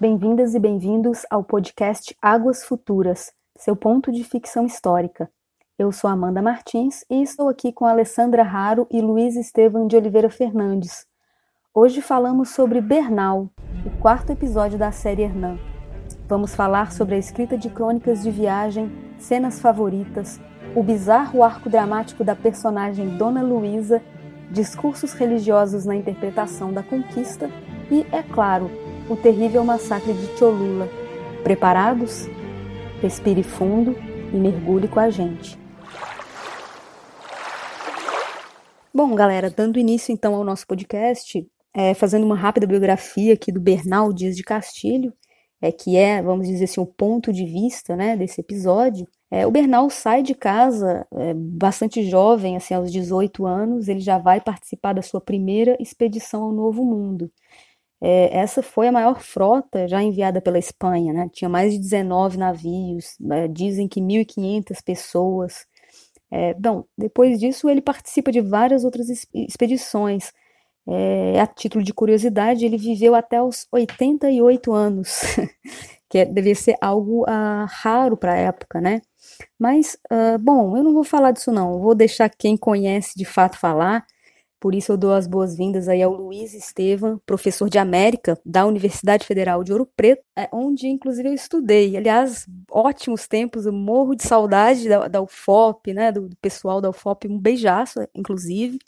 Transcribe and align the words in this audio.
Bem-vindas 0.00 0.54
e 0.54 0.60
bem-vindos 0.60 1.26
ao 1.28 1.42
podcast 1.42 2.16
Águas 2.22 2.62
Futuras, 2.62 3.32
seu 3.56 3.74
ponto 3.74 4.12
de 4.12 4.22
ficção 4.22 4.64
histórica. 4.64 5.28
Eu 5.76 5.90
sou 5.90 6.08
Amanda 6.08 6.40
Martins 6.40 7.04
e 7.10 7.20
estou 7.20 7.48
aqui 7.48 7.72
com 7.72 7.84
Alessandra 7.84 8.44
Raro 8.44 8.86
e 8.92 9.00
Luiz 9.00 9.34
Estevam 9.34 9.88
de 9.88 9.96
Oliveira 9.96 10.30
Fernandes. 10.30 11.04
Hoje 11.74 12.00
falamos 12.00 12.50
sobre 12.50 12.80
Bernal, 12.80 13.50
o 13.84 13.90
quarto 14.00 14.30
episódio 14.30 14.78
da 14.78 14.92
série 14.92 15.22
Hernan. 15.22 15.58
Vamos 16.28 16.54
falar 16.54 16.92
sobre 16.92 17.16
a 17.16 17.18
escrita 17.18 17.58
de 17.58 17.68
crônicas 17.68 18.22
de 18.22 18.30
viagem, 18.30 18.92
cenas 19.18 19.58
favoritas, 19.58 20.40
o 20.76 20.82
bizarro 20.84 21.42
arco 21.42 21.68
dramático 21.68 22.22
da 22.22 22.36
personagem 22.36 23.16
Dona 23.16 23.42
Luísa, 23.42 24.00
discursos 24.48 25.12
religiosos 25.12 25.84
na 25.84 25.96
interpretação 25.96 26.72
da 26.72 26.84
conquista 26.84 27.50
e, 27.90 28.06
é 28.12 28.22
claro, 28.22 28.70
o 29.08 29.16
terrível 29.16 29.64
massacre 29.64 30.12
de 30.12 30.38
Cholula. 30.38 30.88
Preparados? 31.42 32.26
Respire 33.00 33.42
fundo 33.42 33.96
e 34.32 34.36
mergulhe 34.36 34.86
com 34.86 35.00
a 35.00 35.08
gente. 35.08 35.58
Bom, 38.92 39.14
galera, 39.14 39.48
dando 39.50 39.78
início 39.78 40.12
então 40.12 40.34
ao 40.34 40.44
nosso 40.44 40.66
podcast, 40.66 41.46
é, 41.72 41.94
fazendo 41.94 42.24
uma 42.24 42.36
rápida 42.36 42.66
biografia 42.66 43.34
aqui 43.34 43.52
do 43.52 43.60
Bernal 43.60 44.12
Dias 44.12 44.36
de 44.36 44.42
Castilho, 44.42 45.12
é, 45.60 45.72
que 45.72 45.96
é, 45.96 46.22
vamos 46.22 46.46
dizer 46.46 46.64
assim, 46.64 46.80
o 46.80 46.86
ponto 46.86 47.32
de 47.32 47.44
vista 47.44 47.96
né, 47.96 48.16
desse 48.16 48.40
episódio. 48.40 49.06
É, 49.30 49.46
o 49.46 49.50
Bernal 49.50 49.88
sai 49.90 50.22
de 50.22 50.34
casa 50.34 51.06
é, 51.12 51.34
bastante 51.34 52.02
jovem, 52.08 52.56
assim, 52.56 52.74
aos 52.74 52.90
18 52.90 53.46
anos, 53.46 53.88
ele 53.88 54.00
já 54.00 54.18
vai 54.18 54.40
participar 54.40 54.94
da 54.94 55.02
sua 55.02 55.20
primeira 55.20 55.76
expedição 55.80 56.42
ao 56.44 56.52
Novo 56.52 56.84
Mundo. 56.84 57.30
É, 58.00 58.38
essa 58.38 58.62
foi 58.62 58.88
a 58.88 58.92
maior 58.92 59.20
frota 59.20 59.88
já 59.88 60.02
enviada 60.02 60.40
pela 60.40 60.58
Espanha, 60.58 61.12
né? 61.12 61.28
Tinha 61.32 61.48
mais 61.48 61.72
de 61.72 61.78
19 61.80 62.38
navios, 62.38 63.16
né? 63.20 63.48
dizem 63.48 63.88
que 63.88 64.00
1.500 64.00 64.82
pessoas. 64.84 65.66
É, 66.30 66.54
bom, 66.54 66.84
depois 66.96 67.38
disso 67.40 67.68
ele 67.68 67.80
participa 67.80 68.30
de 68.30 68.40
várias 68.40 68.84
outras 68.84 69.08
expedições. 69.34 70.32
É, 70.86 71.40
a 71.40 71.46
título 71.46 71.84
de 71.84 71.92
curiosidade, 71.92 72.64
ele 72.64 72.78
viveu 72.78 73.14
até 73.14 73.42
os 73.42 73.66
88 73.70 74.72
anos, 74.72 75.20
que 76.08 76.18
é, 76.18 76.24
devia 76.24 76.54
ser 76.54 76.76
algo 76.80 77.24
uh, 77.24 77.66
raro 77.68 78.16
para 78.16 78.32
a 78.32 78.36
época, 78.36 78.80
né? 78.80 79.02
Mas, 79.58 79.98
uh, 80.10 80.38
bom, 80.38 80.76
eu 80.76 80.82
não 80.82 80.94
vou 80.94 81.04
falar 81.04 81.32
disso 81.32 81.52
não, 81.52 81.78
vou 81.78 81.94
deixar 81.94 82.30
quem 82.30 82.56
conhece 82.56 83.12
de 83.16 83.24
fato 83.26 83.58
falar. 83.58 84.06
Por 84.60 84.74
isso 84.74 84.90
eu 84.90 84.96
dou 84.96 85.12
as 85.12 85.28
boas-vindas 85.28 85.88
aí 85.88 86.02
ao 86.02 86.12
Luiz 86.12 86.52
Estevam, 86.52 87.20
professor 87.24 87.68
de 87.68 87.78
América 87.78 88.38
da 88.44 88.66
Universidade 88.66 89.24
Federal 89.24 89.62
de 89.62 89.72
Ouro 89.72 89.86
Preto, 89.96 90.22
é, 90.36 90.48
onde 90.52 90.88
inclusive 90.88 91.28
eu 91.28 91.32
estudei. 91.32 91.96
Aliás, 91.96 92.44
ótimos 92.68 93.28
tempos, 93.28 93.66
eu 93.66 93.72
morro 93.72 94.16
de 94.16 94.24
saudade 94.24 94.88
da, 94.88 95.06
da 95.06 95.22
UFOP, 95.22 95.94
né, 95.94 96.10
do, 96.10 96.28
pessoal 96.40 96.80
da 96.80 96.90
UFOP, 96.90 97.28
um 97.28 97.38
beijaço, 97.38 98.00
inclusive. 98.12 98.78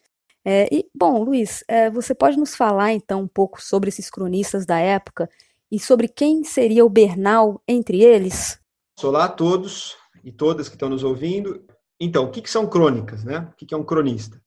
É, 0.45 0.69
e, 0.75 0.89
bom, 0.95 1.23
Luiz, 1.23 1.63
é, 1.69 1.89
você 1.89 2.15
pode 2.15 2.37
nos 2.37 2.57
falar 2.57 2.93
então 2.93 3.23
um 3.23 3.29
pouco 3.29 3.63
sobre 3.63 3.91
esses 3.91 4.11
cronistas 4.11 4.67
da 4.67 4.79
época 4.79 5.29
e 5.71 5.79
sobre 5.79 6.09
quem 6.09 6.43
seria 6.43 6.85
o 6.85 6.91
Bernal 6.91 7.63
entre 7.69 8.03
eles? 8.03 8.59
Olá 9.01 9.27
a 9.27 9.29
todos 9.29 9.97
e 10.25 10.33
todas 10.33 10.69
que 10.69 10.75
estão 10.75 10.89
nos 10.89 11.05
ouvindo. 11.05 11.65
Então, 12.01 12.25
o 12.25 12.31
que, 12.31 12.43
que 12.43 12.51
são 12.51 12.67
crônicas, 12.67 13.23
né? 13.23 13.49
O 13.53 13.57
que, 13.57 13.67
que 13.67 13.75
é 13.75 13.77
um 13.77 13.85
cronista? 13.85 14.41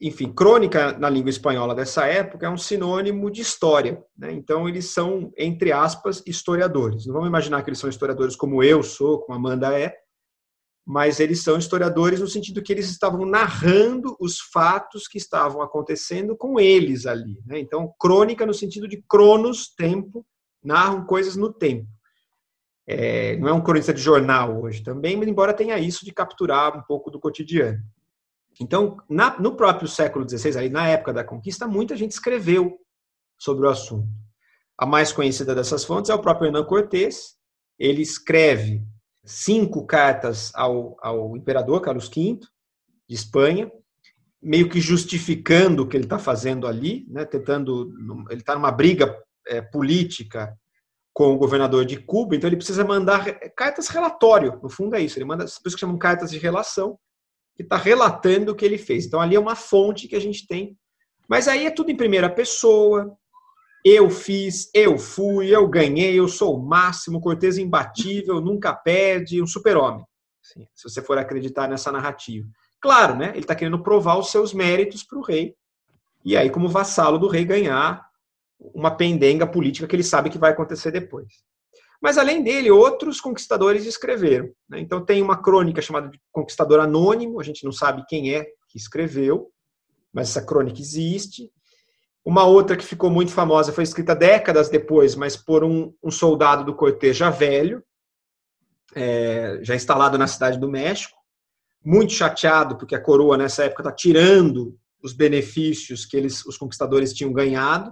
Enfim, 0.00 0.32
crônica 0.32 0.96
na 0.98 1.10
língua 1.10 1.28
espanhola 1.28 1.74
dessa 1.74 2.06
época 2.06 2.46
é 2.46 2.50
um 2.50 2.56
sinônimo 2.56 3.30
de 3.30 3.42
história. 3.42 4.02
Né? 4.16 4.32
Então, 4.32 4.66
eles 4.66 4.86
são, 4.86 5.30
entre 5.36 5.72
aspas, 5.72 6.22
historiadores. 6.26 7.04
Não 7.06 7.12
vamos 7.12 7.28
imaginar 7.28 7.62
que 7.62 7.68
eles 7.68 7.78
são 7.78 7.90
historiadores 7.90 8.34
como 8.34 8.62
eu 8.62 8.82
sou, 8.82 9.20
como 9.20 9.36
Amanda 9.36 9.78
é, 9.78 9.94
mas 10.86 11.20
eles 11.20 11.42
são 11.42 11.58
historiadores 11.58 12.18
no 12.18 12.26
sentido 12.26 12.62
que 12.62 12.72
eles 12.72 12.90
estavam 12.90 13.26
narrando 13.26 14.16
os 14.18 14.40
fatos 14.40 15.06
que 15.06 15.18
estavam 15.18 15.60
acontecendo 15.60 16.34
com 16.34 16.58
eles 16.58 17.04
ali. 17.04 17.38
Né? 17.44 17.58
Então, 17.60 17.92
crônica 17.98 18.46
no 18.46 18.54
sentido 18.54 18.88
de 18.88 19.02
cronos, 19.06 19.68
tempo, 19.74 20.26
narram 20.64 21.04
coisas 21.04 21.36
no 21.36 21.52
tempo. 21.52 21.86
É, 22.86 23.36
não 23.36 23.48
é 23.48 23.52
um 23.52 23.62
cronista 23.62 23.92
de 23.92 24.00
jornal 24.00 24.62
hoje 24.62 24.82
também, 24.82 25.16
mas 25.16 25.28
embora 25.28 25.52
tenha 25.52 25.78
isso 25.78 26.04
de 26.04 26.12
capturar 26.12 26.76
um 26.76 26.82
pouco 26.82 27.10
do 27.10 27.20
cotidiano. 27.20 27.78
Então, 28.60 28.98
na, 29.08 29.40
no 29.40 29.56
próprio 29.56 29.88
século 29.88 30.28
XVI, 30.28 30.58
aí 30.58 30.68
na 30.68 30.86
época 30.86 31.14
da 31.14 31.24
conquista, 31.24 31.66
muita 31.66 31.96
gente 31.96 32.12
escreveu 32.12 32.78
sobre 33.38 33.66
o 33.66 33.70
assunto. 33.70 34.06
A 34.76 34.84
mais 34.84 35.12
conhecida 35.12 35.54
dessas 35.54 35.82
fontes 35.82 36.10
é 36.10 36.14
o 36.14 36.20
próprio 36.20 36.48
Hernán 36.48 36.64
Cortés. 36.64 37.36
Ele 37.78 38.02
escreve 38.02 38.82
cinco 39.24 39.86
cartas 39.86 40.52
ao, 40.54 40.94
ao 41.00 41.36
imperador 41.36 41.80
Carlos 41.80 42.08
V 42.08 42.38
de 43.08 43.14
Espanha, 43.14 43.72
meio 44.42 44.68
que 44.68 44.80
justificando 44.80 45.82
o 45.82 45.88
que 45.88 45.96
ele 45.96 46.04
está 46.04 46.18
fazendo 46.18 46.66
ali, 46.66 47.06
né, 47.08 47.24
tentando. 47.24 47.90
Ele 48.30 48.40
está 48.40 48.54
numa 48.54 48.70
briga 48.70 49.18
é, 49.46 49.62
política 49.62 50.54
com 51.14 51.32
o 51.32 51.38
governador 51.38 51.84
de 51.84 51.98
Cuba, 51.98 52.36
então 52.36 52.48
ele 52.48 52.56
precisa 52.56 52.84
mandar 52.84 53.24
cartas 53.56 53.88
relatório. 53.88 54.60
No 54.62 54.68
fundo 54.68 54.96
é 54.96 55.00
isso. 55.00 55.18
Ele 55.18 55.24
manda, 55.24 55.44
por 55.44 55.68
isso 55.68 55.76
que 55.76 55.80
chamam 55.80 55.98
cartas 55.98 56.30
de 56.30 56.38
relação 56.38 56.98
que 57.60 57.66
está 57.66 57.76
relatando 57.76 58.52
o 58.52 58.54
que 58.54 58.64
ele 58.64 58.78
fez. 58.78 59.04
Então, 59.04 59.20
ali 59.20 59.36
é 59.36 59.40
uma 59.40 59.54
fonte 59.54 60.08
que 60.08 60.16
a 60.16 60.20
gente 60.20 60.46
tem. 60.46 60.78
Mas 61.28 61.46
aí 61.46 61.66
é 61.66 61.70
tudo 61.70 61.90
em 61.90 61.96
primeira 61.96 62.30
pessoa. 62.30 63.14
Eu 63.84 64.08
fiz, 64.08 64.70
eu 64.74 64.98
fui, 64.98 65.54
eu 65.54 65.68
ganhei, 65.68 66.18
eu 66.18 66.26
sou 66.26 66.56
o 66.56 66.66
máximo, 66.66 67.20
Cortez 67.20 67.58
imbatível, 67.58 68.40
nunca 68.42 68.72
perde, 68.72 69.42
um 69.42 69.46
super-homem. 69.46 70.02
se 70.42 70.82
você 70.82 71.02
for 71.02 71.18
acreditar 71.18 71.68
nessa 71.68 71.92
narrativa. 71.92 72.48
Claro, 72.80 73.14
né? 73.14 73.28
Ele 73.30 73.40
está 73.40 73.54
querendo 73.54 73.82
provar 73.82 74.18
os 74.18 74.30
seus 74.30 74.54
méritos 74.54 75.02
para 75.02 75.18
o 75.18 75.22
rei. 75.22 75.54
E 76.24 76.38
aí, 76.38 76.48
como 76.48 76.66
vassalo 76.66 77.18
do 77.18 77.28
rei, 77.28 77.44
ganhar 77.44 78.02
uma 78.58 78.90
pendenga 78.90 79.46
política 79.46 79.86
que 79.86 79.94
ele 79.94 80.02
sabe 80.02 80.30
que 80.30 80.38
vai 80.38 80.52
acontecer 80.52 80.90
depois. 80.90 81.28
Mas, 82.00 82.16
além 82.16 82.42
dele, 82.42 82.70
outros 82.70 83.20
conquistadores 83.20 83.84
escreveram. 83.84 84.50
Né? 84.68 84.80
Então, 84.80 85.04
tem 85.04 85.20
uma 85.20 85.42
crônica 85.42 85.82
chamada 85.82 86.08
de 86.08 86.18
Conquistador 86.32 86.80
Anônimo, 86.80 87.40
a 87.40 87.42
gente 87.42 87.64
não 87.64 87.72
sabe 87.72 88.04
quem 88.08 88.34
é 88.34 88.44
que 88.68 88.78
escreveu, 88.78 89.50
mas 90.12 90.30
essa 90.30 90.44
crônica 90.44 90.80
existe. 90.80 91.50
Uma 92.24 92.44
outra 92.44 92.76
que 92.76 92.84
ficou 92.84 93.10
muito 93.10 93.32
famosa 93.32 93.72
foi 93.72 93.84
escrita 93.84 94.14
décadas 94.14 94.68
depois, 94.68 95.14
mas 95.14 95.36
por 95.36 95.64
um, 95.64 95.92
um 96.02 96.10
soldado 96.10 96.64
do 96.64 96.74
Cortés 96.74 97.16
já 97.16 97.30
velho, 97.30 97.82
é, 98.94 99.58
já 99.62 99.74
instalado 99.74 100.18
na 100.18 100.26
cidade 100.26 100.58
do 100.58 100.68
México, 100.68 101.16
muito 101.84 102.12
chateado 102.12 102.76
porque 102.76 102.94
a 102.94 103.00
coroa 103.00 103.36
nessa 103.36 103.64
época 103.64 103.82
está 103.82 103.92
tirando 103.92 104.76
os 105.02 105.12
benefícios 105.12 106.04
que 106.04 106.16
eles, 106.16 106.44
os 106.44 106.58
conquistadores 106.58 107.14
tinham 107.14 107.32
ganhado. 107.32 107.90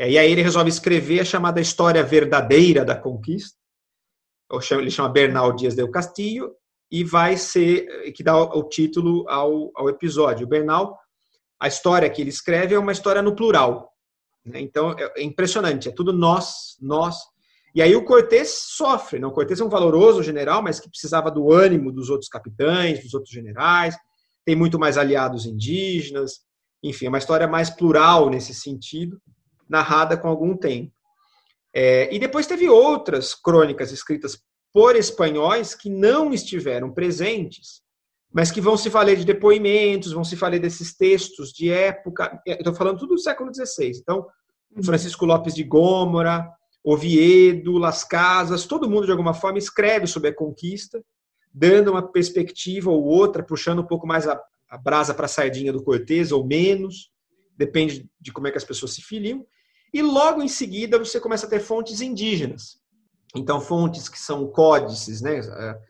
É, 0.00 0.10
e 0.10 0.16
aí 0.16 0.32
ele 0.32 0.40
resolve 0.40 0.70
escrever 0.70 1.20
a 1.20 1.24
chamada 1.26 1.60
História 1.60 2.02
Verdadeira 2.02 2.86
da 2.86 2.96
Conquista, 2.96 3.58
ele 4.70 4.90
chama 4.90 5.10
Bernal 5.10 5.54
Dias 5.54 5.74
del 5.74 5.90
Castillo, 5.90 6.54
e 6.90 7.04
vai 7.04 7.36
ser, 7.36 8.10
que 8.12 8.22
dá 8.22 8.34
o 8.34 8.64
título 8.64 9.28
ao, 9.28 9.70
ao 9.76 9.90
episódio. 9.90 10.46
O 10.46 10.48
Bernal, 10.48 10.98
a 11.60 11.68
história 11.68 12.08
que 12.08 12.22
ele 12.22 12.30
escreve 12.30 12.74
é 12.74 12.78
uma 12.78 12.92
história 12.92 13.20
no 13.20 13.36
plural. 13.36 13.92
Né? 14.42 14.62
Então, 14.62 14.92
é, 14.98 15.12
é 15.18 15.22
impressionante, 15.22 15.90
é 15.90 15.92
tudo 15.92 16.14
nós, 16.14 16.78
nós. 16.80 17.16
E 17.74 17.82
aí 17.82 17.94
o 17.94 18.02
Cortés 18.02 18.70
sofre, 18.70 19.18
não? 19.18 19.28
O 19.28 19.32
Cortés 19.32 19.60
é 19.60 19.64
um 19.64 19.68
valoroso 19.68 20.22
general, 20.22 20.62
mas 20.62 20.80
que 20.80 20.88
precisava 20.88 21.30
do 21.30 21.52
ânimo 21.52 21.92
dos 21.92 22.08
outros 22.08 22.30
capitães, 22.30 23.02
dos 23.02 23.12
outros 23.12 23.34
generais, 23.34 23.94
tem 24.46 24.56
muito 24.56 24.78
mais 24.78 24.96
aliados 24.96 25.44
indígenas, 25.44 26.40
enfim, 26.82 27.04
é 27.04 27.08
uma 27.10 27.18
história 27.18 27.46
mais 27.46 27.68
plural 27.68 28.30
nesse 28.30 28.54
sentido 28.54 29.20
narrada 29.70 30.16
com 30.16 30.28
algum 30.28 30.56
tempo. 30.56 30.92
É, 31.72 32.12
e 32.12 32.18
depois 32.18 32.46
teve 32.46 32.68
outras 32.68 33.32
crônicas 33.32 33.92
escritas 33.92 34.42
por 34.72 34.96
espanhóis 34.96 35.74
que 35.74 35.88
não 35.88 36.32
estiveram 36.32 36.90
presentes, 36.90 37.80
mas 38.32 38.50
que 38.50 38.60
vão 38.60 38.76
se 38.76 38.88
valer 38.88 39.16
de 39.16 39.24
depoimentos, 39.24 40.12
vão 40.12 40.24
se 40.24 40.34
valer 40.34 40.60
desses 40.60 40.96
textos 40.96 41.52
de 41.52 41.70
época. 41.70 42.40
Estou 42.44 42.74
falando 42.74 42.98
tudo 42.98 43.14
do 43.14 43.20
século 43.20 43.52
XVI. 43.54 43.92
Então, 43.96 44.26
uhum. 44.74 44.82
Francisco 44.82 45.24
Lopes 45.24 45.54
de 45.54 45.62
Gômora, 45.62 46.48
Oviedo, 46.82 47.78
Las 47.78 48.02
Casas, 48.02 48.66
todo 48.66 48.88
mundo 48.88 49.06
de 49.06 49.12
alguma 49.12 49.34
forma 49.34 49.58
escreve 49.58 50.06
sobre 50.06 50.30
a 50.30 50.34
conquista, 50.34 51.02
dando 51.52 51.92
uma 51.92 52.02
perspectiva 52.02 52.90
ou 52.90 53.04
outra, 53.04 53.42
puxando 53.42 53.80
um 53.80 53.86
pouco 53.86 54.06
mais 54.06 54.26
a, 54.26 54.40
a 54.68 54.78
brasa 54.78 55.14
para 55.14 55.26
a 55.26 55.28
sardinha 55.28 55.72
do 55.72 55.82
Cortez 55.82 56.32
ou 56.32 56.44
menos, 56.46 57.12
depende 57.56 58.08
de 58.20 58.32
como 58.32 58.48
é 58.48 58.50
que 58.50 58.58
as 58.58 58.64
pessoas 58.64 58.94
se 58.94 59.02
filiam. 59.02 59.44
E 59.92 60.02
logo 60.02 60.42
em 60.42 60.48
seguida 60.48 60.98
você 60.98 61.20
começa 61.20 61.46
a 61.46 61.50
ter 61.50 61.60
fontes 61.60 62.00
indígenas. 62.00 62.78
Então, 63.34 63.60
fontes 63.60 64.08
que 64.08 64.18
são 64.18 64.46
códices, 64.48 65.20
né? 65.20 65.38
É, 65.38 65.80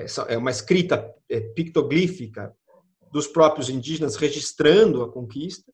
é, 0.00 0.06
é 0.28 0.36
uma 0.36 0.50
escrita 0.50 1.14
é, 1.28 1.40
pictoglífica 1.40 2.54
dos 3.10 3.26
próprios 3.26 3.68
indígenas 3.68 4.16
registrando 4.16 5.02
a 5.02 5.10
conquista. 5.10 5.72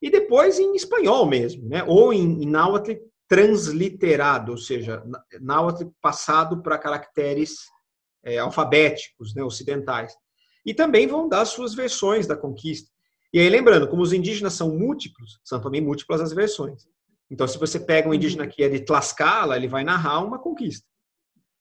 E 0.00 0.10
depois 0.10 0.58
em 0.58 0.74
espanhol 0.74 1.26
mesmo, 1.26 1.68
né? 1.68 1.82
ou 1.84 2.12
em, 2.12 2.42
em 2.42 2.46
náhuatl 2.46 2.92
transliterado, 3.28 4.52
ou 4.52 4.58
seja, 4.58 5.02
náhuatl 5.40 5.86
passado 6.00 6.62
para 6.62 6.78
caracteres 6.78 7.56
é, 8.24 8.38
alfabéticos, 8.38 9.34
né, 9.34 9.42
ocidentais. 9.42 10.14
E 10.64 10.72
também 10.72 11.06
vão 11.06 11.28
dar 11.28 11.44
suas 11.44 11.74
versões 11.74 12.26
da 12.26 12.36
conquista. 12.36 12.88
E 13.32 13.40
aí, 13.40 13.48
lembrando, 13.48 13.88
como 13.88 14.02
os 14.02 14.12
indígenas 14.12 14.54
são 14.54 14.76
múltiplos, 14.76 15.40
são 15.44 15.60
também 15.60 15.80
múltiplas 15.80 16.20
as 16.20 16.32
versões. 16.32 16.86
Então, 17.30 17.46
se 17.46 17.58
você 17.58 17.80
pega 17.80 18.08
um 18.08 18.14
indígena 18.14 18.44
uhum. 18.44 18.50
que 18.50 18.62
é 18.62 18.68
de 18.68 18.80
Tlaxcala, 18.80 19.56
ele 19.56 19.68
vai 19.68 19.82
narrar 19.82 20.20
uma 20.20 20.38
conquista. 20.38 20.86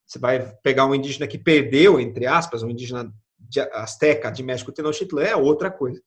Você 0.06 0.20
vai 0.20 0.54
pegar 0.62 0.86
um 0.86 0.94
indígena 0.94 1.28
que 1.28 1.38
perdeu, 1.38 2.00
entre 2.00 2.28
aspas, 2.28 2.62
um 2.62 2.70
indígena 2.70 3.12
de 3.40 3.60
Azteca 3.60 4.32
de 4.32 4.44
México 4.44 4.72
Tenochtitlan, 4.72 5.24
é 5.24 5.36
outra 5.36 5.72
coisa. 5.72 6.02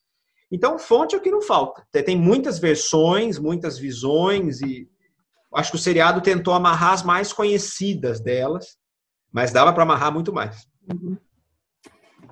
Então, 0.50 0.78
fonte 0.78 1.14
é 1.14 1.18
o 1.18 1.20
que 1.20 1.30
não 1.30 1.42
falta. 1.42 1.86
Tem 1.90 2.16
muitas 2.16 2.58
versões, 2.58 3.38
muitas 3.38 3.78
visões, 3.78 4.60
e 4.60 4.88
acho 5.54 5.72
que 5.72 5.76
o 5.76 5.80
seriado 5.80 6.20
tentou 6.20 6.54
amarrar 6.54 6.92
as 6.92 7.02
mais 7.02 7.32
conhecidas 7.32 8.20
delas, 8.20 8.78
mas 9.32 9.52
dava 9.52 9.72
para 9.72 9.82
amarrar 9.82 10.12
muito 10.12 10.32
mais. 10.32 10.66
Uhum. 10.90 11.16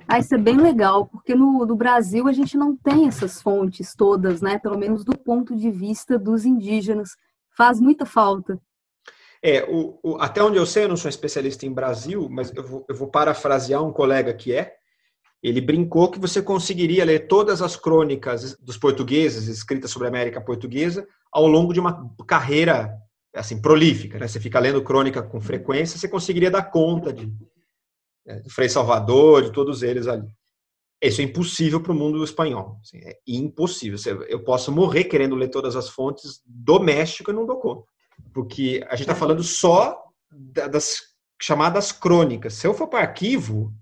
Ah, 0.09 0.21
isso 0.21 0.35
é 0.35 0.39
bem 0.39 0.57
legal, 0.57 1.07
porque 1.07 1.35
no, 1.35 1.67
no, 1.67 1.75
Brasil 1.75 2.29
a 2.29 2.33
gente 2.33 2.57
não 2.57 2.77
tem 2.77 3.09
essas 3.09 3.43
fontes 3.43 3.95
todas, 3.95 4.41
né? 4.41 4.59
Pelo 4.59 4.79
menos 4.79 5.05
do 5.05 5.19
ponto 5.19 5.57
de 5.57 5.71
vista 5.71 6.17
dos 6.17 6.45
indígenas. 6.45 7.11
Faz 7.57 7.81
muita 7.81 8.07
falta. 8.07 8.61
É, 9.43 9.65
o, 9.65 9.99
o, 10.03 10.17
até 10.21 10.43
onde 10.43 10.59
eu 10.59 10.67
sei, 10.67 10.85
eu 10.85 10.89
não 10.89 10.97
sou 10.97 11.09
especialista 11.09 11.67
em 11.67 11.73
Brasil, 11.73 12.29
mas 12.31 12.55
eu 12.55 12.63
vou, 12.63 12.85
eu 12.89 12.95
vou 12.95 13.09
parafrasear 13.09 13.83
um 13.83 13.93
colega 13.93 14.33
que 14.33 14.53
é. 14.53 14.75
Ele 15.43 15.61
brincou 15.61 16.11
que 16.11 16.21
você 16.21 16.41
conseguiria 16.41 17.05
ler 17.05 17.27
todas 17.27 17.61
as 17.61 17.77
crônicas 17.77 18.57
dos 18.59 18.79
portugueses 18.79 19.49
escritas 19.49 19.91
sobre 19.91 20.07
a 20.07 20.11
América 20.11 20.41
Portuguesa 20.41 21.07
ao 21.33 21.47
longo 21.47 21.73
de 21.73 21.81
uma 21.81 22.11
carreira 22.27 22.97
assim 23.35 23.61
prolífica, 23.61 24.19
né? 24.19 24.29
Você 24.29 24.41
fica 24.41 24.59
lendo 24.59 24.83
crônica 24.83 25.23
com 25.23 25.41
frequência, 25.41 25.99
você 25.99 26.09
conseguiria 26.09 26.51
dar 26.51 26.63
conta 26.63 27.13
de, 27.13 27.31
né, 28.27 28.43
Frei 28.51 28.69
Salvador, 28.69 29.45
de 29.45 29.53
todos 29.53 29.83
eles 29.83 30.07
ali. 30.07 30.29
Isso 31.03 31.21
é 31.21 31.25
impossível 31.25 31.81
para 31.81 31.93
o 31.93 31.95
mundo 31.95 32.25
espanhol. 32.25 32.79
Assim, 32.81 32.99
é 32.99 33.19
impossível. 33.27 33.99
Eu 34.29 34.43
posso 34.43 34.73
morrer 34.73 35.05
querendo 35.05 35.37
ler 35.37 35.49
todas 35.49 35.77
as 35.77 35.89
fontes 35.89 36.41
do 36.45 36.81
México 36.81 37.31
e 37.31 37.35
não 37.35 37.47
dou 37.47 37.59
conta. 37.59 37.87
Porque 38.33 38.83
a 38.89 38.97
gente 38.97 39.03
está 39.03 39.15
falando 39.15 39.43
só 39.43 40.03
das 40.31 41.03
chamadas 41.41 41.93
crônicas. 41.93 42.55
Se 42.55 42.67
eu 42.67 42.75
for 42.75 42.89
para 42.89 43.01
arquivo 43.01 43.73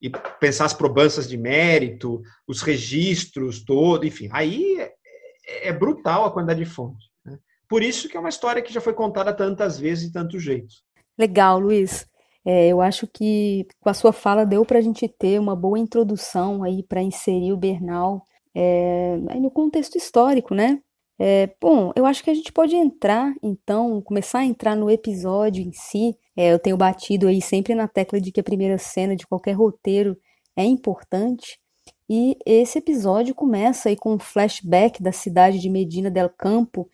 e 0.00 0.10
pensar 0.40 0.64
as 0.64 0.72
probanças 0.72 1.28
de 1.28 1.36
mérito, 1.36 2.22
os 2.48 2.62
registros, 2.62 3.64
todo, 3.64 4.06
enfim, 4.06 4.28
aí 4.32 4.80
é, 4.80 5.68
é 5.68 5.72
brutal 5.72 6.24
a 6.24 6.30
quantidade 6.32 6.64
de 6.64 6.70
fontes. 6.70 7.06
Né? 7.24 7.38
Por 7.68 7.82
isso 7.82 8.08
que 8.08 8.16
é 8.16 8.20
uma 8.20 8.30
história 8.30 8.62
que 8.62 8.72
já 8.72 8.80
foi 8.80 8.94
contada 8.94 9.32
tantas 9.32 9.78
vezes 9.78 10.08
e 10.08 10.12
tantos 10.12 10.42
jeitos. 10.42 10.82
Legal, 11.18 11.60
Luiz. 11.60 12.06
É, 12.44 12.68
eu 12.68 12.80
acho 12.80 13.06
que 13.06 13.66
com 13.80 13.88
a 13.88 13.94
sua 13.94 14.12
fala 14.12 14.44
deu 14.44 14.64
para 14.64 14.78
a 14.78 14.82
gente 14.82 15.06
ter 15.08 15.38
uma 15.38 15.54
boa 15.54 15.78
introdução 15.78 16.62
aí 16.62 16.82
para 16.82 17.02
inserir 17.02 17.52
o 17.52 17.56
Bernal 17.56 18.24
é, 18.54 19.16
no 19.40 19.50
contexto 19.50 19.96
histórico, 19.96 20.54
né? 20.54 20.80
É, 21.18 21.54
bom, 21.60 21.92
eu 21.94 22.04
acho 22.04 22.24
que 22.24 22.30
a 22.30 22.34
gente 22.34 22.52
pode 22.52 22.74
entrar, 22.74 23.32
então, 23.42 24.00
começar 24.02 24.40
a 24.40 24.44
entrar 24.44 24.74
no 24.74 24.90
episódio 24.90 25.62
em 25.62 25.72
si. 25.72 26.16
É, 26.36 26.52
eu 26.52 26.58
tenho 26.58 26.76
batido 26.76 27.28
aí 27.28 27.40
sempre 27.40 27.74
na 27.74 27.86
tecla 27.86 28.20
de 28.20 28.32
que 28.32 28.40
a 28.40 28.44
primeira 28.44 28.76
cena 28.78 29.14
de 29.14 29.26
qualquer 29.26 29.52
roteiro 29.52 30.16
é 30.56 30.64
importante. 30.64 31.60
E 32.08 32.36
esse 32.44 32.78
episódio 32.78 33.34
começa 33.34 33.88
aí 33.88 33.96
com 33.96 34.14
um 34.14 34.18
flashback 34.18 35.02
da 35.02 35.12
cidade 35.12 35.60
de 35.60 35.70
Medina 35.70 36.10
del 36.10 36.28
Campo 36.28 36.88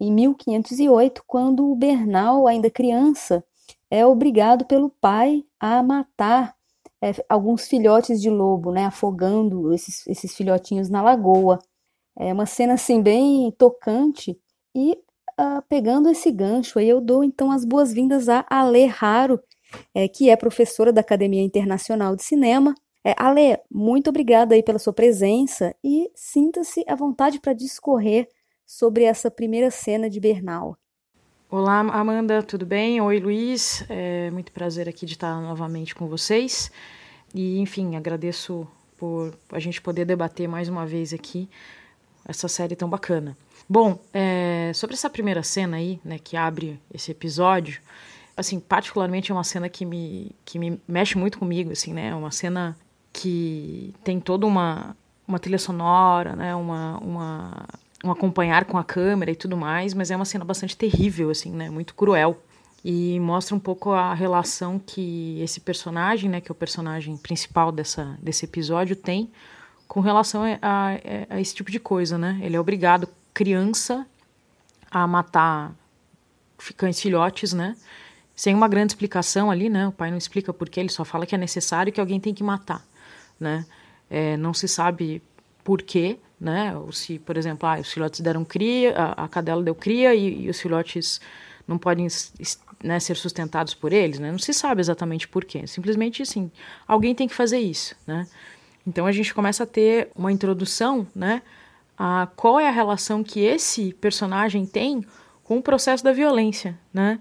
em 0.00 0.12
1508, 0.12 1.22
quando 1.26 1.70
o 1.70 1.76
Bernal, 1.76 2.46
ainda 2.46 2.70
criança, 2.70 3.44
é 3.90 4.04
obrigado 4.06 4.64
pelo 4.66 4.90
pai 4.90 5.44
a 5.58 5.82
matar 5.82 6.54
é, 7.02 7.12
alguns 7.28 7.68
filhotes 7.68 8.20
de 8.20 8.28
lobo, 8.28 8.72
né, 8.72 8.86
afogando 8.86 9.72
esses, 9.72 10.06
esses 10.06 10.34
filhotinhos 10.34 10.88
na 10.88 11.02
lagoa. 11.02 11.58
É 12.16 12.32
uma 12.32 12.46
cena 12.46 12.74
assim 12.74 13.00
bem 13.00 13.50
tocante 13.52 14.38
e 14.74 14.92
uh, 15.38 15.62
pegando 15.68 16.08
esse 16.10 16.32
gancho 16.32 16.78
aí 16.78 16.88
eu 16.88 17.00
dou 17.00 17.22
então 17.22 17.52
as 17.52 17.64
boas-vindas 17.64 18.28
a 18.28 18.44
Ale 18.48 18.86
Raro, 18.86 19.40
é, 19.94 20.08
que 20.08 20.28
é 20.28 20.36
professora 20.36 20.92
da 20.92 21.00
Academia 21.00 21.42
Internacional 21.42 22.16
de 22.16 22.24
Cinema. 22.24 22.74
É, 23.04 23.14
Ale, 23.16 23.58
muito 23.70 24.10
obrigada 24.10 24.54
aí 24.54 24.62
pela 24.62 24.78
sua 24.78 24.92
presença 24.92 25.74
e 25.82 26.10
sinta-se 26.14 26.84
à 26.88 26.96
vontade 26.96 27.40
para 27.40 27.52
discorrer 27.52 28.28
sobre 28.66 29.04
essa 29.04 29.30
primeira 29.30 29.70
cena 29.70 30.10
de 30.10 30.20
Bernal. 30.20 30.76
Olá, 31.50 31.78
Amanda, 31.80 32.42
tudo 32.42 32.66
bem? 32.66 33.00
Oi, 33.00 33.20
Luiz. 33.20 33.82
É 33.88 34.30
muito 34.30 34.52
prazer 34.52 34.86
aqui 34.86 35.06
de 35.06 35.14
estar 35.14 35.40
novamente 35.40 35.94
com 35.94 36.06
vocês. 36.06 36.70
E, 37.34 37.58
enfim, 37.58 37.96
agradeço 37.96 38.68
por 38.98 39.34
a 39.50 39.58
gente 39.58 39.80
poder 39.80 40.04
debater 40.04 40.46
mais 40.46 40.68
uma 40.68 40.84
vez 40.84 41.14
aqui 41.14 41.48
essa 42.26 42.48
série 42.48 42.76
tão 42.76 42.86
bacana. 42.86 43.34
Bom, 43.66 43.98
é, 44.12 44.72
sobre 44.74 44.94
essa 44.94 45.08
primeira 45.08 45.42
cena 45.42 45.78
aí, 45.78 45.98
né, 46.04 46.18
que 46.18 46.36
abre 46.36 46.78
esse 46.92 47.12
episódio, 47.12 47.80
assim, 48.36 48.60
particularmente 48.60 49.32
é 49.32 49.34
uma 49.34 49.42
cena 49.42 49.70
que 49.70 49.86
me, 49.86 50.36
que 50.44 50.58
me 50.58 50.78
mexe 50.86 51.16
muito 51.16 51.38
comigo, 51.38 51.72
assim, 51.72 51.94
né? 51.94 52.08
É 52.08 52.14
uma 52.14 52.30
cena 52.30 52.76
que 53.10 53.94
tem 54.04 54.20
toda 54.20 54.44
uma, 54.44 54.94
uma 55.26 55.38
trilha 55.38 55.58
sonora, 55.58 56.36
né? 56.36 56.54
Uma, 56.54 56.98
uma 56.98 57.66
um 58.04 58.10
acompanhar 58.10 58.64
com 58.64 58.78
a 58.78 58.84
câmera 58.84 59.30
e 59.30 59.36
tudo 59.36 59.56
mais, 59.56 59.92
mas 59.92 60.10
é 60.10 60.16
uma 60.16 60.24
cena 60.24 60.44
bastante 60.44 60.76
terrível, 60.76 61.30
assim, 61.30 61.50
né? 61.50 61.68
Muito 61.68 61.94
cruel. 61.94 62.40
E 62.84 63.18
mostra 63.18 63.56
um 63.56 63.58
pouco 63.58 63.90
a 63.90 64.14
relação 64.14 64.78
que 64.78 65.40
esse 65.42 65.60
personagem, 65.60 66.30
né, 66.30 66.40
que 66.40 66.50
é 66.50 66.52
o 66.52 66.54
personagem 66.54 67.16
principal 67.16 67.72
dessa, 67.72 68.16
desse 68.22 68.44
episódio, 68.44 68.94
tem 68.94 69.30
com 69.88 70.00
relação 70.00 70.42
a, 70.44 70.58
a, 70.62 70.88
a 71.30 71.40
esse 71.40 71.54
tipo 71.54 71.70
de 71.72 71.80
coisa, 71.80 72.16
né? 72.16 72.38
Ele 72.40 72.54
é 72.54 72.60
obrigado, 72.60 73.08
criança, 73.34 74.06
a 74.90 75.06
matar 75.06 75.74
cães 76.76 77.00
filhotes, 77.00 77.52
né? 77.52 77.76
Sem 78.34 78.54
uma 78.54 78.68
grande 78.68 78.92
explicação 78.92 79.50
ali, 79.50 79.68
né? 79.68 79.88
O 79.88 79.92
pai 79.92 80.10
não 80.10 80.18
explica 80.18 80.52
por 80.52 80.68
quê, 80.68 80.80
ele 80.80 80.88
só 80.88 81.04
fala 81.04 81.26
que 81.26 81.34
é 81.34 81.38
necessário 81.38 81.92
que 81.92 82.00
alguém 82.00 82.20
tem 82.20 82.32
que 82.32 82.44
matar, 82.44 82.84
né? 83.40 83.66
É, 84.08 84.36
não 84.36 84.54
se 84.54 84.68
sabe 84.68 85.20
por 85.64 85.82
quê, 85.82 86.18
né? 86.40 86.76
Ou 86.76 86.92
se, 86.92 87.18
por 87.18 87.36
exemplo, 87.36 87.68
ah, 87.68 87.78
os 87.80 87.92
filhotes 87.92 88.20
deram 88.20 88.44
cria, 88.44 88.94
a, 88.96 89.24
a 89.24 89.28
cadela 89.28 89.62
deu 89.62 89.74
cria 89.74 90.14
e, 90.14 90.44
e, 90.44 90.50
os 90.50 90.60
filhotes 90.60 91.20
não 91.66 91.78
podem 91.78 92.06
né, 92.82 93.00
ser 93.00 93.16
sustentados 93.16 93.74
por 93.74 93.92
eles, 93.92 94.18
né? 94.18 94.30
Não 94.30 94.38
se 94.38 94.52
sabe 94.52 94.80
exatamente 94.80 95.26
por 95.28 95.44
quê. 95.44 95.66
Simplesmente, 95.66 96.22
assim, 96.22 96.50
alguém 96.86 97.14
tem 97.14 97.28
que 97.28 97.34
fazer 97.34 97.58
isso, 97.58 97.94
né? 98.06 98.26
Então 98.86 99.04
a 99.04 99.12
gente 99.12 99.34
começa 99.34 99.64
a 99.64 99.66
ter 99.66 100.10
uma 100.14 100.32
introdução, 100.32 101.06
né? 101.14 101.42
A 101.98 102.28
qual 102.36 102.58
é 102.58 102.68
a 102.68 102.72
relação 102.72 103.22
que 103.22 103.40
esse 103.40 103.92
personagem 103.94 104.64
tem 104.64 105.04
com 105.42 105.58
o 105.58 105.62
processo 105.62 106.02
da 106.04 106.12
violência, 106.12 106.78
né? 106.92 107.18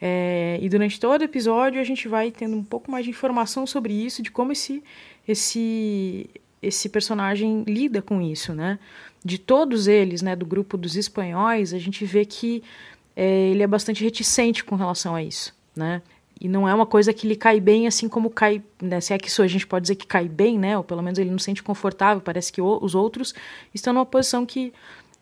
É, 0.00 0.58
e 0.62 0.68
durante 0.68 0.98
todo 0.98 1.20
o 1.20 1.24
episódio 1.24 1.78
a 1.78 1.84
gente 1.84 2.08
vai 2.08 2.30
tendo 2.30 2.56
um 2.56 2.64
pouco 2.64 2.90
mais 2.90 3.04
de 3.04 3.10
informação 3.10 3.66
sobre 3.66 3.92
isso, 3.92 4.22
de 4.22 4.30
como 4.30 4.50
esse, 4.50 4.82
esse, 5.28 6.30
esse 6.62 6.88
personagem 6.88 7.64
lida 7.66 8.02
com 8.02 8.20
isso, 8.20 8.54
né? 8.54 8.78
De 9.24 9.38
todos 9.38 9.86
eles, 9.86 10.22
né, 10.22 10.34
do 10.34 10.46
grupo 10.46 10.76
dos 10.76 10.96
espanhóis, 10.96 11.74
a 11.74 11.78
gente 11.78 12.04
vê 12.04 12.24
que 12.24 12.62
é, 13.16 13.48
ele 13.48 13.62
é 13.62 13.66
bastante 13.66 14.02
reticente 14.02 14.64
com 14.64 14.76
relação 14.76 15.14
a 15.14 15.22
isso, 15.22 15.54
né? 15.76 16.02
E 16.40 16.48
não 16.48 16.66
é 16.66 16.74
uma 16.74 16.86
coisa 16.86 17.12
que 17.12 17.26
lhe 17.26 17.36
cai 17.36 17.60
bem, 17.60 17.86
assim 17.86 18.08
como 18.08 18.30
cai, 18.30 18.62
né, 18.80 18.98
se 18.98 19.12
é 19.12 19.18
que 19.18 19.28
isso 19.28 19.42
a 19.42 19.46
gente 19.46 19.66
pode 19.66 19.82
dizer 19.82 19.94
que 19.96 20.06
cai 20.06 20.26
bem, 20.26 20.58
né? 20.58 20.76
Ou 20.76 20.82
pelo 20.82 21.02
menos 21.02 21.18
ele 21.18 21.30
não 21.30 21.38
se 21.38 21.44
sente 21.46 21.62
confortável. 21.62 22.22
Parece 22.22 22.50
que 22.50 22.62
o, 22.62 22.78
os 22.82 22.94
outros 22.94 23.34
estão 23.74 23.92
numa 23.92 24.06
posição 24.06 24.46
que, 24.46 24.72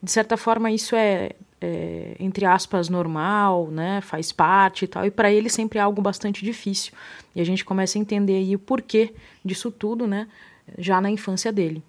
de 0.01 0.11
certa 0.13 0.37
forma, 0.37 0.71
isso 0.71 0.95
é, 0.95 1.33
é 1.61 2.15
entre 2.21 2.45
aspas 2.45 2.89
normal, 2.89 3.69
né? 3.69 4.01
Faz 4.01 4.31
parte 4.31 4.85
e 4.85 4.89
tal. 4.89 5.05
E 5.05 5.11
para 5.11 5.33
ele 5.33 5.49
sempre 5.49 5.81
é 5.81 5.83
algo 5.83 6.01
bastante 6.01 6.45
difícil. 6.45 6.93
E 7.35 7.41
a 7.41 7.45
gente 7.45 7.65
começa 7.65 7.99
a 7.99 8.01
entender 8.01 8.37
aí 8.37 8.55
o 8.55 8.59
porquê 8.61 9.13
disso 9.45 9.73
tudo, 9.73 10.07
né? 10.07 10.29
Já 10.77 11.01
na 11.01 11.11
infância 11.11 11.53
dele. 11.53 11.83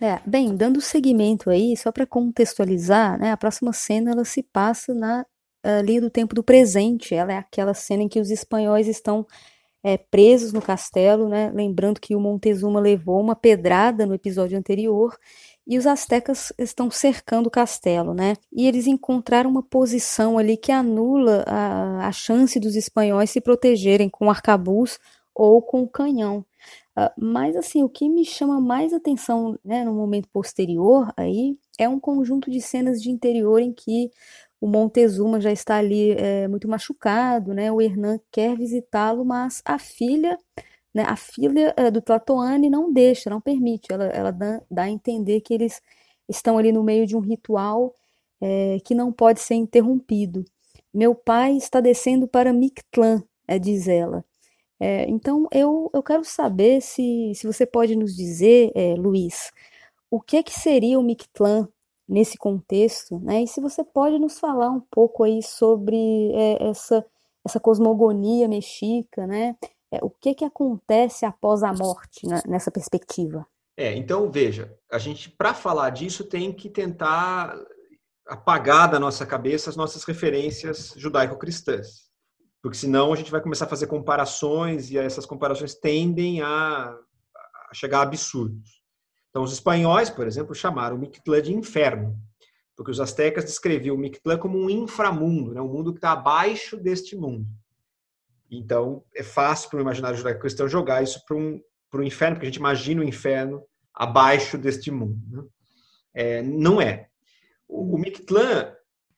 É, 0.00 0.20
bem, 0.26 0.56
dando 0.56 0.80
seguimento 0.80 1.48
aí, 1.48 1.76
só 1.76 1.92
para 1.92 2.06
contextualizar, 2.06 3.18
né, 3.18 3.30
a 3.30 3.36
próxima 3.36 3.72
cena 3.72 4.10
ela 4.10 4.24
se 4.24 4.42
passa 4.42 4.92
na 4.92 5.24
linha 5.84 6.00
do 6.00 6.10
tempo 6.10 6.34
do 6.34 6.42
presente. 6.42 7.14
Ela 7.14 7.32
é 7.32 7.38
aquela 7.38 7.74
cena 7.74 8.02
em 8.02 8.08
que 8.08 8.20
os 8.20 8.30
espanhóis 8.30 8.88
estão 8.88 9.26
é, 9.82 9.96
presos 9.96 10.52
no 10.52 10.62
castelo, 10.62 11.28
né? 11.28 11.50
Lembrando 11.54 12.00
que 12.00 12.14
o 12.14 12.20
Montezuma 12.20 12.80
levou 12.80 13.20
uma 13.20 13.34
pedrada 13.34 14.06
no 14.06 14.14
episódio 14.14 14.56
anterior 14.56 15.16
e 15.66 15.78
os 15.78 15.86
astecas 15.86 16.52
estão 16.58 16.90
cercando 16.90 17.46
o 17.46 17.50
castelo, 17.50 18.14
né? 18.14 18.34
E 18.52 18.66
eles 18.66 18.86
encontraram 18.86 19.50
uma 19.50 19.62
posição 19.62 20.38
ali 20.38 20.56
que 20.56 20.72
anula 20.72 21.44
a, 21.46 22.08
a 22.08 22.12
chance 22.12 22.58
dos 22.60 22.76
espanhóis 22.76 23.30
se 23.30 23.40
protegerem 23.40 24.08
com 24.08 24.30
arcabuz 24.30 24.98
ou 25.34 25.62
com 25.62 25.82
o 25.82 25.88
canhão. 25.88 26.44
Uh, 26.96 27.10
mas 27.16 27.56
assim, 27.56 27.82
o 27.82 27.88
que 27.88 28.08
me 28.08 28.24
chama 28.24 28.60
mais 28.60 28.92
atenção 28.92 29.58
né, 29.64 29.82
no 29.82 29.94
momento 29.94 30.28
posterior 30.28 31.10
aí 31.16 31.56
é 31.78 31.88
um 31.88 31.98
conjunto 31.98 32.50
de 32.50 32.60
cenas 32.60 33.00
de 33.02 33.10
interior 33.10 33.60
em 33.60 33.72
que 33.72 34.10
o 34.62 34.68
Montezuma 34.68 35.40
já 35.40 35.50
está 35.50 35.78
ali 35.78 36.12
é, 36.12 36.46
muito 36.46 36.68
machucado, 36.68 37.52
né? 37.52 37.72
O 37.72 37.80
Hernan 37.80 38.20
quer 38.30 38.56
visitá-lo, 38.56 39.24
mas 39.24 39.60
a 39.64 39.76
filha, 39.76 40.38
né, 40.94 41.02
a 41.04 41.16
filha 41.16 41.74
é, 41.76 41.90
do 41.90 42.00
Tlatoani 42.00 42.70
não 42.70 42.92
deixa, 42.92 43.28
não 43.28 43.40
permite. 43.40 43.92
Ela, 43.92 44.04
ela 44.06 44.30
dá, 44.30 44.62
dá, 44.70 44.82
a 44.84 44.90
entender 44.90 45.40
que 45.40 45.52
eles 45.52 45.82
estão 46.28 46.58
ali 46.58 46.70
no 46.72 46.84
meio 46.84 47.06
de 47.06 47.16
um 47.16 47.20
ritual 47.20 47.92
é, 48.40 48.78
que 48.84 48.94
não 48.94 49.12
pode 49.12 49.40
ser 49.40 49.54
interrompido. 49.56 50.44
Meu 50.94 51.14
pai 51.14 51.56
está 51.56 51.80
descendo 51.80 52.28
para 52.28 52.52
Mictlã, 52.52 53.22
é, 53.48 53.58
diz 53.58 53.88
ela. 53.88 54.24
É, 54.84 55.08
então 55.08 55.46
eu, 55.52 55.88
eu 55.94 56.02
quero 56.02 56.24
saber 56.24 56.80
se, 56.80 57.30
se 57.36 57.46
você 57.46 57.64
pode 57.64 57.94
nos 57.94 58.16
dizer, 58.16 58.72
é, 58.74 58.96
Luiz, 58.96 59.52
o 60.10 60.20
que, 60.20 60.42
que 60.42 60.52
seria 60.52 60.98
o 60.98 61.04
Mictlã 61.04 61.68
nesse 62.08 62.36
contexto, 62.36 63.20
né? 63.20 63.44
E 63.44 63.46
se 63.46 63.60
você 63.60 63.84
pode 63.84 64.18
nos 64.18 64.40
falar 64.40 64.70
um 64.70 64.80
pouco 64.80 65.22
aí 65.22 65.40
sobre 65.40 66.32
é, 66.34 66.68
essa 66.68 67.06
essa 67.44 67.60
cosmogonia 67.60 68.48
mexica, 68.48 69.24
né? 69.24 69.56
É, 69.88 69.98
o 70.02 70.10
que 70.10 70.34
que 70.34 70.44
acontece 70.44 71.24
após 71.24 71.62
a 71.62 71.72
morte 71.72 72.26
né, 72.26 72.42
nessa 72.44 72.72
perspectiva? 72.72 73.46
É, 73.76 73.94
então 73.94 74.32
veja, 74.32 74.76
a 74.90 74.98
gente 74.98 75.30
para 75.30 75.54
falar 75.54 75.90
disso 75.90 76.24
tem 76.24 76.52
que 76.52 76.68
tentar 76.68 77.56
apagar 78.26 78.90
da 78.90 78.98
nossa 78.98 79.24
cabeça 79.24 79.70
as 79.70 79.76
nossas 79.76 80.02
referências 80.02 80.92
judaico-cristãs, 80.96 82.10
porque 82.62 82.78
senão 82.78 83.12
a 83.12 83.16
gente 83.16 83.30
vai 83.30 83.40
começar 83.40 83.64
a 83.64 83.68
fazer 83.68 83.88
comparações 83.88 84.90
e 84.90 84.96
essas 84.96 85.26
comparações 85.26 85.74
tendem 85.74 86.40
a, 86.40 86.96
a 87.70 87.74
chegar 87.74 87.98
a 87.98 88.02
absurdos. 88.02 88.80
Então, 89.30 89.42
os 89.42 89.52
espanhóis, 89.52 90.08
por 90.08 90.26
exemplo, 90.26 90.54
chamaram 90.54 90.96
o 90.96 90.98
Mictlán 90.98 91.42
de 91.42 91.52
inferno, 91.52 92.16
porque 92.76 92.90
os 92.90 93.00
astecas 93.00 93.44
descreviam 93.44 93.96
o 93.96 93.98
Mictlán 93.98 94.38
como 94.38 94.58
um 94.58 94.70
inframundo, 94.70 95.52
né? 95.52 95.60
um 95.60 95.72
mundo 95.72 95.92
que 95.92 95.98
está 95.98 96.12
abaixo 96.12 96.76
deste 96.76 97.16
mundo. 97.16 97.46
Então, 98.48 99.02
é 99.14 99.22
fácil 99.22 99.68
para 99.70 99.78
o 99.78 99.82
imaginário 99.82 100.18
judaico-cristão 100.18 100.68
jogar 100.68 101.02
isso 101.02 101.24
para 101.26 101.36
um, 101.36 101.60
para 101.90 102.00
o 102.00 102.04
inferno, 102.04 102.36
porque 102.36 102.46
a 102.46 102.50
gente 102.50 102.60
imagina 102.60 103.00
o 103.00 103.04
inferno 103.04 103.64
abaixo 103.92 104.56
deste 104.56 104.90
mundo. 104.90 105.18
Né? 105.28 105.44
É, 106.14 106.42
não 106.42 106.80
é. 106.80 107.08
O, 107.66 107.96
o 107.96 107.98
Mictlán 107.98 108.72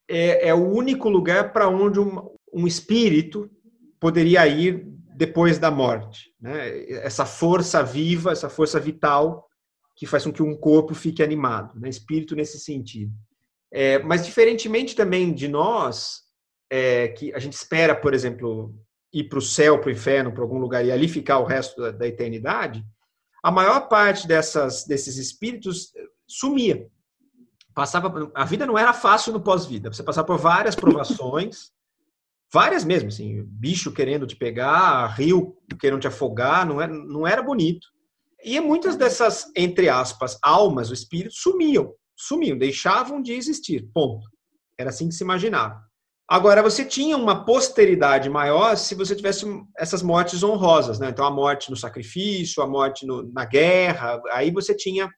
é, 0.08 0.48
é, 0.48 0.54
o 0.54 0.68
único 0.68 1.08
lugar 1.08 1.52
para 1.52 1.68
onde 1.68 1.98
um, 1.98 2.33
um 2.54 2.66
espírito 2.66 3.50
poderia 3.98 4.46
ir 4.46 4.86
depois 5.16 5.58
da 5.58 5.70
morte. 5.70 6.32
Né? 6.40 6.88
Essa 6.90 7.26
força 7.26 7.82
viva, 7.82 8.32
essa 8.32 8.48
força 8.48 8.78
vital 8.78 9.48
que 9.96 10.06
faz 10.06 10.24
com 10.24 10.32
que 10.32 10.42
um 10.42 10.56
corpo 10.56 10.94
fique 10.94 11.22
animado, 11.22 11.78
né? 11.78 11.88
espírito 11.88 12.34
nesse 12.34 12.58
sentido. 12.58 13.12
É, 13.72 13.98
mas 14.00 14.24
diferentemente 14.24 14.94
também 14.94 15.32
de 15.32 15.48
nós, 15.48 16.22
é, 16.70 17.08
que 17.08 17.32
a 17.34 17.38
gente 17.38 17.54
espera, 17.54 17.94
por 17.94 18.14
exemplo, 18.14 18.74
ir 19.12 19.24
para 19.24 19.38
o 19.38 19.42
céu, 19.42 19.80
para 19.80 19.88
o 19.88 19.92
inferno, 19.92 20.32
para 20.32 20.42
algum 20.42 20.58
lugar 20.58 20.84
e 20.84 20.92
ali 20.92 21.08
ficar 21.08 21.38
o 21.38 21.44
resto 21.44 21.80
da, 21.80 21.90
da 21.90 22.06
eternidade, 22.06 22.84
a 23.42 23.50
maior 23.50 23.88
parte 23.88 24.26
dessas, 24.26 24.84
desses 24.84 25.16
espíritos 25.16 25.92
sumia. 26.26 26.88
Passava, 27.74 28.30
a 28.34 28.44
vida 28.44 28.66
não 28.66 28.78
era 28.78 28.92
fácil 28.92 29.32
no 29.32 29.40
pós-vida. 29.40 29.92
Você 29.92 30.02
passava 30.02 30.26
por 30.26 30.38
várias 30.38 30.74
provações, 30.74 31.72
várias 32.54 32.84
mesmo, 32.84 33.08
assim, 33.08 33.42
bicho 33.46 33.92
querendo 33.92 34.28
te 34.28 34.36
pegar, 34.36 35.08
rio 35.08 35.56
querendo 35.80 35.98
te 35.98 36.06
afogar, 36.06 36.64
não 36.64 36.80
era, 36.80 36.92
não 36.92 37.26
era 37.26 37.42
bonito. 37.42 37.84
E 38.44 38.60
muitas 38.60 38.94
dessas, 38.94 39.50
entre 39.56 39.88
aspas, 39.88 40.38
almas, 40.40 40.88
o 40.88 40.94
espírito, 40.94 41.34
sumiam. 41.34 41.92
Sumiam, 42.16 42.56
deixavam 42.56 43.20
de 43.20 43.32
existir. 43.32 43.90
Ponto. 43.92 44.24
Era 44.78 44.90
assim 44.90 45.08
que 45.08 45.14
se 45.16 45.24
imaginava. 45.24 45.82
Agora, 46.28 46.62
você 46.62 46.84
tinha 46.84 47.16
uma 47.16 47.44
posteridade 47.44 48.30
maior 48.30 48.76
se 48.76 48.94
você 48.94 49.16
tivesse 49.16 49.44
essas 49.76 50.00
mortes 50.00 50.44
honrosas, 50.44 51.00
né? 51.00 51.08
Então, 51.08 51.26
a 51.26 51.30
morte 51.32 51.70
no 51.70 51.76
sacrifício, 51.76 52.62
a 52.62 52.68
morte 52.68 53.04
no, 53.04 53.32
na 53.32 53.44
guerra, 53.44 54.22
aí 54.30 54.52
você 54.52 54.76
tinha 54.76 55.10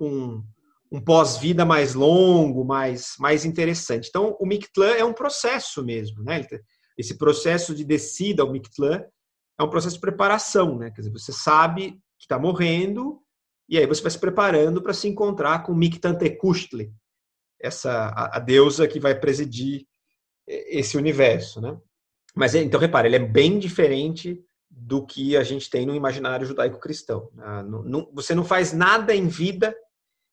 um, 0.00 0.42
um 0.90 1.00
pós-vida 1.00 1.64
mais 1.64 1.94
longo, 1.94 2.64
mais, 2.64 3.14
mais 3.18 3.44
interessante. 3.44 4.08
Então, 4.08 4.36
o 4.38 4.46
Mictlã 4.46 4.90
é 4.90 5.04
um 5.04 5.12
processo 5.12 5.84
mesmo, 5.84 6.22
né? 6.22 6.46
Esse 6.96 7.18
processo 7.18 7.74
de 7.74 7.84
descida 7.84 8.42
ao 8.42 8.50
Mictlã 8.50 9.04
é 9.58 9.62
um 9.62 9.70
processo 9.70 9.96
de 9.96 10.00
preparação, 10.00 10.78
né? 10.78 10.90
Quer 10.90 11.02
dizer, 11.02 11.12
você 11.12 11.32
sabe 11.32 11.92
que 12.18 12.24
está 12.24 12.38
morrendo 12.38 13.20
e 13.68 13.76
aí 13.76 13.86
você 13.86 14.00
vai 14.00 14.10
se 14.10 14.18
preparando 14.18 14.80
para 14.80 14.94
se 14.94 15.08
encontrar 15.08 15.62
com 15.64 15.74
Mictantecustli, 15.74 16.92
essa 17.60 18.08
a, 18.08 18.36
a, 18.36 18.38
deusa 18.38 18.86
que 18.86 19.00
vai 19.00 19.18
presidir 19.18 19.86
esse 20.46 20.96
universo, 20.96 21.60
né? 21.60 21.76
Mas 22.34 22.54
então 22.54 22.78
repare, 22.78 23.08
ele 23.08 23.16
é 23.16 23.26
bem 23.26 23.58
diferente 23.58 24.40
do 24.70 25.04
que 25.04 25.36
a 25.36 25.42
gente 25.42 25.70
tem 25.70 25.86
no 25.86 25.94
imaginário 25.94 26.46
judaico-cristão. 26.46 27.30
Né? 27.32 27.64
Você 28.12 28.34
não 28.34 28.44
faz 28.44 28.72
nada 28.74 29.14
em 29.14 29.26
vida 29.26 29.74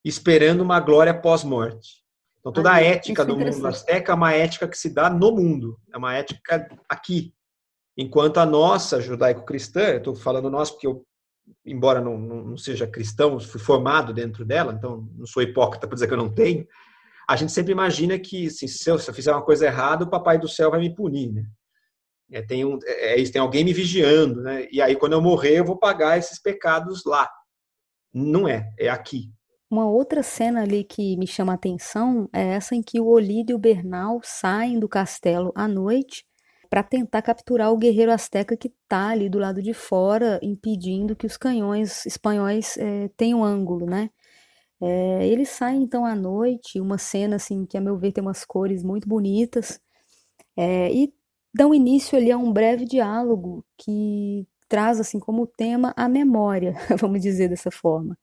esperando 0.03 0.61
uma 0.61 0.79
glória 0.79 1.13
pós-morte. 1.13 2.03
Então 2.39 2.51
toda 2.51 2.73
a 2.73 2.81
ética 2.81 3.23
do 3.23 3.37
mundo 3.37 3.67
azteca 3.67 4.11
é 4.11 4.15
uma 4.15 4.33
ética 4.33 4.67
que 4.67 4.77
se 4.77 4.89
dá 4.89 5.09
no 5.09 5.31
mundo, 5.31 5.79
é 5.93 5.97
uma 5.97 6.13
ética 6.13 6.67
aqui, 6.89 7.33
Enquanto 7.97 8.39
a 8.39 8.45
nossa 8.45 8.99
judaico-cristã, 8.99 9.95
estou 9.95 10.15
falando 10.15 10.49
nós 10.49 10.71
porque 10.71 10.87
eu, 10.87 11.05
embora 11.63 12.01
não, 12.01 12.17
não, 12.17 12.57
seja 12.57 12.87
cristão, 12.87 13.39
fui 13.39 13.59
formado 13.59 14.13
dentro 14.13 14.43
dela, 14.43 14.73
então 14.73 15.07
não 15.15 15.27
sou 15.27 15.43
hipócrita 15.43 15.87
para 15.87 15.93
dizer 15.93 16.07
que 16.07 16.13
eu 16.13 16.17
não 16.17 16.33
tenho, 16.33 16.67
a 17.29 17.35
gente 17.35 17.51
sempre 17.51 17.71
imagina 17.71 18.17
que 18.17 18.47
assim, 18.47 18.67
se, 18.67 18.89
eu, 18.89 18.97
se 18.97 19.09
eu 19.09 19.13
fizer 19.13 19.31
uma 19.31 19.43
coisa 19.43 19.67
errada, 19.67 20.05
o 20.05 20.09
papai 20.09 20.39
do 20.39 20.49
céu 20.49 20.71
vai 20.71 20.79
me 20.79 20.93
punir, 20.93 21.31
né? 21.31 21.45
É, 22.31 22.41
tem, 22.41 22.65
um, 22.65 22.79
é, 22.83 23.21
é 23.21 23.29
tem 23.29 23.39
alguém 23.39 23.63
me 23.63 23.73
vigiando, 23.73 24.41
né? 24.41 24.67
E 24.71 24.81
aí, 24.81 24.95
quando 24.95 25.13
eu 25.13 25.21
morrer, 25.21 25.59
eu 25.59 25.65
vou 25.65 25.77
pagar 25.77 26.17
esses 26.17 26.41
pecados 26.41 27.03
lá. 27.05 27.29
Não 28.11 28.47
é, 28.47 28.73
é 28.79 28.89
aqui. 28.89 29.31
Uma 29.73 29.87
outra 29.87 30.21
cena 30.21 30.61
ali 30.61 30.83
que 30.83 31.17
me 31.17 31.25
chama 31.25 31.53
a 31.53 31.55
atenção 31.55 32.29
é 32.31 32.49
essa 32.49 32.75
em 32.75 32.81
que 32.83 32.99
o 32.99 33.07
Olídio 33.07 33.53
e 33.53 33.55
o 33.55 33.59
Bernal 33.59 34.21
saem 34.23 34.79
do 34.79 34.87
castelo 34.87 35.51
à 35.55 35.67
noite 35.67 36.27
para 36.69 36.83
tentar 36.83 37.23
capturar 37.23 37.73
o 37.73 37.77
guerreiro 37.77 38.11
asteca 38.11 38.55
que 38.55 38.67
está 38.67 39.07
ali 39.07 39.27
do 39.27 39.39
lado 39.39 39.63
de 39.63 39.73
fora, 39.73 40.39
impedindo 40.43 41.15
que 41.15 41.25
os 41.25 41.37
canhões 41.37 42.05
espanhóis 42.05 42.77
é, 42.77 43.07
tenham 43.17 43.43
ângulo, 43.43 43.87
né? 43.87 44.11
É, 44.79 45.27
eles 45.27 45.49
saem 45.49 45.81
então 45.81 46.05
à 46.05 46.13
noite, 46.15 46.79
uma 46.79 46.99
cena 46.99 47.37
assim 47.37 47.65
que 47.65 47.75
a 47.75 47.81
meu 47.81 47.97
ver 47.97 48.11
tem 48.11 48.21
umas 48.23 48.45
cores 48.45 48.83
muito 48.83 49.09
bonitas 49.09 49.81
é, 50.55 50.93
e 50.93 51.11
dão 51.51 51.73
início 51.73 52.15
ali 52.15 52.31
a 52.31 52.37
um 52.37 52.53
breve 52.53 52.85
diálogo 52.85 53.65
que 53.75 54.45
traz 54.69 54.99
assim 54.99 55.19
como 55.19 55.47
tema 55.47 55.93
a 55.97 56.07
memória, 56.07 56.75
vamos 57.01 57.21
dizer 57.21 57.49
dessa 57.49 57.71
forma. 57.71 58.15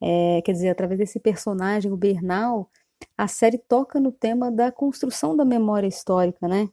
É, 0.00 0.42
quer 0.42 0.52
dizer, 0.52 0.68
através 0.68 0.98
desse 0.98 1.18
personagem, 1.20 1.90
o 1.90 1.96
Bernal, 1.96 2.70
a 3.16 3.28
série 3.28 3.58
toca 3.58 3.98
no 4.00 4.12
tema 4.12 4.50
da 4.50 4.70
construção 4.72 5.36
da 5.36 5.44
memória 5.44 5.86
histórica, 5.86 6.46
né? 6.48 6.68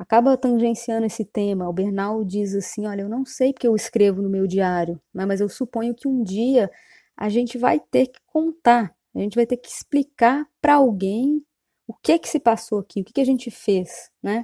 acaba 0.00 0.34
tangenciando 0.34 1.04
esse 1.04 1.26
tema. 1.26 1.68
O 1.68 1.72
Bernal 1.74 2.24
diz 2.24 2.54
assim: 2.54 2.86
Olha, 2.86 3.02
eu 3.02 3.08
não 3.08 3.26
sei 3.26 3.52
porque 3.52 3.68
eu 3.68 3.76
escrevo 3.76 4.22
no 4.22 4.30
meu 4.30 4.46
diário, 4.46 4.98
né, 5.12 5.26
mas 5.26 5.42
eu 5.42 5.48
suponho 5.48 5.94
que 5.94 6.08
um 6.08 6.22
dia 6.22 6.70
a 7.14 7.28
gente 7.28 7.58
vai 7.58 7.78
ter 7.78 8.06
que 8.06 8.18
contar, 8.26 8.94
a 9.14 9.18
gente 9.18 9.34
vai 9.34 9.44
ter 9.44 9.58
que 9.58 9.68
explicar 9.68 10.46
para 10.60 10.76
alguém 10.76 11.44
o 11.86 11.92
que 11.94 12.18
que 12.18 12.28
se 12.28 12.40
passou 12.40 12.78
aqui, 12.78 13.02
o 13.02 13.04
que, 13.04 13.12
que 13.12 13.20
a 13.20 13.26
gente 13.26 13.50
fez, 13.50 14.10
né? 14.22 14.42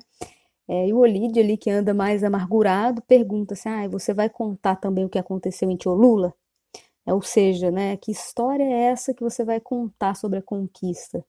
É, 0.69 0.89
e 0.89 0.93
o 0.93 0.99
Olídio 0.99 1.43
ali, 1.43 1.57
que 1.57 1.71
anda 1.71 1.95
mais 1.95 2.23
amargurado, 2.25 3.01
pergunta 3.03 3.55
assim: 3.55 3.69
ah, 3.71 3.89
você 3.89 4.13
vai 4.13 4.29
contar 4.29 4.77
também 4.77 5.05
o 5.07 5.09
que 5.09 5.19
aconteceu 5.19 5.71
em 5.71 5.79
Cholula? 5.83 6.35
É, 7.07 7.15
ou 7.15 7.23
seja, 7.23 7.71
né, 7.71 7.97
que 7.97 8.11
história 8.11 8.65
é 8.65 8.85
essa 8.93 9.15
que 9.15 9.23
você 9.23 9.45
vai 9.45 9.61
contar 9.61 10.15
sobre 10.17 10.39
a 10.41 10.43
conquista? 10.43 11.25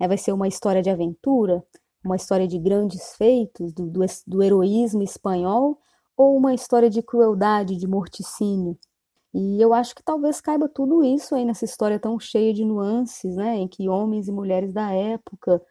É, 0.00 0.08
vai 0.08 0.18
ser 0.18 0.32
uma 0.32 0.48
história 0.48 0.82
de 0.82 0.90
aventura? 0.90 1.64
uma 2.04 2.16
história 2.16 2.46
de 2.46 2.58
grandes 2.58 3.14
feitos, 3.16 3.72
do, 3.72 3.86
do, 3.86 4.00
do 4.26 4.42
heroísmo 4.42 5.02
espanhol, 5.02 5.78
ou 6.16 6.36
uma 6.36 6.54
história 6.54 6.90
de 6.90 7.02
crueldade, 7.02 7.76
de 7.76 7.86
morticínio. 7.86 8.76
E 9.34 9.62
eu 9.62 9.74
acho 9.74 9.94
que 9.94 10.02
talvez 10.02 10.40
caiba 10.40 10.68
tudo 10.68 11.04
isso 11.04 11.34
aí 11.34 11.44
nessa 11.44 11.64
história 11.64 11.98
tão 12.00 12.18
cheia 12.18 12.52
de 12.54 12.64
nuances, 12.64 13.36
né, 13.36 13.56
em 13.56 13.68
que 13.68 13.88
homens 13.88 14.28
e 14.28 14.32
mulheres 14.32 14.72
da 14.72 14.92
época 14.92 15.62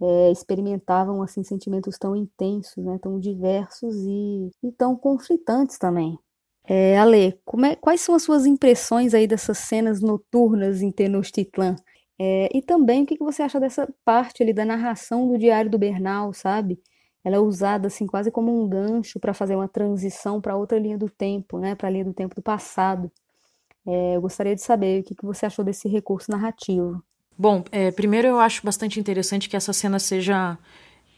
é, 0.00 0.32
experimentavam 0.32 1.22
assim 1.22 1.44
sentimentos 1.44 1.98
tão 1.98 2.16
intensos, 2.16 2.84
né, 2.84 2.98
tão 3.00 3.20
diversos 3.20 3.94
e, 3.96 4.50
e 4.62 4.72
tão 4.72 4.96
conflitantes 4.96 5.78
também. 5.78 6.18
É, 6.64 6.96
Ale, 6.96 7.38
é, 7.64 7.76
quais 7.76 8.00
são 8.00 8.14
as 8.14 8.22
suas 8.22 8.46
impressões 8.46 9.14
aí 9.14 9.26
dessas 9.26 9.58
cenas 9.58 10.00
noturnas 10.00 10.80
em 10.80 10.90
Tenochtitlan? 10.90 11.76
É, 12.18 12.48
e 12.56 12.62
também 12.62 13.02
o 13.02 13.06
que, 13.06 13.16
que 13.16 13.24
você 13.24 13.42
acha 13.42 13.58
dessa 13.58 13.88
parte 14.04 14.42
ali 14.42 14.52
da 14.52 14.64
narração 14.64 15.26
do 15.26 15.36
Diário 15.36 15.70
do 15.70 15.78
Bernal, 15.78 16.32
sabe? 16.32 16.80
Ela 17.24 17.36
é 17.36 17.40
usada 17.40 17.88
assim 17.88 18.06
quase 18.06 18.30
como 18.30 18.62
um 18.62 18.68
gancho 18.68 19.18
para 19.18 19.34
fazer 19.34 19.56
uma 19.56 19.68
transição 19.68 20.40
para 20.40 20.56
outra 20.56 20.78
linha 20.78 20.98
do 20.98 21.08
tempo, 21.08 21.58
né? 21.58 21.74
Para 21.74 21.88
a 21.88 21.90
linha 21.90 22.04
do 22.04 22.12
tempo 22.12 22.34
do 22.34 22.42
passado. 22.42 23.10
É, 23.86 24.16
eu 24.16 24.20
gostaria 24.20 24.54
de 24.54 24.62
saber 24.62 25.00
o 25.00 25.04
que, 25.04 25.14
que 25.14 25.24
você 25.24 25.46
achou 25.46 25.64
desse 25.64 25.88
recurso 25.88 26.30
narrativo. 26.30 27.02
Bom, 27.36 27.64
é, 27.72 27.90
primeiro 27.90 28.28
eu 28.28 28.38
acho 28.38 28.64
bastante 28.64 29.00
interessante 29.00 29.48
que 29.48 29.56
essa 29.56 29.72
cena 29.72 29.98
seja 29.98 30.56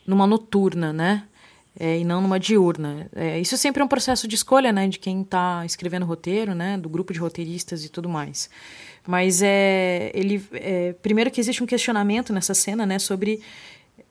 numa 0.06 0.26
noturna, 0.26 0.92
né? 0.92 1.28
É, 1.78 1.98
e 1.98 2.04
não 2.04 2.20
numa 2.20 2.38
diurna. 2.38 3.08
É, 3.14 3.40
isso 3.40 3.56
sempre 3.56 3.82
é 3.82 3.84
um 3.84 3.88
processo 3.88 4.28
de 4.28 4.36
escolha, 4.36 4.72
né, 4.72 4.86
de 4.86 4.98
quem 4.98 5.22
está 5.22 5.66
escrevendo 5.66 6.06
roteiro, 6.06 6.54
né, 6.54 6.78
do 6.78 6.88
grupo 6.88 7.12
de 7.12 7.18
roteiristas 7.18 7.84
e 7.84 7.88
tudo 7.88 8.08
mais. 8.08 8.48
Mas 9.06 9.42
é, 9.42 10.12
ele, 10.14 10.46
é, 10.52 10.92
primeiro 11.02 11.30
que 11.30 11.40
existe 11.40 11.64
um 11.64 11.66
questionamento 11.66 12.32
nessa 12.32 12.54
cena, 12.54 12.86
né, 12.86 13.00
sobre 13.00 13.40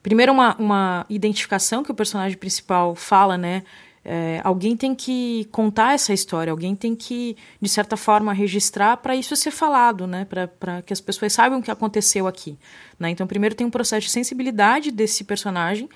primeiro 0.02 0.30
uma, 0.30 0.54
uma 0.56 1.06
identificação 1.08 1.82
que 1.82 1.90
o 1.90 1.94
personagem 1.94 2.36
principal 2.36 2.94
fala, 2.94 3.38
né, 3.38 3.62
é, 4.04 4.42
alguém 4.44 4.76
tem 4.76 4.94
que 4.94 5.48
contar 5.50 5.94
essa 5.94 6.12
história, 6.12 6.50
alguém 6.50 6.76
tem 6.76 6.94
que, 6.94 7.34
de 7.58 7.68
certa 7.70 7.96
forma, 7.96 8.34
registrar 8.34 8.98
para 8.98 9.16
isso 9.16 9.34
ser 9.34 9.50
falado, 9.50 10.06
né? 10.06 10.26
para 10.26 10.82
que 10.82 10.92
as 10.92 11.00
pessoas 11.00 11.32
saibam 11.32 11.58
o 11.58 11.62
que 11.62 11.70
aconteceu 11.70 12.26
aqui. 12.26 12.58
Né? 12.98 13.08
Então, 13.08 13.26
primeiro 13.26 13.54
tem 13.54 13.66
um 13.66 13.70
processo 13.70 14.06
de 14.06 14.12
sensibilidade 14.12 14.90
desse 14.90 15.24
personagem 15.24 15.88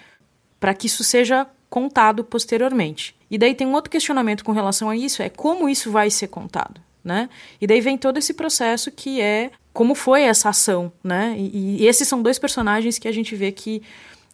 para 0.58 0.72
que 0.72 0.86
isso 0.86 1.04
seja 1.04 1.46
contado 1.68 2.24
posteriormente. 2.24 3.14
E 3.30 3.36
daí 3.36 3.54
tem 3.54 3.66
um 3.66 3.74
outro 3.74 3.90
questionamento 3.90 4.44
com 4.44 4.52
relação 4.52 4.88
a 4.88 4.96
isso, 4.96 5.22
é 5.22 5.28
como 5.28 5.68
isso 5.68 5.90
vai 5.90 6.10
ser 6.10 6.28
contado. 6.28 6.80
Né? 7.04 7.28
E 7.60 7.66
daí 7.66 7.80
vem 7.80 7.96
todo 7.96 8.18
esse 8.18 8.34
processo 8.34 8.90
que 8.90 9.20
é 9.20 9.50
como 9.72 9.94
foi 9.94 10.22
essa 10.22 10.48
ação, 10.48 10.92
né? 11.02 11.36
E, 11.38 11.82
e 11.82 11.86
esses 11.86 12.06
são 12.06 12.20
dois 12.20 12.38
personagens 12.38 12.98
que 12.98 13.06
a 13.06 13.12
gente 13.12 13.36
vê 13.36 13.52
que 13.52 13.80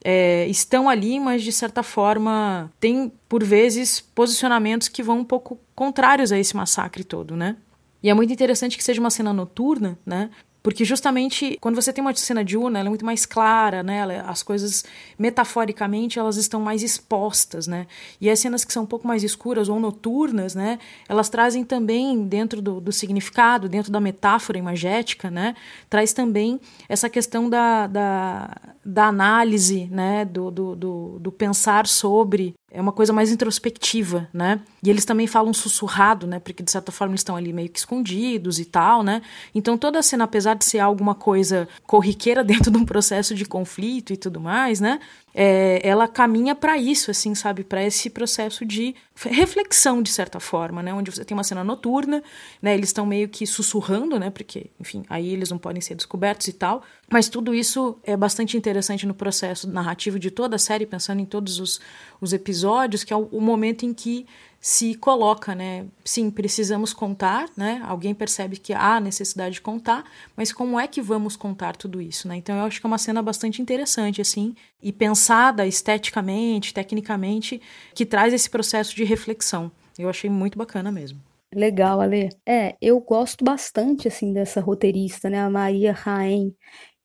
é, 0.03 0.47
estão 0.49 0.89
ali, 0.89 1.21
mas 1.21 1.43
de 1.43 1.53
certa 1.53 1.83
forma 1.83 2.73
tem, 2.81 3.13
por 3.29 3.45
vezes, 3.45 4.01
posicionamentos 4.01 4.89
que 4.89 5.03
vão 5.03 5.19
um 5.19 5.25
pouco 5.25 5.59
contrários 5.75 6.33
a 6.33 6.39
esse 6.39 6.57
massacre 6.57 7.05
todo, 7.05 7.37
né? 7.37 7.57
E 8.03 8.11
é 8.11 8.15
muito 8.15 8.33
interessante 8.33 8.77
que 8.77 8.85
seja 8.85 9.01
uma 9.01 9.11
cena 9.11 9.33
noturna, 9.33 9.99
né? 10.05 10.31
Porque 10.65 10.83
justamente 10.83 11.59
quando 11.61 11.75
você 11.75 11.93
tem 11.93 12.01
uma 12.03 12.15
cena 12.15 12.43
diurna, 12.43 12.79
ela 12.79 12.89
é 12.89 12.91
muito 12.91 13.05
mais 13.05 13.27
clara, 13.27 13.83
né? 13.83 14.25
as 14.27 14.43
coisas, 14.43 14.83
metaforicamente, 15.19 16.19
elas 16.19 16.39
estão 16.39 16.59
mais 16.59 16.83
expostas, 16.83 17.67
né? 17.67 17.87
E 18.19 18.31
as 18.31 18.39
cenas 18.39 18.65
que 18.65 18.73
são 18.73 18.85
um 18.85 18.87
pouco 18.87 19.07
mais 19.07 19.23
escuras 19.23 19.69
ou 19.69 19.79
noturnas, 19.79 20.55
né? 20.55 20.79
Elas 21.07 21.29
trazem 21.29 21.65
também, 21.65 22.27
dentro 22.27 22.63
do, 22.63 22.81
do 22.81 22.93
significado, 22.93 23.69
dentro 23.69 23.93
da 23.93 24.01
metáfora 24.01 24.57
imagética, 24.57 25.31
né? 25.31 25.55
Traz 25.91 26.15
também 26.15 26.59
essa 26.89 27.11
questão 27.11 27.51
da, 27.51 27.87
da, 27.87 28.57
da 28.83 29.05
análise, 29.09 29.87
né? 29.93 30.25
Do, 30.25 30.51
do, 30.51 30.75
do, 30.75 31.19
do 31.21 31.31
pensar 31.31 31.87
sobre 31.87 32.55
é 32.75 32.81
uma 32.81 32.91
coisa 32.91 33.13
mais 33.13 33.31
introspectiva, 33.31 34.29
né? 34.33 34.61
E 34.83 34.91
eles 34.91 35.05
também 35.05 35.29
falam 35.29 35.55
sussurrado, 35.55 36.27
né? 36.27 36.41
Porque 36.41 36.61
de 36.61 36.71
certa 36.73 36.91
forma 36.91 37.13
eles 37.13 37.21
estão 37.21 37.37
ali 37.37 37.53
meio 37.53 37.69
que 37.69 37.79
escondidos 37.79 38.59
e 38.59 38.65
tal, 38.65 39.05
né? 39.05 39.23
Então 39.55 39.79
toda 39.79 40.01
a 40.01 40.03
cena, 40.03 40.25
apesar 40.25 40.55
de 40.55 40.65
ser 40.65 40.81
alguma 40.81 41.15
coisa 41.15 41.69
corriqueira 41.87 42.43
dentro 42.45 42.73
de 42.73 42.77
um 42.77 42.85
processo 42.85 43.33
de 43.33 43.45
conflito 43.45 44.13
e 44.13 44.17
tudo 44.17 44.41
mais, 44.41 44.81
né? 44.81 44.99
É, 45.35 45.81
ela 45.83 46.07
caminha 46.07 46.55
para 46.55 46.79
isso, 46.79 47.11
assim, 47.11 47.35
sabe? 47.35 47.65
Para 47.65 47.83
esse 47.83 48.09
processo 48.09 48.65
de 48.65 48.95
reflexão, 49.17 50.01
de 50.01 50.11
certa 50.11 50.39
forma, 50.39 50.81
né? 50.81 50.95
Onde 50.95 51.11
você 51.11 51.25
tem 51.25 51.37
uma 51.37 51.43
cena 51.43 51.65
noturna, 51.65 52.23
né? 52.63 52.75
Eles 52.75 52.91
estão 52.91 53.05
meio 53.05 53.29
que 53.29 53.45
sussurrando, 53.45 54.17
né? 54.19 54.31
Porque, 54.31 54.71
enfim, 54.79 55.05
aí 55.11 55.33
eles 55.33 55.51
não 55.51 55.59
podem 55.59 55.83
ser 55.83 55.97
descobertos 55.97 56.47
e 56.47 56.53
tal. 56.53 56.85
Mas 57.11 57.29
tudo 57.29 57.53
isso 57.53 57.99
é 58.05 58.17
bastante 58.17 58.57
interessante 58.57 59.07
no 59.07 59.15
processo 59.15 59.69
narrativo 59.69 60.21
de 60.21 60.31
toda 60.31 60.55
a 60.55 60.59
série, 60.59 60.87
pensando 60.87 61.21
em 61.21 61.27
todos 61.27 61.59
os, 61.59 61.81
os 62.21 62.33
episódios, 62.33 63.03
que 63.03 63.13
é 63.13 63.17
o, 63.17 63.29
o 63.33 63.41
momento 63.41 63.85
em 63.85 63.93
que 63.93 64.27
se 64.65 64.95
coloca, 64.95 65.55
né? 65.55 65.85
Sim, 66.03 66.31
precisamos 66.31 66.95
contar, 66.95 67.51
né? 67.55 67.83
Alguém 67.85 68.15
percebe 68.15 68.57
que 68.57 68.73
há 68.73 68.99
necessidade 68.99 69.57
de 69.57 69.61
contar, 69.61 70.11
mas 70.35 70.55
como 70.55 70.81
é 70.81 70.89
que 70.89 71.03
vamos 71.03 71.37
contar 71.37 71.77
tudo 71.77 72.01
isso, 72.01 72.27
né? 72.27 72.37
Então 72.37 72.57
eu 72.57 72.65
acho 72.65 72.81
que 72.81 72.87
é 72.87 72.89
uma 72.89 72.97
cena 72.97 73.21
bastante 73.21 73.61
interessante, 73.61 74.23
assim, 74.23 74.55
e 74.83 74.91
pensada 74.91 75.67
esteticamente, 75.67 76.73
tecnicamente, 76.73 77.61
que 77.95 78.07
traz 78.07 78.33
esse 78.33 78.49
processo 78.49 78.97
de 78.97 79.05
reflexão. 79.05 79.71
Eu 79.99 80.09
achei 80.09 80.31
muito 80.31 80.57
bacana 80.57 80.91
mesmo. 80.91 81.21
Legal, 81.55 82.01
Ale. 82.01 82.31
É, 82.49 82.75
eu 82.81 82.99
gosto 83.01 83.45
bastante, 83.45 84.09
assim, 84.09 84.33
dessa 84.33 84.63
roteirista, 84.63 85.29
né? 85.29 85.43
A 85.43 85.51
Maria 85.51 85.93
Raen. 85.93 86.57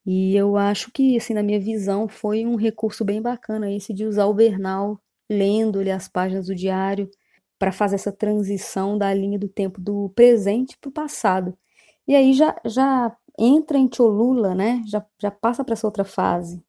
E 0.05 0.33
eu 0.33 0.55
acho 0.55 0.93
que, 0.93 1.17
assim, 1.17 1.33
na 1.33 1.43
minha 1.43 1.59
visão, 1.59 2.07
foi 2.07 2.45
um 2.45 2.55
recurso 2.55 3.03
bem 3.03 3.21
bacana 3.21 3.69
esse 3.69 3.93
de 3.93 4.05
usar 4.05 4.27
o 4.27 4.33
Bernal 4.33 4.97
lendo-lhe 5.29 5.91
as 5.91 6.07
páginas 6.07 6.47
do 6.47 6.55
diário 6.55 7.09
para 7.59 7.71
fazer 7.71 7.95
essa 7.95 8.11
transição 8.11 8.97
da 8.97 9.13
linha 9.13 9.37
do 9.37 9.49
tempo 9.49 9.79
do 9.81 10.09
presente 10.15 10.77
para 10.79 10.89
o 10.89 10.93
passado. 10.93 11.55
E 12.07 12.15
aí 12.15 12.33
já, 12.33 12.55
já 12.65 13.15
entra 13.37 13.77
em 13.77 13.89
Cholula, 13.93 14.55
né? 14.55 14.81
Já, 14.87 15.05
já 15.21 15.29
passa 15.29 15.63
para 15.63 15.73
essa 15.73 15.85
outra 15.85 16.05
fase. 16.05 16.63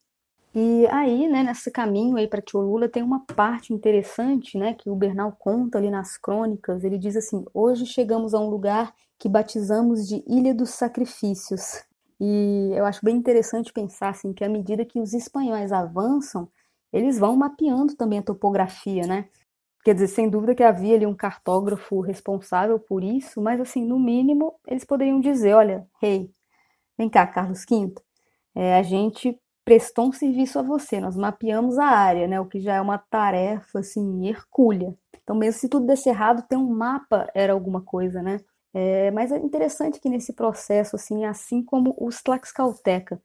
E 0.54 0.86
aí, 0.88 1.28
né, 1.28 1.44
nesse 1.44 1.70
caminho 1.70 2.16
aí 2.16 2.26
para 2.26 2.42
Cholula 2.48 2.88
tem 2.88 3.04
uma 3.04 3.24
parte 3.24 3.72
interessante, 3.72 4.58
né, 4.58 4.74
que 4.74 4.90
o 4.90 4.96
Bernal 4.96 5.32
conta 5.38 5.78
ali 5.78 5.90
nas 5.90 6.18
crônicas. 6.18 6.82
Ele 6.82 6.98
diz 6.98 7.16
assim: 7.16 7.44
"Hoje 7.54 7.86
chegamos 7.86 8.34
a 8.34 8.40
um 8.40 8.50
lugar 8.50 8.92
que 9.18 9.28
batizamos 9.28 10.08
de 10.08 10.24
Ilha 10.26 10.52
dos 10.52 10.70
Sacrifícios". 10.70 11.84
E 12.20 12.70
eu 12.74 12.84
acho 12.84 13.00
bem 13.04 13.16
interessante 13.16 13.72
pensar 13.72 14.10
assim 14.10 14.32
que 14.32 14.44
à 14.44 14.48
medida 14.48 14.84
que 14.84 15.00
os 15.00 15.14
espanhóis 15.14 15.72
avançam, 15.72 16.48
eles 16.92 17.18
vão 17.18 17.36
mapeando 17.36 17.94
também 17.96 18.18
a 18.18 18.22
topografia, 18.22 19.06
né? 19.06 19.26
Quer 19.84 19.94
dizer, 19.94 20.08
sem 20.08 20.28
dúvida 20.28 20.54
que 20.54 20.62
havia 20.62 20.94
ali 20.96 21.06
um 21.06 21.14
cartógrafo 21.14 22.00
responsável 22.00 22.78
por 22.78 23.02
isso, 23.02 23.40
mas 23.40 23.60
assim, 23.60 23.84
no 23.84 23.98
mínimo, 23.98 24.54
eles 24.66 24.84
poderiam 24.84 25.20
dizer, 25.20 25.54
olha, 25.54 25.86
rei, 26.00 26.16
hey, 26.22 26.30
vem 26.98 27.08
cá, 27.10 27.26
Carlos 27.26 27.64
V, 27.68 27.94
é, 28.54 28.76
a 28.78 28.82
gente 28.82 29.38
prestou 29.64 30.08
um 30.08 30.12
serviço 30.12 30.58
a 30.58 30.62
você, 30.62 31.00
nós 31.00 31.16
mapeamos 31.16 31.78
a 31.78 31.86
área, 31.86 32.26
né, 32.26 32.40
o 32.40 32.46
que 32.46 32.60
já 32.60 32.74
é 32.76 32.80
uma 32.80 32.98
tarefa, 32.98 33.80
assim, 33.80 34.26
hercúlea. 34.28 34.94
Então, 35.22 35.36
mesmo 35.36 35.60
se 35.60 35.68
tudo 35.68 35.86
desse 35.86 36.08
errado, 36.08 36.44
ter 36.48 36.56
um 36.56 36.68
mapa 36.74 37.30
era 37.34 37.52
alguma 37.52 37.80
coisa, 37.82 38.22
né? 38.22 38.40
É, 38.74 39.10
mas 39.12 39.32
é 39.32 39.38
interessante 39.38 40.00
que 40.00 40.08
nesse 40.08 40.32
processo, 40.32 40.96
assim, 40.96 41.24
assim 41.24 41.62
como 41.62 41.94
os 41.98 42.22
Tlaxcalteca 42.22 43.20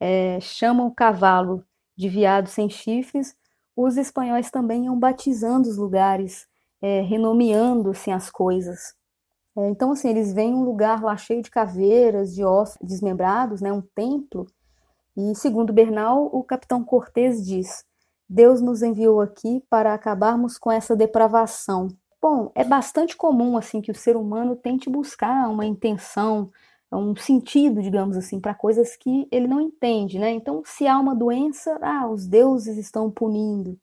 é, 0.00 0.40
chamam 0.40 0.86
o 0.88 0.94
cavalo 0.94 1.64
de 1.96 2.08
viado 2.08 2.48
sem 2.48 2.68
chifres, 2.68 3.36
os 3.76 3.96
espanhóis 3.96 4.50
também 4.50 4.84
iam 4.84 4.98
batizando 4.98 5.68
os 5.68 5.76
lugares, 5.76 6.46
é, 6.82 7.00
renomeando 7.00 7.90
assim, 7.90 8.12
as 8.12 8.30
coisas. 8.30 8.94
É, 9.56 9.68
então, 9.68 9.92
assim, 9.92 10.08
eles 10.08 10.32
veem 10.32 10.54
um 10.54 10.64
lugar 10.64 11.02
lá 11.02 11.16
cheio 11.16 11.42
de 11.42 11.50
caveiras, 11.50 12.34
de 12.34 12.44
ossos 12.44 12.76
desmembrados, 12.82 13.60
né, 13.60 13.72
um 13.72 13.82
templo, 13.94 14.46
e 15.16 15.32
segundo 15.36 15.72
Bernal, 15.72 16.28
o 16.32 16.42
capitão 16.42 16.82
Cortés 16.82 17.44
diz: 17.44 17.84
Deus 18.28 18.60
nos 18.60 18.82
enviou 18.82 19.20
aqui 19.20 19.62
para 19.70 19.94
acabarmos 19.94 20.58
com 20.58 20.72
essa 20.72 20.96
depravação. 20.96 21.88
Bom, 22.20 22.50
é 22.54 22.64
bastante 22.64 23.16
comum 23.16 23.56
assim 23.56 23.80
que 23.80 23.92
o 23.92 23.94
ser 23.94 24.16
humano 24.16 24.56
tente 24.56 24.90
buscar 24.90 25.48
uma 25.48 25.64
intenção, 25.64 26.50
um 26.96 27.14
sentido, 27.16 27.82
digamos 27.82 28.16
assim, 28.16 28.40
para 28.40 28.54
coisas 28.54 28.96
que 28.96 29.26
ele 29.30 29.46
não 29.46 29.60
entende, 29.60 30.18
né? 30.18 30.30
Então, 30.30 30.62
se 30.64 30.86
há 30.86 30.98
uma 30.98 31.14
doença, 31.14 31.78
ah, 31.82 32.08
os 32.08 32.26
deuses 32.26 32.76
estão 32.76 33.10
punindo, 33.10 33.78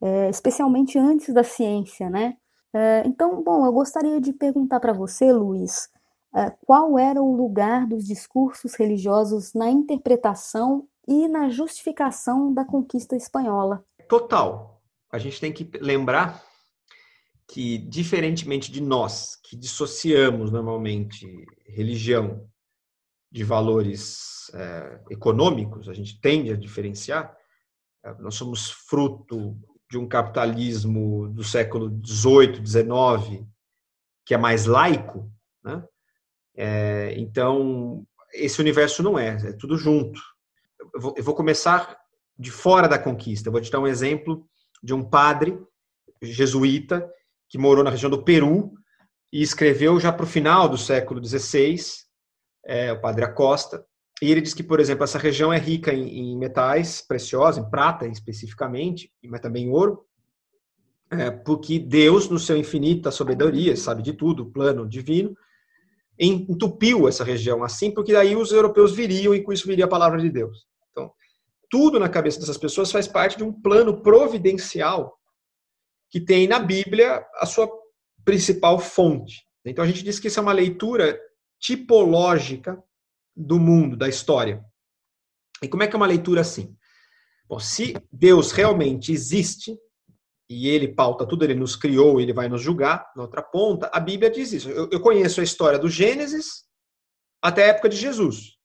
é, 0.00 0.28
especialmente 0.30 0.98
antes 0.98 1.32
da 1.32 1.42
ciência, 1.42 2.08
né? 2.08 2.36
É, 2.72 3.02
então, 3.06 3.42
bom, 3.42 3.64
eu 3.64 3.72
gostaria 3.72 4.20
de 4.20 4.32
perguntar 4.32 4.80
para 4.80 4.92
você, 4.92 5.32
Luiz, 5.32 5.88
é, 6.34 6.50
qual 6.66 6.98
era 6.98 7.22
o 7.22 7.34
lugar 7.34 7.86
dos 7.86 8.04
discursos 8.04 8.74
religiosos 8.74 9.54
na 9.54 9.70
interpretação 9.70 10.86
e 11.06 11.26
na 11.26 11.48
justificação 11.48 12.52
da 12.52 12.64
conquista 12.64 13.16
espanhola? 13.16 13.84
Total. 14.08 14.80
A 15.10 15.18
gente 15.18 15.40
tem 15.40 15.52
que 15.52 15.70
lembrar 15.80 16.42
que, 17.48 17.78
diferentemente 17.78 18.70
de 18.70 18.82
nós, 18.82 19.36
que 19.42 19.56
dissociamos 19.56 20.52
normalmente 20.52 21.26
religião 21.66 22.46
de 23.32 23.42
valores 23.42 24.50
é, 24.54 25.00
econômicos, 25.10 25.88
a 25.88 25.94
gente 25.94 26.20
tende 26.20 26.52
a 26.52 26.56
diferenciar, 26.56 27.34
é, 28.04 28.12
nós 28.14 28.34
somos 28.34 28.70
fruto 28.70 29.58
de 29.90 29.96
um 29.96 30.06
capitalismo 30.06 31.28
do 31.28 31.42
século 31.42 31.88
XVIII, 32.04 32.64
XIX, 32.64 33.46
que 34.26 34.34
é 34.34 34.38
mais 34.38 34.66
laico, 34.66 35.32
né? 35.64 35.82
É, 36.54 37.14
então, 37.16 38.06
esse 38.34 38.60
universo 38.60 39.02
não 39.02 39.18
é, 39.18 39.28
é 39.28 39.52
tudo 39.52 39.78
junto. 39.78 40.20
Eu 40.94 41.00
vou, 41.00 41.14
eu 41.16 41.24
vou 41.24 41.34
começar 41.34 41.98
de 42.38 42.50
fora 42.50 42.88
da 42.88 42.98
conquista. 42.98 43.48
Eu 43.48 43.52
vou 43.52 43.60
te 43.60 43.70
dar 43.70 43.80
um 43.80 43.86
exemplo 43.86 44.46
de 44.82 44.92
um 44.92 45.02
padre 45.02 45.58
jesuíta 46.20 47.08
que 47.48 47.58
morou 47.58 47.82
na 47.82 47.90
região 47.90 48.10
do 48.10 48.22
Peru 48.22 48.72
e 49.32 49.42
escreveu 49.42 49.98
já 49.98 50.12
para 50.12 50.24
o 50.24 50.28
final 50.28 50.68
do 50.68 50.78
século 50.78 51.24
XVI, 51.24 51.76
é, 52.66 52.92
o 52.92 53.00
Padre 53.00 53.24
Acosta. 53.24 53.84
E 54.20 54.30
ele 54.30 54.40
diz 54.40 54.52
que, 54.52 54.62
por 54.62 54.80
exemplo, 54.80 55.04
essa 55.04 55.18
região 55.18 55.52
é 55.52 55.58
rica 55.58 55.92
em, 55.92 56.32
em 56.32 56.36
metais 56.36 57.00
preciosos, 57.00 57.64
em 57.64 57.70
prata 57.70 58.06
especificamente, 58.06 59.12
mas 59.24 59.40
também 59.40 59.66
em 59.66 59.70
ouro, 59.70 60.04
é, 61.10 61.30
porque 61.30 61.78
Deus, 61.78 62.28
no 62.28 62.38
seu 62.38 62.56
infinita 62.56 63.10
sabedoria, 63.10 63.76
sabe 63.76 64.02
de 64.02 64.12
tudo, 64.12 64.50
plano 64.50 64.86
divino, 64.86 65.34
entupiu 66.18 67.08
essa 67.08 67.22
região 67.22 67.62
assim, 67.62 67.90
porque 67.92 68.12
daí 68.12 68.34
os 68.34 68.50
europeus 68.50 68.92
viriam 68.92 69.34
e 69.34 69.42
com 69.42 69.52
isso 69.52 69.66
viria 69.66 69.84
a 69.84 69.88
palavra 69.88 70.20
de 70.20 70.28
Deus. 70.28 70.66
Então, 70.90 71.12
tudo 71.70 72.00
na 72.00 72.08
cabeça 72.08 72.40
dessas 72.40 72.58
pessoas 72.58 72.90
faz 72.90 73.06
parte 73.06 73.36
de 73.36 73.44
um 73.44 73.52
plano 73.52 74.02
providencial 74.02 75.17
que 76.10 76.20
tem 76.20 76.48
na 76.48 76.58
Bíblia 76.58 77.24
a 77.34 77.46
sua 77.46 77.70
principal 78.24 78.78
fonte. 78.78 79.46
Então 79.64 79.84
a 79.84 79.86
gente 79.86 80.02
diz 80.02 80.18
que 80.18 80.28
isso 80.28 80.38
é 80.38 80.42
uma 80.42 80.52
leitura 80.52 81.20
tipológica 81.60 82.82
do 83.36 83.58
mundo, 83.58 83.96
da 83.96 84.08
história. 84.08 84.64
E 85.62 85.68
como 85.68 85.82
é 85.82 85.86
que 85.86 85.94
é 85.94 85.96
uma 85.96 86.06
leitura 86.06 86.40
assim? 86.40 86.76
Bom, 87.48 87.58
se 87.58 87.94
Deus 88.12 88.52
realmente 88.52 89.12
existe, 89.12 89.78
e 90.48 90.68
ele 90.68 90.88
pauta 90.88 91.26
tudo, 91.26 91.44
ele 91.44 91.54
nos 91.54 91.76
criou, 91.76 92.20
ele 92.20 92.32
vai 92.32 92.48
nos 92.48 92.62
julgar, 92.62 93.10
na 93.14 93.22
outra 93.22 93.42
ponta, 93.42 93.90
a 93.92 94.00
Bíblia 94.00 94.30
diz 94.30 94.52
isso. 94.52 94.70
Eu, 94.70 94.88
eu 94.90 95.00
conheço 95.00 95.40
a 95.40 95.44
história 95.44 95.78
do 95.78 95.88
Gênesis 95.88 96.64
até 97.42 97.64
a 97.64 97.68
época 97.68 97.88
de 97.88 97.96
Jesus. 97.96 98.56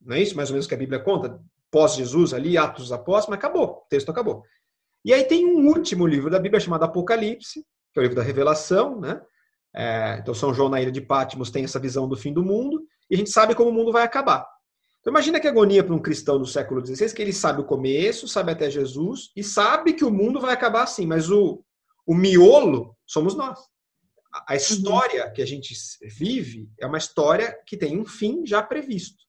Não 0.00 0.16
é 0.16 0.22
isso 0.22 0.36
mais 0.36 0.48
ou 0.48 0.54
menos 0.54 0.66
que 0.66 0.74
a 0.74 0.78
Bíblia 0.78 1.00
conta? 1.00 1.40
Pós-Jesus 1.70 2.34
ali, 2.34 2.58
Atos 2.58 2.92
Apóstolos, 2.92 3.30
mas 3.30 3.38
acabou, 3.38 3.64
o 3.64 3.88
texto 3.88 4.10
acabou. 4.10 4.42
E 5.04 5.12
aí 5.12 5.24
tem 5.24 5.46
um 5.46 5.68
último 5.68 6.06
livro 6.06 6.30
da 6.30 6.38
Bíblia 6.38 6.60
chamado 6.60 6.84
Apocalipse, 6.84 7.64
que 7.92 7.98
é 7.98 8.00
o 8.00 8.02
livro 8.02 8.16
da 8.16 8.22
Revelação, 8.22 9.00
né? 9.00 9.20
É, 9.74 10.18
então 10.20 10.34
São 10.34 10.52
João 10.52 10.68
na 10.68 10.80
ilha 10.80 10.92
de 10.92 11.00
Patmos 11.00 11.50
tem 11.50 11.64
essa 11.64 11.78
visão 11.78 12.08
do 12.08 12.16
fim 12.16 12.32
do 12.32 12.44
mundo, 12.44 12.86
e 13.10 13.14
a 13.14 13.18
gente 13.18 13.30
sabe 13.30 13.54
como 13.54 13.70
o 13.70 13.72
mundo 13.72 13.90
vai 13.90 14.04
acabar. 14.04 14.46
Então 15.00 15.10
imagina 15.10 15.40
que 15.40 15.48
agonia 15.48 15.82
para 15.82 15.94
um 15.94 16.00
cristão 16.00 16.38
do 16.38 16.46
século 16.46 16.84
XVI, 16.84 17.12
que 17.12 17.22
ele 17.22 17.32
sabe 17.32 17.60
o 17.60 17.64
começo, 17.64 18.28
sabe 18.28 18.52
até 18.52 18.70
Jesus, 18.70 19.30
e 19.34 19.42
sabe 19.42 19.94
que 19.94 20.04
o 20.04 20.10
mundo 20.10 20.40
vai 20.40 20.52
acabar 20.52 20.84
assim, 20.84 21.06
mas 21.06 21.30
o, 21.30 21.64
o 22.06 22.14
miolo 22.14 22.96
somos 23.06 23.34
nós. 23.34 23.58
A 24.46 24.54
história 24.54 25.30
que 25.30 25.42
a 25.42 25.46
gente 25.46 25.74
vive 26.02 26.70
é 26.80 26.86
uma 26.86 26.98
história 26.98 27.58
que 27.66 27.76
tem 27.76 28.00
um 28.00 28.04
fim 28.04 28.46
já 28.46 28.62
previsto, 28.62 29.24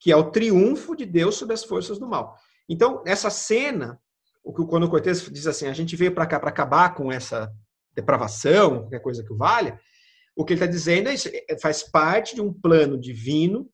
que 0.00 0.10
é 0.10 0.16
o 0.16 0.30
triunfo 0.30 0.96
de 0.96 1.04
Deus 1.04 1.36
sobre 1.36 1.54
as 1.54 1.64
forças 1.64 1.98
do 1.98 2.08
mal. 2.08 2.36
Então, 2.68 3.02
essa 3.06 3.30
cena, 3.30 4.00
o 4.50 4.52
que 4.52 4.62
o 4.62 4.88
Cortez 4.88 5.22
diz 5.30 5.46
assim, 5.46 5.66
a 5.68 5.72
gente 5.72 5.94
veio 5.94 6.12
para 6.12 6.26
cá 6.26 6.40
para 6.40 6.50
acabar 6.50 6.94
com 6.94 7.12
essa 7.12 7.50
depravação, 7.94 8.80
qualquer 8.80 9.00
coisa 9.00 9.24
que 9.24 9.34
valha, 9.34 9.78
o 10.36 10.44
que 10.44 10.52
ele 10.52 10.60
está 10.60 10.70
dizendo 10.70 11.08
é 11.08 11.14
isso, 11.14 11.28
é, 11.28 11.58
faz 11.58 11.82
parte 11.82 12.34
de 12.34 12.40
um 12.40 12.52
plano 12.52 12.98
divino 12.98 13.68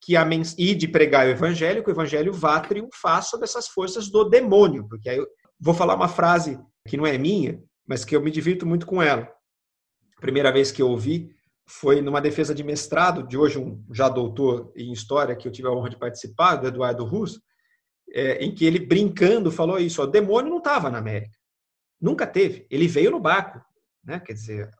que 0.00 0.16
a 0.16 0.28
e 0.58 0.74
de 0.74 0.88
pregar 0.88 1.26
o 1.26 1.30
evangelho, 1.30 1.82
que 1.82 1.90
o 1.90 1.92
evangelho 1.92 2.32
vá 2.32 2.60
triunfar 2.60 3.22
sobre 3.22 3.44
essas 3.44 3.68
forças 3.68 4.08
do 4.08 4.24
demônio. 4.24 4.86
Porque 4.88 5.08
aí 5.08 5.16
eu 5.16 5.26
vou 5.60 5.74
falar 5.74 5.94
uma 5.94 6.08
frase 6.08 6.58
que 6.88 6.96
não 6.96 7.06
é 7.06 7.16
minha, 7.16 7.62
mas 7.86 8.04
que 8.04 8.14
eu 8.14 8.20
me 8.20 8.30
divirto 8.30 8.66
muito 8.66 8.84
com 8.84 9.00
ela. 9.00 9.28
A 10.16 10.20
primeira 10.20 10.50
vez 10.52 10.72
que 10.72 10.82
eu 10.82 10.88
ouvi 10.88 11.30
foi 11.68 12.00
numa 12.00 12.20
defesa 12.20 12.52
de 12.52 12.64
mestrado, 12.64 13.26
de 13.26 13.38
hoje 13.38 13.60
um 13.60 13.84
já 13.92 14.08
doutor 14.08 14.72
em 14.76 14.92
história, 14.92 15.36
que 15.36 15.46
eu 15.46 15.52
tive 15.52 15.68
a 15.68 15.70
honra 15.70 15.90
de 15.90 15.98
participar, 15.98 16.56
do 16.56 16.66
Eduardo 16.66 17.04
Russo, 17.04 17.40
é, 18.12 18.44
em 18.44 18.54
que 18.54 18.64
ele 18.64 18.78
brincando 18.78 19.50
falou 19.50 19.78
isso: 19.78 20.02
o 20.02 20.06
demônio 20.06 20.50
não 20.50 20.58
estava 20.58 20.90
na 20.90 20.98
América. 20.98 21.36
Nunca 22.00 22.26
teve. 22.26 22.66
Ele 22.70 22.86
veio 22.88 23.10
no 23.10 23.20
barco. 23.20 23.60
Né? 24.04 24.20
Quer 24.20 24.32
dizer, 24.32 24.70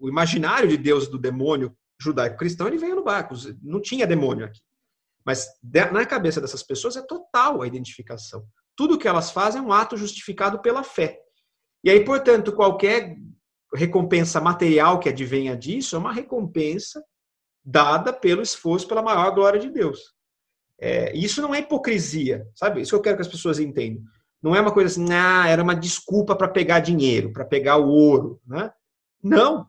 o 0.00 0.08
imaginário 0.08 0.68
de 0.68 0.76
Deus 0.76 1.08
do 1.08 1.18
demônio 1.18 1.76
judaico-cristão, 2.00 2.66
ele 2.66 2.78
veio 2.78 2.96
no 2.96 3.04
barco. 3.04 3.34
Não 3.62 3.80
tinha 3.80 4.06
demônio 4.06 4.46
aqui. 4.46 4.60
Mas 5.24 5.48
na 5.92 6.04
cabeça 6.04 6.40
dessas 6.40 6.62
pessoas 6.62 6.96
é 6.96 7.02
total 7.02 7.62
a 7.62 7.66
identificação. 7.66 8.44
Tudo 8.76 8.98
que 8.98 9.08
elas 9.08 9.30
fazem 9.30 9.60
é 9.60 9.64
um 9.64 9.72
ato 9.72 9.96
justificado 9.96 10.60
pela 10.60 10.82
fé. 10.82 11.20
E 11.82 11.90
aí, 11.90 12.04
portanto, 12.04 12.52
qualquer 12.52 13.16
recompensa 13.74 14.40
material 14.40 15.00
que 15.00 15.08
advenha 15.08 15.56
disso 15.56 15.96
é 15.96 15.98
uma 15.98 16.12
recompensa 16.12 17.02
dada 17.64 18.12
pelo 18.12 18.42
esforço, 18.42 18.86
pela 18.86 19.02
maior 19.02 19.34
glória 19.34 19.58
de 19.58 19.70
Deus. 19.70 20.13
É, 20.86 21.16
isso 21.16 21.40
não 21.40 21.54
é 21.54 21.60
hipocrisia, 21.60 22.46
sabe? 22.54 22.82
Isso 22.82 22.90
que 22.90 22.96
eu 22.96 23.00
quero 23.00 23.16
que 23.16 23.22
as 23.22 23.28
pessoas 23.28 23.58
entendam. 23.58 24.02
Não 24.42 24.54
é 24.54 24.60
uma 24.60 24.70
coisa 24.70 24.90
assim, 24.90 25.10
ah, 25.14 25.48
era 25.48 25.62
uma 25.62 25.74
desculpa 25.74 26.36
para 26.36 26.46
pegar 26.46 26.80
dinheiro, 26.80 27.32
para 27.32 27.42
pegar 27.42 27.78
o 27.78 27.88
ouro, 27.88 28.38
né? 28.46 28.70
Não, 29.22 29.66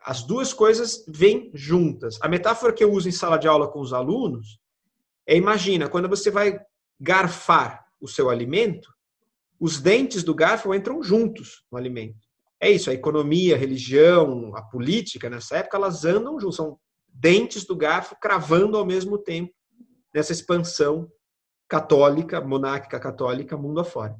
as 0.00 0.22
duas 0.22 0.52
coisas 0.52 1.04
vêm 1.08 1.50
juntas. 1.52 2.20
A 2.22 2.28
metáfora 2.28 2.72
que 2.72 2.84
eu 2.84 2.92
uso 2.92 3.08
em 3.08 3.12
sala 3.12 3.36
de 3.36 3.48
aula 3.48 3.66
com 3.66 3.80
os 3.80 3.92
alunos 3.92 4.60
é: 5.26 5.36
imagina, 5.36 5.88
quando 5.88 6.08
você 6.08 6.30
vai 6.30 6.60
garfar 7.00 7.84
o 8.00 8.06
seu 8.06 8.30
alimento, 8.30 8.94
os 9.58 9.80
dentes 9.80 10.22
do 10.22 10.36
garfo 10.36 10.72
entram 10.72 11.02
juntos 11.02 11.64
no 11.68 11.76
alimento. 11.76 12.28
É 12.60 12.70
isso, 12.70 12.90
a 12.90 12.94
economia, 12.94 13.56
a 13.56 13.58
religião, 13.58 14.54
a 14.54 14.62
política, 14.62 15.28
nessa 15.28 15.56
época, 15.56 15.78
elas 15.78 16.04
andam 16.04 16.38
juntos, 16.38 16.54
são 16.54 16.78
dentes 17.08 17.64
do 17.64 17.74
garfo 17.74 18.14
cravando 18.20 18.78
ao 18.78 18.86
mesmo 18.86 19.18
tempo 19.18 19.52
nessa 20.14 20.32
expansão 20.32 21.10
católica, 21.68 22.40
monárquica 22.40 23.00
católica, 23.00 23.56
mundo 23.56 23.80
afora. 23.80 24.16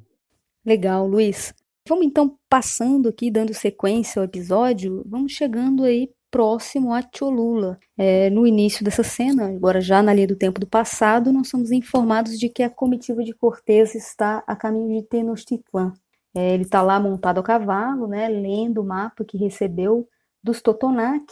Legal, 0.65 1.07
Luiz. 1.07 1.53
Vamos 1.87 2.05
então 2.05 2.37
passando 2.49 3.07
aqui, 3.07 3.29
dando 3.29 3.53
sequência 3.53 4.19
ao 4.19 4.25
episódio, 4.25 5.03
vamos 5.07 5.33
chegando 5.33 5.83
aí 5.83 6.09
próximo 6.31 6.91
a 6.91 7.01
Cholula. 7.01 7.77
É, 7.95 8.29
no 8.29 8.45
início 8.45 8.83
dessa 8.83 9.03
cena, 9.03 9.47
agora 9.47 9.79
já 9.79 10.01
na 10.01 10.13
linha 10.13 10.27
do 10.27 10.35
tempo 10.35 10.59
do 10.59 10.67
passado, 10.67 11.31
nós 11.31 11.47
somos 11.47 11.71
informados 11.71 12.37
de 12.37 12.49
que 12.49 12.63
a 12.63 12.69
comitiva 12.69 13.23
de 13.23 13.33
Cortés 13.33 13.95
está 13.95 14.43
a 14.47 14.55
caminho 14.55 14.99
de 14.99 15.07
Tenochtitlan. 15.07 15.93
É, 16.35 16.53
ele 16.53 16.63
está 16.63 16.81
lá 16.81 16.99
montado 16.99 17.39
a 17.39 17.43
cavalo, 17.43 18.07
né, 18.07 18.27
lendo 18.27 18.81
o 18.81 18.83
mapa 18.83 19.23
que 19.23 19.37
recebeu 19.37 20.09
dos 20.43 20.61
Totonac, 20.61 21.23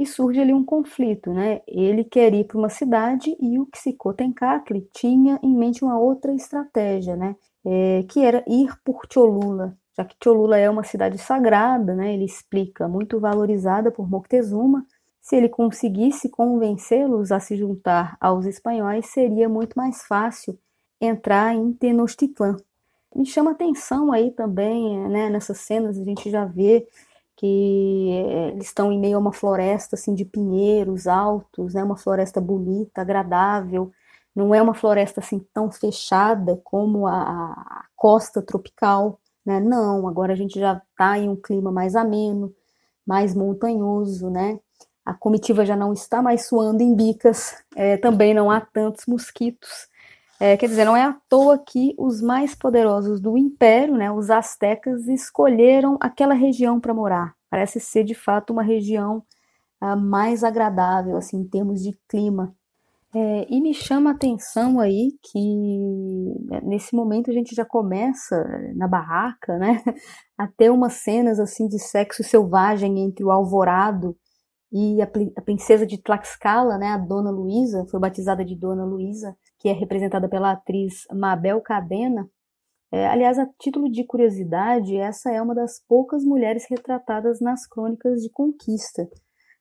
e 0.00 0.06
surge 0.06 0.40
ali 0.40 0.52
um 0.52 0.64
conflito, 0.64 1.32
né? 1.32 1.60
Ele 1.68 2.02
quer 2.02 2.34
ir 2.34 2.44
para 2.44 2.58
uma 2.58 2.70
cidade 2.70 3.36
e 3.40 3.58
o 3.58 3.68
Xicotencatli 3.74 4.88
tinha 4.92 5.38
em 5.42 5.54
mente 5.54 5.84
uma 5.84 5.98
outra 5.98 6.32
estratégia, 6.34 7.14
né? 7.14 7.36
É, 7.64 8.04
que 8.08 8.20
era 8.20 8.42
ir 8.48 8.74
por 8.82 9.02
Cholula 9.12 9.76
já 10.00 10.04
que 10.04 10.16
Cholula 10.22 10.56
é 10.56 10.68
uma 10.70 10.82
cidade 10.82 11.18
sagrada, 11.18 11.94
né, 11.94 12.14
ele 12.14 12.24
explica, 12.24 12.88
muito 12.88 13.20
valorizada 13.20 13.90
por 13.90 14.08
Moctezuma, 14.08 14.86
se 15.20 15.36
ele 15.36 15.48
conseguisse 15.48 16.28
convencê-los 16.28 17.30
a 17.30 17.38
se 17.38 17.56
juntar 17.56 18.16
aos 18.20 18.46
espanhóis, 18.46 19.06
seria 19.06 19.48
muito 19.48 19.74
mais 19.74 20.02
fácil 20.02 20.58
entrar 21.00 21.54
em 21.54 21.72
Tenochtitlan. 21.72 22.56
Me 23.14 23.26
chama 23.26 23.50
atenção 23.50 24.12
aí 24.12 24.30
também, 24.30 25.08
né, 25.08 25.28
nessas 25.28 25.58
cenas 25.58 25.98
a 25.98 26.04
gente 26.04 26.30
já 26.30 26.44
vê 26.46 26.86
que 27.40 28.10
eh, 28.10 28.48
eles 28.50 28.66
estão 28.66 28.92
em 28.92 29.00
meio 29.00 29.16
a 29.16 29.18
uma 29.18 29.32
floresta 29.32 29.96
assim 29.96 30.14
de 30.14 30.26
pinheiros 30.26 31.06
altos, 31.06 31.72
né, 31.72 31.82
uma 31.82 31.96
floresta 31.96 32.38
bonita, 32.38 33.00
agradável. 33.00 33.90
Não 34.36 34.54
é 34.54 34.60
uma 34.60 34.74
floresta 34.74 35.20
assim 35.20 35.38
tão 35.54 35.70
fechada 35.70 36.60
como 36.62 37.06
a, 37.06 37.52
a 37.52 37.84
costa 37.96 38.42
tropical. 38.42 39.18
Né? 39.44 39.58
Não, 39.58 40.06
agora 40.06 40.34
a 40.34 40.36
gente 40.36 40.60
já 40.60 40.82
está 40.90 41.18
em 41.18 41.30
um 41.30 41.36
clima 41.36 41.72
mais 41.72 41.96
ameno, 41.96 42.54
mais 43.06 43.34
montanhoso, 43.34 44.28
né? 44.28 44.60
A 45.04 45.14
comitiva 45.14 45.64
já 45.64 45.74
não 45.74 45.94
está 45.94 46.20
mais 46.20 46.46
suando 46.46 46.82
em 46.82 46.94
bicas, 46.94 47.54
é, 47.74 47.96
também 47.96 48.34
não 48.34 48.50
há 48.50 48.60
tantos 48.60 49.06
mosquitos. 49.06 49.88
É, 50.40 50.56
quer 50.56 50.68
dizer, 50.68 50.86
não 50.86 50.96
é 50.96 51.02
à 51.04 51.12
toa 51.28 51.58
que 51.58 51.94
os 51.98 52.22
mais 52.22 52.54
poderosos 52.54 53.20
do 53.20 53.36
império, 53.36 53.94
né, 53.94 54.10
os 54.10 54.30
astecas, 54.30 55.06
escolheram 55.06 55.98
aquela 56.00 56.32
região 56.32 56.80
para 56.80 56.94
morar. 56.94 57.34
Parece 57.50 57.78
ser 57.78 58.04
de 58.04 58.14
fato 58.14 58.50
uma 58.50 58.62
região 58.62 59.22
ah, 59.78 59.94
mais 59.96 60.42
agradável, 60.42 61.16
assim, 61.18 61.38
em 61.38 61.48
termos 61.48 61.82
de 61.82 61.92
clima. 62.08 62.54
É, 63.14 63.46
e 63.50 63.60
me 63.60 63.74
chama 63.74 64.10
a 64.10 64.14
atenção 64.14 64.80
aí 64.80 65.12
que 65.22 65.38
né, 66.46 66.60
nesse 66.62 66.94
momento 66.94 67.30
a 67.30 67.34
gente 67.34 67.54
já 67.54 67.64
começa 67.64 68.36
na 68.76 68.88
barraca, 68.88 69.58
né, 69.58 69.82
a 70.38 70.46
ter 70.46 70.70
umas 70.70 70.94
cenas 70.94 71.40
assim 71.40 71.68
de 71.68 71.78
sexo 71.78 72.22
selvagem 72.24 73.00
entre 73.00 73.24
o 73.24 73.30
Alvorado 73.30 74.16
e 74.72 75.02
a, 75.02 75.10
a 75.36 75.42
princesa 75.42 75.84
de 75.86 75.98
Tlaxcala, 75.98 76.78
né, 76.78 76.88
a 76.88 76.98
Dona 76.98 77.30
Luísa, 77.30 77.84
foi 77.90 78.00
batizada 78.00 78.44
de 78.44 78.54
Dona 78.54 78.84
Luísa, 78.84 79.36
que 79.60 79.68
é 79.68 79.72
representada 79.72 80.28
pela 80.28 80.52
atriz 80.52 81.04
Mabel 81.12 81.60
Cadena. 81.60 82.28
É, 82.90 83.06
aliás, 83.06 83.38
a 83.38 83.46
título 83.58 83.88
de 83.88 84.04
curiosidade, 84.04 84.96
essa 84.96 85.30
é 85.30 85.40
uma 85.40 85.54
das 85.54 85.80
poucas 85.86 86.24
mulheres 86.24 86.66
retratadas 86.68 87.40
nas 87.40 87.66
crônicas 87.68 88.22
de 88.22 88.30
conquista. 88.30 89.08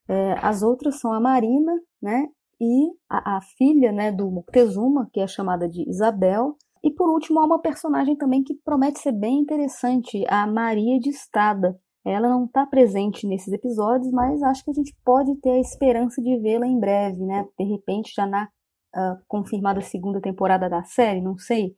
É, 0.08 0.34
as 0.42 0.64
outras 0.64 1.00
são 1.00 1.14
a 1.14 1.20
Marina, 1.20 1.72
né, 2.02 2.28
e 2.60 2.90
a, 3.08 3.38
a 3.38 3.42
filha 3.58 3.92
né, 3.92 4.12
do 4.12 4.32
Moctezuma, 4.32 5.08
que 5.14 5.20
é 5.20 5.28
chamada 5.28 5.68
de 5.68 5.88
Isabel. 5.88 6.56
E 6.84 6.92
por 6.92 7.10
último, 7.10 7.40
há 7.40 7.46
uma 7.46 7.62
personagem 7.62 8.16
também 8.16 8.42
que 8.42 8.56
promete 8.66 9.00
ser 9.00 9.12
bem 9.12 9.40
interessante, 9.40 10.24
a 10.28 10.48
Maria 10.48 10.98
de 10.98 11.10
Estada. 11.10 11.78
Ela 12.06 12.30
não 12.30 12.46
está 12.46 12.66
presente 12.66 13.28
nesses 13.28 13.54
episódios, 13.54 14.12
mas 14.12 14.42
acho 14.42 14.64
que 14.64 14.72
a 14.72 14.74
gente 14.74 14.96
pode 15.04 15.36
ter 15.42 15.52
a 15.52 15.60
esperança 15.60 16.22
de 16.22 16.38
vê-la 16.40 16.66
em 16.66 16.80
breve, 16.80 17.24
né? 17.26 17.46
De 17.60 17.66
repente, 17.66 18.14
já 18.16 18.26
na 18.26 18.48
uh, 18.95 19.17
confirmada 19.28 19.82
segunda 19.82 20.21
temporada 20.21 20.69
da 20.69 20.84
série, 20.84 21.21
não 21.21 21.38
sei. 21.38 21.75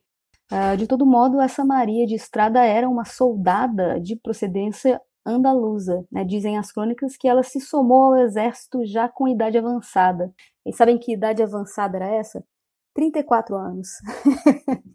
Uh, 0.50 0.76
de 0.76 0.86
todo 0.86 1.06
modo, 1.06 1.40
essa 1.40 1.64
Maria 1.64 2.06
de 2.06 2.14
Estrada 2.14 2.64
era 2.64 2.88
uma 2.88 3.04
soldada 3.04 3.98
de 4.00 4.16
procedência 4.16 5.00
andaluza. 5.24 6.04
Né? 6.10 6.24
Dizem 6.24 6.58
as 6.58 6.72
crônicas 6.72 7.16
que 7.16 7.28
ela 7.28 7.42
se 7.42 7.60
somou 7.60 8.14
ao 8.14 8.16
exército 8.18 8.84
já 8.84 9.08
com 9.08 9.28
idade 9.28 9.56
avançada. 9.56 10.32
E 10.66 10.72
sabem 10.72 10.98
que 10.98 11.12
idade 11.12 11.42
avançada 11.42 11.96
era 11.96 12.14
essa? 12.14 12.44
34 12.94 13.56
anos. 13.56 13.88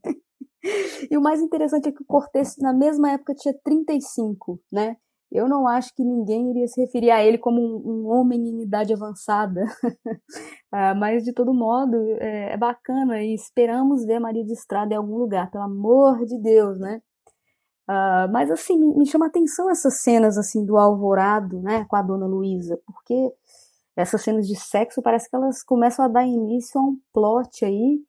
e 1.09 1.17
o 1.17 1.21
mais 1.21 1.41
interessante 1.41 1.89
é 1.89 1.91
que 1.91 2.03
o 2.03 2.05
Cortés, 2.05 2.55
na 2.57 2.73
mesma 2.73 3.11
época, 3.11 3.33
tinha 3.33 3.55
35, 3.63 4.59
né? 4.71 4.97
Eu 5.31 5.47
não 5.47 5.67
acho 5.67 5.93
que 5.93 6.03
ninguém 6.03 6.51
iria 6.51 6.67
se 6.67 6.79
referir 6.79 7.11
a 7.11 7.23
ele 7.23 7.37
como 7.37 7.59
um, 7.59 8.05
um 8.05 8.07
homem 8.07 8.39
em 8.47 8.61
idade 8.63 8.93
avançada. 8.93 9.65
ah, 10.71 10.95
mas, 10.95 11.23
de 11.23 11.33
todo 11.33 11.53
modo, 11.53 11.97
é, 12.19 12.53
é, 12.53 12.57
bacana 12.57 13.21
e 13.21 13.33
esperamos 13.33 14.05
ver 14.05 14.19
Maria 14.19 14.45
de 14.45 14.53
Estrada 14.53 14.93
em 14.93 14.97
algum 14.97 15.17
lugar, 15.17 15.51
pelo 15.51 15.65
amor 15.65 16.25
de 16.25 16.39
Deus, 16.39 16.79
né? 16.79 17.01
Ah, 17.87 18.27
mas, 18.31 18.49
assim, 18.51 18.77
me, 18.95 19.05
chama 19.05 19.27
atenção 19.27 19.69
essas 19.69 20.01
cenas, 20.01 20.37
assim, 20.37 20.65
do 20.65 20.77
alvorado, 20.77 21.61
né, 21.61 21.85
com 21.89 21.95
a 21.95 22.01
dona 22.01 22.25
Luísa, 22.25 22.79
porque 22.85 23.33
essas 23.95 24.21
cenas 24.21 24.47
de 24.47 24.55
sexo 24.55 25.01
parece 25.01 25.29
que 25.29 25.35
elas 25.35 25.63
começam 25.63 26.05
a 26.05 26.07
dar 26.07 26.25
início 26.25 26.79
a 26.79 26.83
um 26.83 26.97
plot 27.13 27.65
aí 27.65 27.99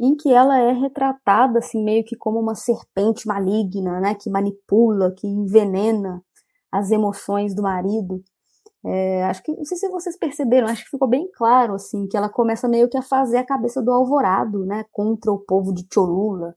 em 0.00 0.16
que 0.16 0.32
ela 0.32 0.58
é 0.58 0.72
retratada 0.72 1.58
assim 1.58 1.82
meio 1.84 2.02
que 2.04 2.16
como 2.16 2.40
uma 2.40 2.54
serpente 2.54 3.26
maligna, 3.28 4.00
né, 4.00 4.14
que 4.14 4.30
manipula, 4.30 5.12
que 5.12 5.26
envenena 5.26 6.22
as 6.72 6.90
emoções 6.90 7.54
do 7.54 7.62
marido. 7.62 8.22
É, 8.84 9.24
acho 9.24 9.42
que 9.42 9.54
não 9.54 9.64
sei 9.64 9.76
se 9.76 9.88
vocês 9.90 10.16
perceberam, 10.18 10.66
acho 10.66 10.84
que 10.84 10.90
ficou 10.90 11.08
bem 11.08 11.30
claro 11.34 11.74
assim 11.74 12.06
que 12.08 12.16
ela 12.16 12.30
começa 12.30 12.66
meio 12.66 12.88
que 12.88 12.96
a 12.96 13.02
fazer 13.02 13.36
a 13.36 13.46
cabeça 13.46 13.82
do 13.82 13.92
alvorado, 13.92 14.64
né, 14.64 14.84
contra 14.90 15.30
o 15.30 15.38
povo 15.38 15.72
de 15.74 15.86
Cholula. 15.92 16.54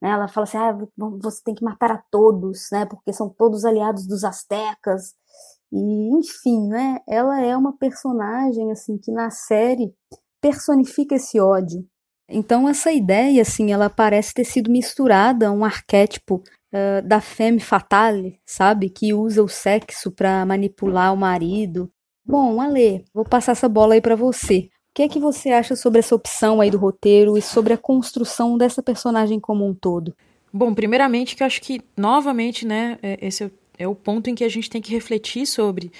Né, 0.00 0.10
ela 0.10 0.28
fala 0.28 0.44
assim, 0.44 0.58
ah, 0.58 0.76
você 1.20 1.42
tem 1.44 1.54
que 1.54 1.64
matar 1.64 1.90
a 1.90 2.02
todos, 2.10 2.68
né, 2.70 2.86
porque 2.86 3.12
são 3.12 3.28
todos 3.28 3.64
aliados 3.64 4.06
dos 4.06 4.22
astecas. 4.22 5.14
E, 5.72 6.16
enfim, 6.16 6.68
né, 6.68 6.98
ela 7.08 7.40
é 7.40 7.56
uma 7.56 7.76
personagem 7.76 8.70
assim 8.70 8.96
que 8.98 9.10
na 9.10 9.30
série 9.30 9.92
personifica 10.40 11.16
esse 11.16 11.40
ódio. 11.40 11.84
Então 12.28 12.68
essa 12.68 12.92
ideia 12.92 13.42
assim, 13.42 13.72
ela 13.72 13.90
parece 13.90 14.32
ter 14.32 14.44
sido 14.44 14.70
misturada 14.70 15.48
a 15.48 15.52
um 15.52 15.64
arquétipo 15.64 16.42
da 17.04 17.20
femme 17.20 17.60
fatale, 17.60 18.40
sabe, 18.44 18.90
que 18.90 19.14
usa 19.14 19.42
o 19.42 19.48
sexo 19.48 20.10
para 20.10 20.44
manipular 20.44 21.12
o 21.12 21.16
marido. 21.16 21.90
Bom, 22.26 22.60
Ale, 22.60 23.04
vou 23.12 23.24
passar 23.24 23.52
essa 23.52 23.68
bola 23.68 23.94
aí 23.94 24.00
para 24.00 24.16
você. 24.16 24.68
O 24.68 24.94
que 24.94 25.02
é 25.02 25.08
que 25.08 25.18
você 25.18 25.50
acha 25.50 25.74
sobre 25.76 25.98
essa 25.98 26.14
opção 26.14 26.60
aí 26.60 26.70
do 26.70 26.78
roteiro 26.78 27.36
e 27.36 27.42
sobre 27.42 27.72
a 27.72 27.78
construção 27.78 28.56
dessa 28.56 28.82
personagem 28.82 29.40
como 29.40 29.66
um 29.66 29.74
todo? 29.74 30.14
Bom, 30.52 30.72
primeiramente 30.72 31.34
que 31.34 31.42
eu 31.42 31.46
acho 31.46 31.60
que 31.60 31.80
novamente, 31.96 32.64
né, 32.64 32.98
é, 33.02 33.18
esse 33.20 33.44
é 33.44 33.50
é 33.78 33.86
o 33.88 33.94
ponto 33.94 34.30
em 34.30 34.34
que 34.34 34.44
a 34.44 34.48
gente 34.48 34.70
tem 34.70 34.80
que 34.80 34.92
refletir 34.92 35.46
sobre 35.46 35.90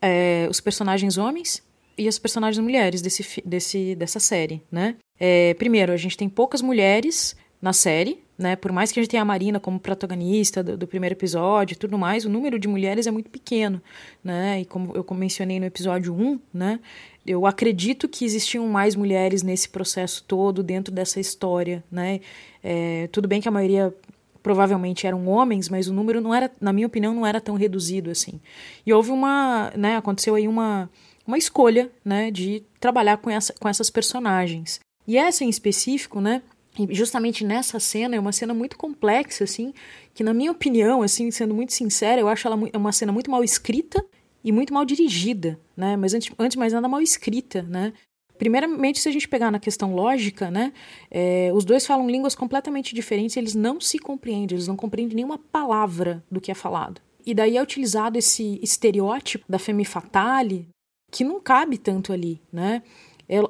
é, 0.00 0.46
os 0.50 0.60
personagens 0.60 1.18
homens 1.18 1.62
e 1.96 2.08
as 2.08 2.18
personagens 2.18 2.62
mulheres 2.62 3.02
desse, 3.02 3.42
desse, 3.44 3.94
dessa 3.94 4.18
série, 4.18 4.62
né? 4.70 4.96
É, 5.18 5.54
primeiro, 5.54 5.92
a 5.92 5.96
gente 5.96 6.16
tem 6.16 6.28
poucas 6.28 6.62
mulheres 6.62 7.36
na 7.60 7.72
série, 7.72 8.22
né? 8.40 8.56
Por 8.56 8.72
mais 8.72 8.90
que 8.90 8.98
a 8.98 9.02
gente 9.02 9.10
tenha 9.10 9.22
a 9.22 9.24
Marina 9.24 9.60
como 9.60 9.78
protagonista 9.78 10.62
do, 10.62 10.76
do, 10.76 10.86
primeiro 10.86 11.14
episódio 11.14 11.74
e 11.74 11.76
tudo 11.76 11.98
mais, 11.98 12.24
o 12.24 12.30
número 12.30 12.58
de 12.58 12.66
mulheres 12.66 13.06
é 13.06 13.10
muito 13.10 13.28
pequeno, 13.28 13.82
né? 14.24 14.62
E 14.62 14.64
como 14.64 14.92
eu 14.94 15.06
mencionei 15.14 15.60
no 15.60 15.66
episódio 15.66 16.14
1, 16.14 16.40
né? 16.52 16.80
Eu 17.26 17.44
acredito 17.44 18.08
que 18.08 18.24
existiam 18.24 18.66
mais 18.66 18.96
mulheres 18.96 19.42
nesse 19.42 19.68
processo 19.68 20.24
todo 20.26 20.62
dentro 20.62 20.92
dessa 20.92 21.20
história, 21.20 21.84
né? 21.92 22.20
É, 22.64 23.08
tudo 23.12 23.28
bem 23.28 23.42
que 23.42 23.48
a 23.48 23.52
maioria 23.52 23.94
provavelmente 24.42 25.06
eram 25.06 25.28
homens, 25.28 25.68
mas 25.68 25.86
o 25.86 25.92
número 25.92 26.18
não 26.18 26.34
era, 26.34 26.50
na 26.58 26.72
minha 26.72 26.86
opinião, 26.86 27.14
não 27.14 27.26
era 27.26 27.42
tão 27.42 27.56
reduzido 27.56 28.10
assim. 28.10 28.40
E 28.86 28.92
houve 28.92 29.10
uma, 29.10 29.70
né, 29.76 29.96
aconteceu 29.96 30.34
aí 30.34 30.48
uma, 30.48 30.88
uma 31.26 31.36
escolha, 31.36 31.90
né, 32.02 32.30
de 32.30 32.62
trabalhar 32.80 33.18
com, 33.18 33.28
essa, 33.28 33.52
com 33.60 33.68
essas 33.68 33.90
personagens. 33.90 34.80
E 35.06 35.18
essa 35.18 35.44
em 35.44 35.50
específico, 35.50 36.22
né, 36.22 36.40
justamente 36.90 37.44
nessa 37.44 37.80
cena, 37.80 38.16
é 38.16 38.20
uma 38.20 38.32
cena 38.32 38.54
muito 38.54 38.76
complexa, 38.76 39.44
assim, 39.44 39.72
que 40.14 40.22
na 40.22 40.34
minha 40.34 40.50
opinião, 40.50 41.02
assim, 41.02 41.30
sendo 41.30 41.54
muito 41.54 41.72
sincera, 41.72 42.20
eu 42.20 42.28
acho 42.28 42.46
ela 42.46 42.56
uma 42.74 42.92
cena 42.92 43.12
muito 43.12 43.30
mal 43.30 43.42
escrita 43.42 44.04
e 44.42 44.52
muito 44.52 44.72
mal 44.72 44.84
dirigida, 44.84 45.58
né, 45.76 45.96
mas 45.96 46.14
antes, 46.14 46.32
antes 46.38 46.56
mais 46.56 46.72
nada 46.72 46.88
mal 46.88 47.00
escrita, 47.00 47.62
né, 47.62 47.92
Primeiramente, 48.40 49.00
se 49.00 49.06
a 49.06 49.12
gente 49.12 49.28
pegar 49.28 49.50
na 49.50 49.58
questão 49.58 49.94
lógica, 49.94 50.50
né, 50.50 50.72
é, 51.10 51.50
os 51.52 51.62
dois 51.62 51.86
falam 51.86 52.08
línguas 52.08 52.34
completamente 52.34 52.94
diferentes, 52.94 53.36
eles 53.36 53.54
não 53.54 53.78
se 53.78 53.98
compreendem, 53.98 54.56
eles 54.56 54.66
não 54.66 54.76
compreendem 54.76 55.14
nenhuma 55.14 55.36
palavra 55.36 56.24
do 56.30 56.40
que 56.40 56.50
é 56.50 56.54
falado. 56.54 57.02
E 57.26 57.34
daí 57.34 57.58
é 57.58 57.62
utilizado 57.62 58.16
esse 58.16 58.58
estereótipo 58.62 59.44
da 59.46 59.58
femme 59.58 59.84
fatale, 59.84 60.66
que 61.10 61.22
não 61.22 61.38
cabe 61.38 61.76
tanto 61.76 62.14
ali, 62.14 62.40
né? 62.50 62.82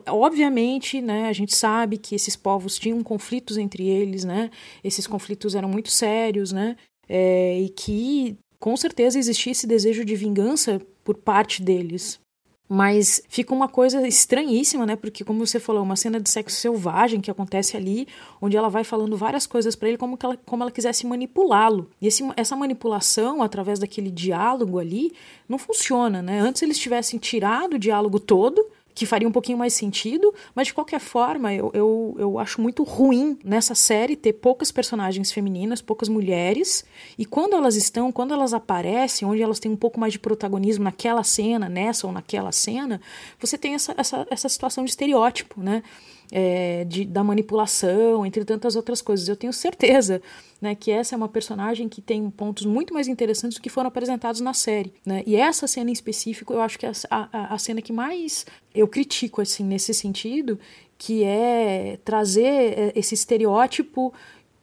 Obviamente, 0.08 1.00
né, 1.00 1.28
a 1.28 1.32
gente 1.32 1.54
sabe 1.54 1.96
que 1.96 2.14
esses 2.14 2.36
povos 2.36 2.78
tinham 2.78 3.02
conflitos 3.02 3.56
entre 3.56 3.88
eles, 3.88 4.24
né? 4.24 4.50
Esses 4.84 5.06
conflitos 5.06 5.54
eram 5.54 5.68
muito 5.68 5.90
sérios, 5.90 6.52
né? 6.52 6.76
É, 7.08 7.58
e 7.60 7.68
que 7.70 8.36
com 8.58 8.76
certeza 8.76 9.18
existia 9.18 9.52
esse 9.52 9.66
desejo 9.66 10.04
de 10.04 10.14
vingança 10.14 10.80
por 11.02 11.16
parte 11.16 11.62
deles, 11.62 12.20
mas 12.68 13.20
fica 13.28 13.52
uma 13.52 13.66
coisa 13.66 14.06
estranhíssima, 14.06 14.86
né? 14.86 14.94
Porque, 14.94 15.24
como 15.24 15.44
você 15.44 15.58
falou, 15.58 15.82
uma 15.82 15.96
cena 15.96 16.20
de 16.20 16.30
sexo 16.30 16.56
selvagem 16.56 17.20
que 17.20 17.30
acontece 17.30 17.76
ali, 17.76 18.06
onde 18.40 18.56
ela 18.56 18.68
vai 18.68 18.84
falando 18.84 19.16
várias 19.16 19.44
coisas 19.44 19.74
para 19.74 19.88
ele 19.88 19.98
como, 19.98 20.16
ela, 20.22 20.36
como 20.46 20.62
ela 20.62 20.70
quisesse 20.70 21.04
manipulá-lo. 21.04 21.90
E 22.00 22.06
esse, 22.06 22.22
essa 22.36 22.54
manipulação, 22.54 23.42
através 23.42 23.80
daquele 23.80 24.08
diálogo 24.08 24.78
ali, 24.78 25.12
não 25.48 25.58
funciona, 25.58 26.22
né? 26.22 26.38
Antes 26.38 26.62
eles 26.62 26.78
tivessem 26.78 27.18
tirado 27.18 27.74
o 27.74 27.78
diálogo 27.78 28.20
todo 28.20 28.64
que 28.94 29.06
faria 29.06 29.28
um 29.28 29.32
pouquinho 29.32 29.58
mais 29.58 29.72
sentido, 29.72 30.34
mas 30.54 30.68
de 30.68 30.74
qualquer 30.74 31.00
forma, 31.00 31.52
eu, 31.54 31.70
eu, 31.74 32.16
eu 32.18 32.38
acho 32.38 32.60
muito 32.60 32.82
ruim 32.82 33.38
nessa 33.44 33.74
série 33.74 34.16
ter 34.16 34.34
poucas 34.34 34.70
personagens 34.70 35.32
femininas, 35.32 35.80
poucas 35.80 36.08
mulheres, 36.08 36.84
e 37.18 37.24
quando 37.24 37.54
elas 37.54 37.76
estão, 37.76 38.10
quando 38.10 38.34
elas 38.34 38.52
aparecem, 38.52 39.26
onde 39.26 39.42
elas 39.42 39.58
têm 39.58 39.70
um 39.70 39.76
pouco 39.76 39.98
mais 39.98 40.12
de 40.12 40.18
protagonismo 40.18 40.84
naquela 40.84 41.22
cena, 41.22 41.68
nessa 41.68 42.06
ou 42.06 42.12
naquela 42.12 42.52
cena, 42.52 43.00
você 43.38 43.56
tem 43.56 43.74
essa, 43.74 43.94
essa, 43.96 44.26
essa 44.30 44.48
situação 44.48 44.84
de 44.84 44.90
estereótipo, 44.90 45.60
né? 45.60 45.82
É, 46.32 46.84
de, 46.84 47.04
da 47.04 47.24
manipulação, 47.24 48.24
entre 48.24 48.44
tantas 48.44 48.76
outras 48.76 49.02
coisas. 49.02 49.28
Eu 49.28 49.36
tenho 49.36 49.52
certeza 49.52 50.22
né, 50.60 50.74
que 50.74 50.90
essa 50.90 51.14
é 51.14 51.16
uma 51.16 51.28
personagem 51.28 51.88
que 51.88 52.00
tem 52.00 52.28
pontos 52.30 52.64
muito 52.66 52.92
mais 52.94 53.08
interessantes 53.08 53.58
do 53.58 53.62
que 53.62 53.70
foram 53.70 53.88
apresentados 53.88 54.40
na 54.40 54.54
série. 54.54 54.92
Né? 55.04 55.22
E 55.26 55.36
essa 55.36 55.66
cena 55.66 55.90
em 55.90 55.92
específico, 55.92 56.52
eu 56.52 56.60
acho 56.60 56.78
que 56.78 56.86
é 56.86 56.92
a, 57.10 57.28
a, 57.32 57.54
a 57.54 57.58
cena 57.58 57.80
que 57.82 57.92
mais 57.92 58.46
eu 58.74 58.86
critico 58.86 59.40
assim 59.40 59.64
nesse 59.64 59.92
sentido, 59.94 60.58
que 60.98 61.24
é 61.24 61.98
trazer 62.04 62.44
é, 62.44 62.92
esse 62.94 63.14
estereótipo 63.14 64.12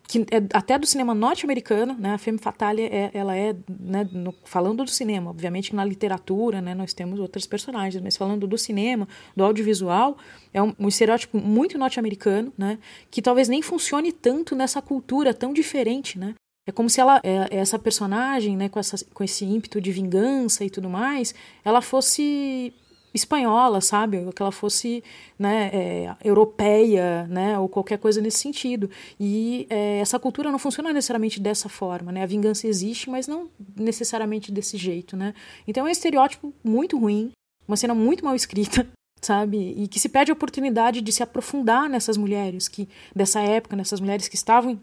que 0.08 0.20
é 0.32 0.38
até 0.54 0.80
do 0.80 0.86
cinema 0.86 1.13
norte-americano, 1.13 1.96
né? 2.00 2.13
A 2.13 2.17
Femme 2.17 2.38
Fatale 2.38 2.84
é, 2.84 3.12
ela 3.13 3.36
é, 3.36 3.54
né, 3.67 4.08
no, 4.12 4.34
falando 4.46 4.84
do 4.86 4.89
cinema, 4.89 5.30
obviamente 5.30 5.76
na 5.76 5.84
literatura, 5.84 6.62
né, 6.62 6.74
nós 6.74 6.93
temos 6.93 7.20
outros 7.20 7.46
personagens, 7.46 8.02
mas 8.02 8.15
falando 8.15 8.48
do 8.48 8.58
cinema, 8.58 9.08
do 9.36 9.43
audiovisual, 9.43 10.17
é 10.54 10.63
um, 10.63 10.74
um 10.80 10.88
estereótipo 10.88 11.38
muito 11.38 11.78
norte-americano, 11.78 12.54
né? 12.58 12.80
Que 13.12 13.22
talvez 13.22 13.50
nem 13.50 13.62
funcione 13.62 14.13
tanto 14.13 14.56
nessa 14.56 14.82
cultura 14.82 15.34
tão 15.34 15.52
diferente, 15.52 16.17
né? 16.17 16.36
É 16.65 16.72
como 16.72 16.89
se 16.89 17.02
ela, 17.02 17.20
é, 17.24 17.58
essa 17.58 17.78
personagem, 17.78 18.56
né, 18.56 18.70
com, 18.70 18.80
essa, 18.80 18.98
com 19.13 19.24
esse 19.24 19.46
ímpeto 19.46 19.80
de 19.82 19.91
vingança 19.91 20.63
e 20.63 20.70
tudo 20.70 20.89
mais, 20.89 21.34
ela 21.63 21.82
fosse 21.82 22.74
espanhola, 23.17 23.82
sabe? 23.82 24.32
Que 24.34 24.41
ela 24.41 24.51
fosse 24.51 25.03
né, 25.38 25.69
é, 25.73 26.15
europeia, 26.23 27.27
né? 27.27 27.60
Ou 27.60 27.67
qualquer 27.67 27.97
coisa 27.97 28.21
nesse 28.21 28.39
sentido. 28.39 28.89
E 29.19 29.67
é, 29.69 29.99
essa 29.99 30.17
cultura 30.17 30.51
não 30.51 30.60
funciona 30.60 30.93
necessariamente 30.93 31.39
dessa 31.39 31.67
forma, 31.67 32.12
né? 32.12 32.23
A 32.23 32.27
vingança 32.27 32.67
existe, 32.67 33.10
mas 33.10 33.27
não 33.27 33.49
necessariamente 33.75 34.51
desse 34.51 34.77
jeito, 34.77 35.17
né? 35.17 35.34
Então 35.67 35.86
é 35.86 35.89
um 35.89 35.91
estereótipo 35.91 36.53
muito 36.63 36.97
ruim, 36.97 37.32
uma 37.67 37.75
cena 37.75 37.93
muito 37.93 38.23
mal 38.23 38.36
escrita, 38.36 38.88
sabe? 39.21 39.73
E 39.77 39.88
que 39.88 39.99
se 39.99 40.10
perde 40.10 40.32
a 40.32 40.34
oportunidade 40.34 41.01
de 41.01 41.12
se 41.12 41.21
aprofundar 41.21 41.89
nessas 41.89 42.15
mulheres 42.17 42.67
que 42.67 42.88
dessa 43.15 43.41
época, 43.41 43.75
nessas 43.75 43.99
mulheres 43.99 44.27
que 44.27 44.36
estavam 44.36 44.80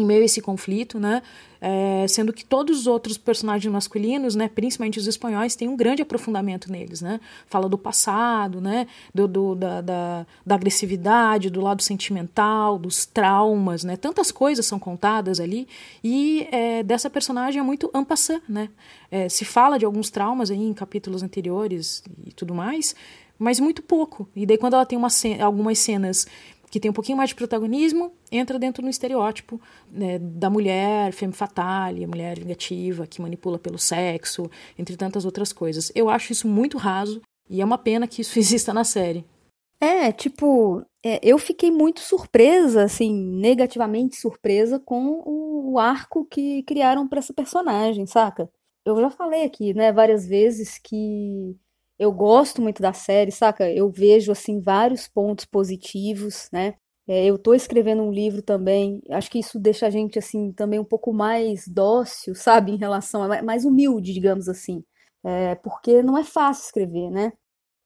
em 0.00 0.04
meio 0.04 0.22
a 0.22 0.24
esse 0.24 0.40
conflito, 0.40 0.98
né? 0.98 1.22
É, 1.60 2.06
sendo 2.06 2.32
que 2.32 2.44
todos 2.44 2.80
os 2.80 2.86
outros 2.86 3.16
personagens 3.16 3.72
masculinos, 3.72 4.34
né, 4.34 4.46
principalmente 4.46 4.98
os 4.98 5.06
espanhóis, 5.06 5.56
têm 5.56 5.66
um 5.68 5.76
grande 5.76 6.02
aprofundamento 6.02 6.70
neles, 6.70 7.00
né? 7.00 7.18
Fala 7.46 7.68
do 7.68 7.78
passado, 7.78 8.60
né? 8.60 8.86
Do, 9.14 9.26
do 9.26 9.54
da, 9.54 9.80
da, 9.80 10.26
da, 10.44 10.54
agressividade, 10.54 11.50
do 11.50 11.60
lado 11.60 11.82
sentimental, 11.82 12.78
dos 12.78 13.06
traumas, 13.06 13.84
né? 13.84 13.96
Tantas 13.96 14.30
coisas 14.30 14.66
são 14.66 14.78
contadas 14.78 15.40
ali 15.40 15.66
e 16.04 16.46
é, 16.52 16.82
dessa 16.82 17.08
personagem 17.08 17.58
é 17.60 17.62
muito 17.64 17.90
ampassã, 17.94 18.40
né? 18.48 18.68
É, 19.10 19.28
se 19.28 19.44
fala 19.44 19.78
de 19.78 19.84
alguns 19.84 20.10
traumas 20.10 20.50
aí 20.50 20.58
em 20.58 20.74
capítulos 20.74 21.22
anteriores 21.22 22.02
e 22.24 22.32
tudo 22.32 22.54
mais, 22.54 22.94
mas 23.38 23.60
muito 23.60 23.82
pouco. 23.82 24.28
E 24.34 24.46
daí 24.46 24.58
quando 24.58 24.74
ela 24.74 24.86
tem 24.86 24.98
uma, 24.98 25.08
algumas 25.40 25.78
cenas 25.78 26.26
que 26.70 26.80
tem 26.80 26.90
um 26.90 26.94
pouquinho 26.94 27.16
mais 27.18 27.30
de 27.30 27.36
protagonismo, 27.36 28.12
entra 28.30 28.58
dentro 28.58 28.82
do 28.82 28.88
estereótipo 28.88 29.60
né, 29.90 30.18
da 30.18 30.50
mulher 30.50 31.12
femme 31.12 31.32
fatale, 31.32 32.04
a 32.04 32.08
mulher 32.08 32.38
vingativa, 32.38 33.06
que 33.06 33.22
manipula 33.22 33.58
pelo 33.58 33.78
sexo, 33.78 34.50
entre 34.78 34.96
tantas 34.96 35.24
outras 35.24 35.52
coisas. 35.52 35.92
Eu 35.94 36.10
acho 36.10 36.32
isso 36.32 36.48
muito 36.48 36.76
raso 36.76 37.22
e 37.48 37.60
é 37.60 37.64
uma 37.64 37.78
pena 37.78 38.06
que 38.06 38.22
isso 38.22 38.38
exista 38.40 38.74
na 38.74 38.84
série. 38.84 39.24
É, 39.78 40.10
tipo, 40.10 40.82
é, 41.04 41.20
eu 41.22 41.38
fiquei 41.38 41.70
muito 41.70 42.00
surpresa, 42.00 42.84
assim, 42.84 43.14
negativamente 43.14 44.16
surpresa 44.16 44.80
com 44.80 45.22
o 45.26 45.78
arco 45.78 46.24
que 46.24 46.62
criaram 46.62 47.06
para 47.06 47.18
essa 47.18 47.34
personagem, 47.34 48.06
saca? 48.06 48.50
Eu 48.84 48.98
já 49.00 49.10
falei 49.10 49.44
aqui, 49.44 49.74
né, 49.74 49.92
várias 49.92 50.26
vezes 50.26 50.78
que 50.78 51.56
eu 51.98 52.12
gosto 52.12 52.60
muito 52.62 52.82
da 52.82 52.92
série, 52.92 53.30
saca? 53.32 53.70
Eu 53.70 53.90
vejo, 53.90 54.32
assim, 54.32 54.60
vários 54.60 55.08
pontos 55.08 55.44
positivos, 55.44 56.48
né? 56.52 56.74
É, 57.08 57.24
eu 57.26 57.38
tô 57.38 57.54
escrevendo 57.54 58.02
um 58.02 58.10
livro 58.12 58.42
também, 58.42 59.00
acho 59.10 59.30
que 59.30 59.38
isso 59.38 59.58
deixa 59.60 59.86
a 59.86 59.90
gente, 59.90 60.18
assim, 60.18 60.52
também 60.52 60.78
um 60.80 60.84
pouco 60.84 61.12
mais 61.12 61.66
dócil, 61.68 62.34
sabe? 62.36 62.72
Em 62.72 62.76
relação 62.76 63.22
a 63.22 63.42
mais 63.42 63.64
humilde, 63.64 64.12
digamos 64.12 64.48
assim. 64.48 64.84
É, 65.24 65.54
porque 65.56 66.02
não 66.02 66.16
é 66.18 66.24
fácil 66.24 66.64
escrever, 66.66 67.10
né? 67.10 67.32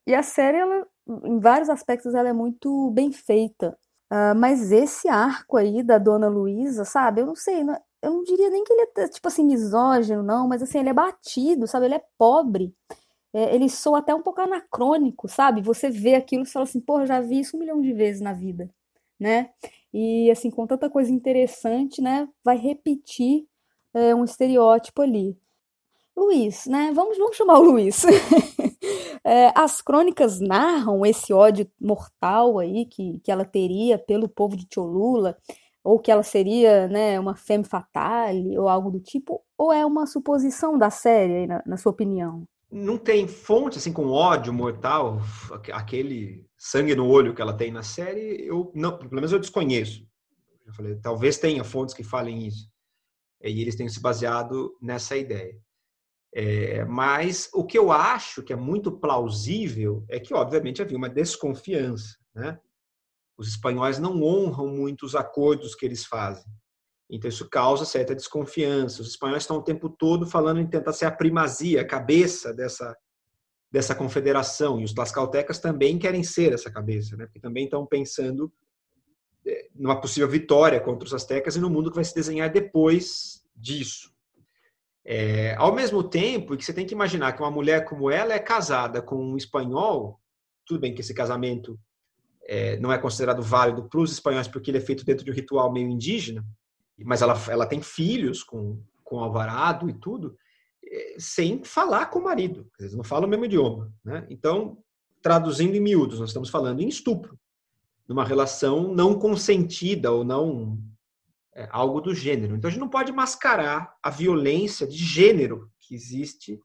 E 0.07 0.15
a 0.15 0.23
série, 0.23 0.59
ela, 0.59 0.87
em 1.25 1.39
vários 1.41 1.71
aspectos, 1.71 2.15
ela 2.15 2.29
é 2.29 2.33
muito 2.33 2.91
bem 2.93 3.13
feita. 3.13 3.77
Uh, 4.13 4.35
mas 4.37 4.73
esse 4.73 5.09
arco 5.09 5.57
aí 5.57 5.83
da 5.83 5.99
Dona 5.99 6.29
Luísa, 6.29 6.85
sabe? 6.85 7.21
Eu 7.21 7.27
não 7.27 7.37
sei, 7.37 7.63
não, 7.65 7.81
eu 8.03 8.13
não 8.13 8.25
diria 8.25 8.51
nem 8.51 8.65
que 8.65 8.73
ele 8.73 8.89
é, 8.99 9.09
tipo 9.09 9.29
assim, 9.29 9.45
misógino, 9.45 10.23
não, 10.23 10.49
mas 10.49 10.63
assim, 10.63 10.81
ele 10.81 10.89
é 10.89 10.93
batido, 10.95 11.67
sabe? 11.67 11.87
Ele 11.87 11.95
é 11.97 12.03
pobre 12.19 12.75
é, 13.33 13.55
ele 13.55 13.69
soa 13.69 13.99
até 14.01 14.15
um 14.15 14.23
pouco 14.23 14.41
anacrônico, 14.41 15.29
sabe? 15.29 15.63
Você 15.63 15.91
vê 15.91 16.15
aquilo 16.15 16.43
e 16.45 16.47
fala 16.47 16.65
assim, 16.65 16.81
pô, 16.81 17.07
já 17.07 17.21
vi 17.21 17.41
isso 17.41 17.57
um 17.57 17.61
milhão 17.61 17.81
de 17.81 17.93
vezes 17.93 18.21
na 18.21 18.33
vida, 18.33 18.71
né? 19.19 19.51
E 19.93 20.31
assim, 20.31 20.51
com 20.51 20.67
tanta 20.67 20.91
coisa 20.91 21.13
interessante, 21.13 22.01
né? 22.03 22.29
Vai 22.45 22.57
repetir 22.57 23.47
é, 23.95 24.15
um 24.15 24.25
estereótipo 24.25 25.03
ali. 25.03 25.37
Luiz, 26.17 26.67
né? 26.67 26.93
Vamos, 26.95 27.19
vamos 27.19 27.37
chamar 27.37 27.59
o 27.61 27.63
Luiz. 27.63 28.05
é, 29.25 29.53
as 29.55 29.81
crônicas 29.81 30.41
narram 30.41 31.05
esse 31.07 31.33
ódio 31.33 31.71
mortal 31.81 32.59
aí 32.59 32.87
que, 32.87 33.21
que 33.21 33.31
ela 33.31 33.45
teria 33.45 33.99
pelo 33.99 34.29
povo 34.29 34.57
de 34.57 34.67
Cholula, 34.73 35.37
ou 35.83 35.99
que 35.99 36.11
ela 36.11 36.23
seria 36.23 36.89
né, 36.89 37.19
uma 37.19 37.37
femme 37.37 37.65
fatale, 37.65 38.59
ou 38.59 38.69
algo 38.69 38.91
do 38.91 39.01
tipo, 39.01 39.43
ou 39.57 39.73
é 39.73 39.85
uma 39.87 40.07
suposição 40.07 40.79
da 40.79 40.91
série, 40.91 41.47
na, 41.47 41.63
na 41.67 41.77
sua 41.77 41.93
opinião? 41.93 42.47
Não 42.71 42.97
tem 42.97 43.27
fonte 43.27 43.79
assim 43.79 43.93
com 43.93 44.09
ódio 44.09 44.53
mortal, 44.53 45.21
aquele 45.73 46.47
sangue 46.57 46.95
no 46.95 47.09
olho 47.09 47.35
que 47.35 47.43
ela 47.43 47.57
tem 47.57 47.71
na 47.71 47.83
série, 47.83 48.47
eu 48.47 48.71
não, 48.75 48.97
pelo 48.97 49.15
menos 49.15 49.33
eu 49.33 49.39
desconheço. 49.39 50.07
Eu 50.65 50.73
falei, 50.75 50.95
talvez 50.97 51.37
tenha 51.37 51.65
fontes 51.65 51.95
que 51.95 52.05
falem 52.05 52.47
isso. 52.47 52.71
E 53.43 53.61
eles 53.61 53.75
tenham 53.75 53.91
se 53.91 54.01
baseado 54.01 54.77
nessa 54.81 55.17
ideia. 55.17 55.59
É, 56.33 56.85
mas 56.85 57.51
o 57.53 57.65
que 57.65 57.77
eu 57.77 57.91
acho 57.91 58.43
que 58.43 58.53
é 58.53 58.57
muito 58.57 58.93
plausível 58.93 60.05
é 60.09 60.21
que, 60.21 60.33
obviamente, 60.33 60.81
havia 60.81 60.97
uma 60.97 61.09
desconfiança. 61.09 62.17
Né? 62.35 62.59
Os 63.37 63.49
espanhóis 63.49 63.99
não 63.99 64.23
honram 64.23 64.69
muito 64.69 65.05
os 65.05 65.17
acordos 65.17 65.75
que 65.75 65.85
eles 65.85 66.05
fazem. 66.05 66.45
Então, 67.11 67.29
isso 67.29 67.49
causa 67.49 67.85
certa 67.85 68.15
desconfiança. 68.15 69.03
Os 69.03 69.09
espanhóis 69.09 69.43
estão 69.43 69.57
o 69.57 69.63
tempo 69.63 69.89
todo 69.89 70.27
falando 70.27 70.61
em 70.61 70.67
tentar 70.67 70.93
ser 70.93 71.07
a 71.07 71.11
primazia, 71.11 71.81
a 71.81 71.87
cabeça 71.87 72.55
dessa, 72.55 72.97
dessa 73.71 73.95
confederação. 73.97 74.81
E 74.81 74.85
os 74.85 74.93
tlaxcaltecas 74.93 75.59
também 75.59 75.99
querem 75.99 76.23
ser 76.23 76.53
essa 76.53 76.71
cabeça, 76.71 77.17
né? 77.17 77.27
porque 77.27 77.41
também 77.41 77.65
estão 77.65 77.85
pensando 77.85 78.53
é, 79.45 79.69
numa 79.75 80.01
possível 80.01 80.29
vitória 80.29 80.81
contra 80.81 81.05
os 81.05 81.13
astecas 81.13 81.57
e 81.57 81.61
no 81.61 81.69
mundo 81.69 81.91
que 81.91 81.97
vai 81.97 82.05
se 82.05 82.15
desenhar 82.15 82.49
depois 82.51 83.43
disso. 83.57 84.13
É, 85.05 85.57
ao 85.57 85.75
mesmo 85.75 86.05
tempo 86.05 86.57
que 86.57 86.65
você 86.65 86.73
tem 86.73 86.87
que 86.87 86.95
imaginar 86.95 87.33
que 87.33 87.43
uma 87.43 87.51
mulher 87.51 87.85
como 87.85 88.11
ela 88.11 88.35
é 88.35 88.39
casada 88.39 89.03
com 89.03 89.17
um 89.17 89.37
espanhol, 89.37 90.21
tudo 90.65 90.79
bem 90.79 90.95
que 90.95 91.01
esse 91.01 91.15
casamento 91.15 91.77
é, 92.45 92.79
não 92.79 92.93
é 92.93 92.99
considerado 92.99 93.43
válido 93.43 93.89
para 93.89 94.01
os 94.01 94.13
espanhóis 94.13 94.47
porque 94.47 94.71
ele 94.71 94.79
é 94.79 94.81
feito 94.81 95.05
dentro 95.05 95.25
de 95.25 95.31
um 95.31 95.35
ritual 95.35 95.73
meio 95.73 95.89
indígena, 95.89 96.45
mas 97.05 97.23
ela, 97.23 97.41
ela 97.49 97.67
tem 97.67 97.81
filhos 97.83 98.43
com, 98.43 98.83
com 99.05 99.19
Alvarado 99.19 99.89
e 99.89 99.95
tudo, 99.95 100.37
eh, 100.85 101.17
sem 101.19 101.65
falar 101.65 102.07
com 102.07 102.19
o 102.19 102.25
marido. 102.25 102.71
Eles 102.79 102.95
não 102.95 103.05
falam 103.05 103.27
o 103.27 103.31
mesmo 103.31 103.45
idioma. 103.45 103.93
Né? 104.05 104.27
Então, 104.31 104.79
traduzindo 105.23 105.75
em 105.77 105.81
miúdos, 105.81 106.21
nós 106.21 106.31
estamos 106.31 106.51
falando 106.51 106.81
em 106.81 106.89
estupro, 106.89 107.39
numa 108.09 108.25
relação 108.25 108.93
não 108.95 109.19
consentida 109.19 110.11
ou 110.11 110.25
não 110.25 110.79
é, 111.55 111.69
algo 111.71 112.01
do 112.01 112.15
gênero. 112.15 112.57
Então, 112.57 112.69
a 112.69 112.71
gente 112.71 112.81
não 112.81 112.89
pode 112.89 113.13
mascarar 113.13 113.95
a 114.03 114.11
violência 114.11 114.87
de 114.87 114.97
gênero 114.97 115.71
que 115.81 115.95
existe 115.95 116.61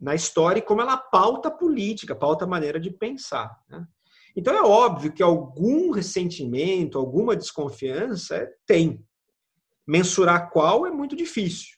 na 0.00 0.14
história 0.14 0.58
e 0.58 0.62
como 0.62 0.80
ela 0.80 0.96
pauta 0.96 1.48
a 1.48 1.52
política, 1.52 2.14
pauta 2.14 2.44
a 2.44 2.48
maneira 2.48 2.80
de 2.80 2.90
pensar. 2.90 3.56
Né? 3.68 3.86
Então, 4.36 4.54
é 4.54 4.62
óbvio 4.62 5.12
que 5.12 5.22
algum 5.22 5.90
ressentimento, 5.90 6.98
alguma 6.98 7.36
desconfiança 7.36 8.48
tem. 8.66 9.04
Mensurar 9.86 10.50
qual 10.50 10.86
é 10.86 10.90
muito 10.90 11.16
difícil. 11.16 11.76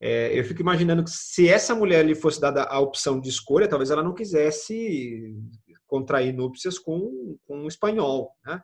É, 0.00 0.38
eu 0.38 0.44
fico 0.44 0.62
imaginando 0.62 1.04
que 1.04 1.10
se 1.10 1.48
essa 1.48 1.74
mulher 1.74 2.04
lhe 2.04 2.14
fosse 2.14 2.40
dada 2.40 2.64
a 2.64 2.80
opção 2.80 3.20
de 3.20 3.28
escolha, 3.28 3.68
talvez 3.68 3.90
ela 3.90 4.02
não 4.02 4.14
quisesse 4.14 5.36
contrair 5.86 6.32
núpcias 6.32 6.78
com, 6.78 7.36
com 7.46 7.64
um 7.64 7.68
espanhol, 7.68 8.34
né? 8.44 8.62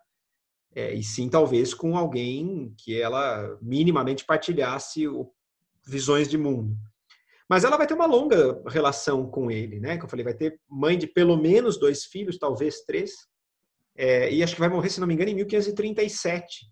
É, 0.74 0.94
e 0.94 1.02
sim 1.02 1.28
talvez 1.28 1.72
com 1.72 1.96
alguém 1.96 2.74
que 2.78 3.00
ela 3.00 3.58
minimamente 3.62 4.24
partilhasse 4.24 5.08
o, 5.08 5.30
visões 5.86 6.28
de 6.28 6.36
mundo. 6.36 6.76
Mas 7.48 7.64
ela 7.64 7.76
vai 7.76 7.86
ter 7.86 7.94
uma 7.94 8.06
longa 8.06 8.62
relação 8.68 9.30
com 9.30 9.50
ele, 9.50 9.78
né? 9.78 9.96
Que 9.96 10.04
eu 10.04 10.08
falei, 10.08 10.24
vai 10.24 10.34
ter 10.34 10.60
mãe 10.68 10.98
de 10.98 11.06
pelo 11.06 11.36
menos 11.36 11.78
dois 11.78 12.04
filhos, 12.04 12.38
talvez 12.38 12.80
três, 12.82 13.12
é, 13.96 14.30
e 14.30 14.42
acho 14.42 14.54
que 14.54 14.60
vai 14.60 14.68
morrer, 14.68 14.90
se 14.90 15.00
não 15.00 15.06
me 15.06 15.14
engano, 15.14 15.30
em 15.30 15.34
1537. 15.34 16.66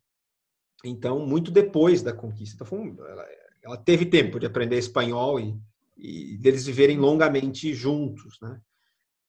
Então, 0.85 1.27
muito 1.27 1.51
depois 1.51 2.03
da 2.03 2.12
conquista. 2.12 2.62
Então, 2.62 2.79
um, 2.79 2.97
ela, 3.05 3.27
ela, 3.62 3.77
teve 3.77 4.05
tempo 4.05 4.38
de 4.38 4.47
aprender 4.47 4.77
espanhol 4.77 5.40
e, 5.40 5.59
e 5.97 6.37
deles 6.37 6.66
viverem 6.66 6.99
longamente 6.99 7.73
juntos, 7.73 8.38
né? 8.40 8.61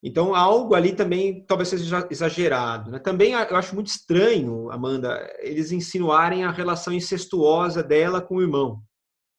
Então, 0.04 0.36
algo 0.36 0.76
ali 0.76 0.94
também 0.94 1.44
talvez 1.46 1.70
seja 1.70 2.06
exagerado. 2.12 2.92
Né? 2.92 3.00
Também 3.00 3.32
eu 3.32 3.56
acho 3.56 3.74
muito 3.74 3.88
estranho, 3.88 4.70
Amanda, 4.70 5.34
eles 5.40 5.72
insinuarem 5.72 6.44
a 6.44 6.52
relação 6.52 6.94
incestuosa 6.94 7.82
dela 7.82 8.22
com 8.22 8.36
o 8.36 8.42
irmão. 8.42 8.84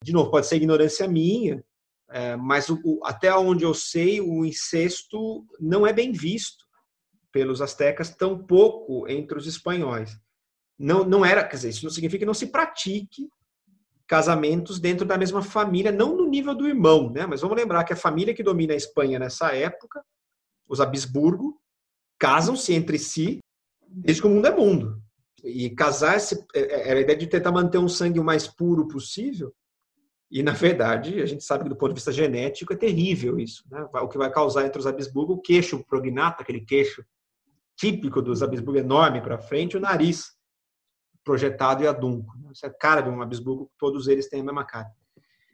De 0.03 0.13
novo, 0.13 0.31
pode 0.31 0.47
ser 0.47 0.57
ignorância 0.57 1.07
minha, 1.07 1.63
é, 2.11 2.35
mas 2.35 2.69
o, 2.69 2.81
o, 2.85 3.01
até 3.05 3.33
onde 3.37 3.63
eu 3.63 3.75
sei, 3.75 4.21
o 4.21 4.45
incesto 4.45 5.47
não 5.61 5.87
é 5.87 5.93
bem 5.93 6.11
visto 6.11 6.65
pelos 7.31 7.61
astecas, 7.63 8.11
tampouco 8.11 9.07
entre 9.09 9.39
os 9.39 9.47
espanhóis 9.47 10.19
não, 10.79 11.05
não 11.05 11.25
era, 11.25 11.43
quer 11.45 11.57
dizer, 11.57 11.69
isso 11.71 11.85
não 11.85 11.91
significa 11.91 12.21
que 12.21 12.27
não 12.27 12.35
se 12.35 12.49
pratique 12.49 13.29
casamentos 14.07 14.79
dentro 14.79 15.05
da 15.05 15.19
mesma 15.19 15.43
família, 15.43 15.91
não 15.91 16.17
no 16.17 16.29
nível 16.29 16.55
do 16.55 16.67
irmão, 16.67 17.11
né? 17.11 17.27
Mas 17.27 17.41
vamos 17.41 17.57
lembrar 17.57 17.83
que 17.85 17.93
a 17.93 17.97
família 17.97 18.35
que 18.35 18.43
domina 18.43 18.73
a 18.73 18.77
Espanha 18.77 19.19
nessa 19.19 19.55
época, 19.55 20.05
os 20.69 20.81
Habsburgo, 20.81 21.61
casam-se 22.19 22.73
entre 22.73 22.99
si 22.99 23.41
desde 23.89 24.23
que 24.23 24.29
o 24.29 24.31
mundo 24.31 24.47
é 24.47 24.55
mundo. 24.55 25.03
E 25.43 25.71
casar-se 25.71 26.45
é, 26.55 26.61
é, 26.61 26.91
era 26.91 26.99
a 26.99 27.03
ideia 27.03 27.19
de 27.19 27.27
tentar 27.27 27.53
manter 27.53 27.79
um 27.79 27.89
sangue 27.89 28.21
o 28.21 28.25
mais 28.25 28.47
puro 28.47 28.87
possível. 28.87 29.53
E, 30.31 30.43
na 30.43 30.53
verdade, 30.53 31.21
a 31.21 31.27
gente 31.27 31.45
sabe 31.45 31.65
que 31.65 31.69
do 31.69 31.77
ponto 31.77 31.91
de 31.91 31.97
vista 31.97 32.13
genético 32.13 32.73
é 32.73 32.77
terrível 32.77 33.39
isso. 33.39 33.65
Né? 33.71 33.81
O 33.95 34.09
que 34.09 34.19
vai 34.19 34.31
causar 34.31 34.67
entre 34.67 34.79
os 34.79 34.87
Habsburgo 34.87 35.35
o 35.35 35.41
queixo 35.41 35.85
prognato, 35.85 36.43
aquele 36.43 36.61
queixo 36.61 37.05
típico 37.77 38.21
dos 38.21 38.43
Habsburgo 38.43 38.81
enorme 38.81 39.21
para 39.21 39.39
frente, 39.39 39.77
o 39.77 39.81
nariz 39.81 40.36
projetado 41.27 41.83
e 41.83 41.89
adunco. 41.89 42.33
Essa 42.53 42.69
é 42.69 42.71
cara 42.71 43.01
de 43.01 43.11
um 43.11 43.21
Habsburgo, 43.21 43.69
todos 43.77 44.07
eles 44.07 44.29
têm 44.29 44.41
a 44.41 44.45
mesma 44.45 44.65
cara. 44.65 44.89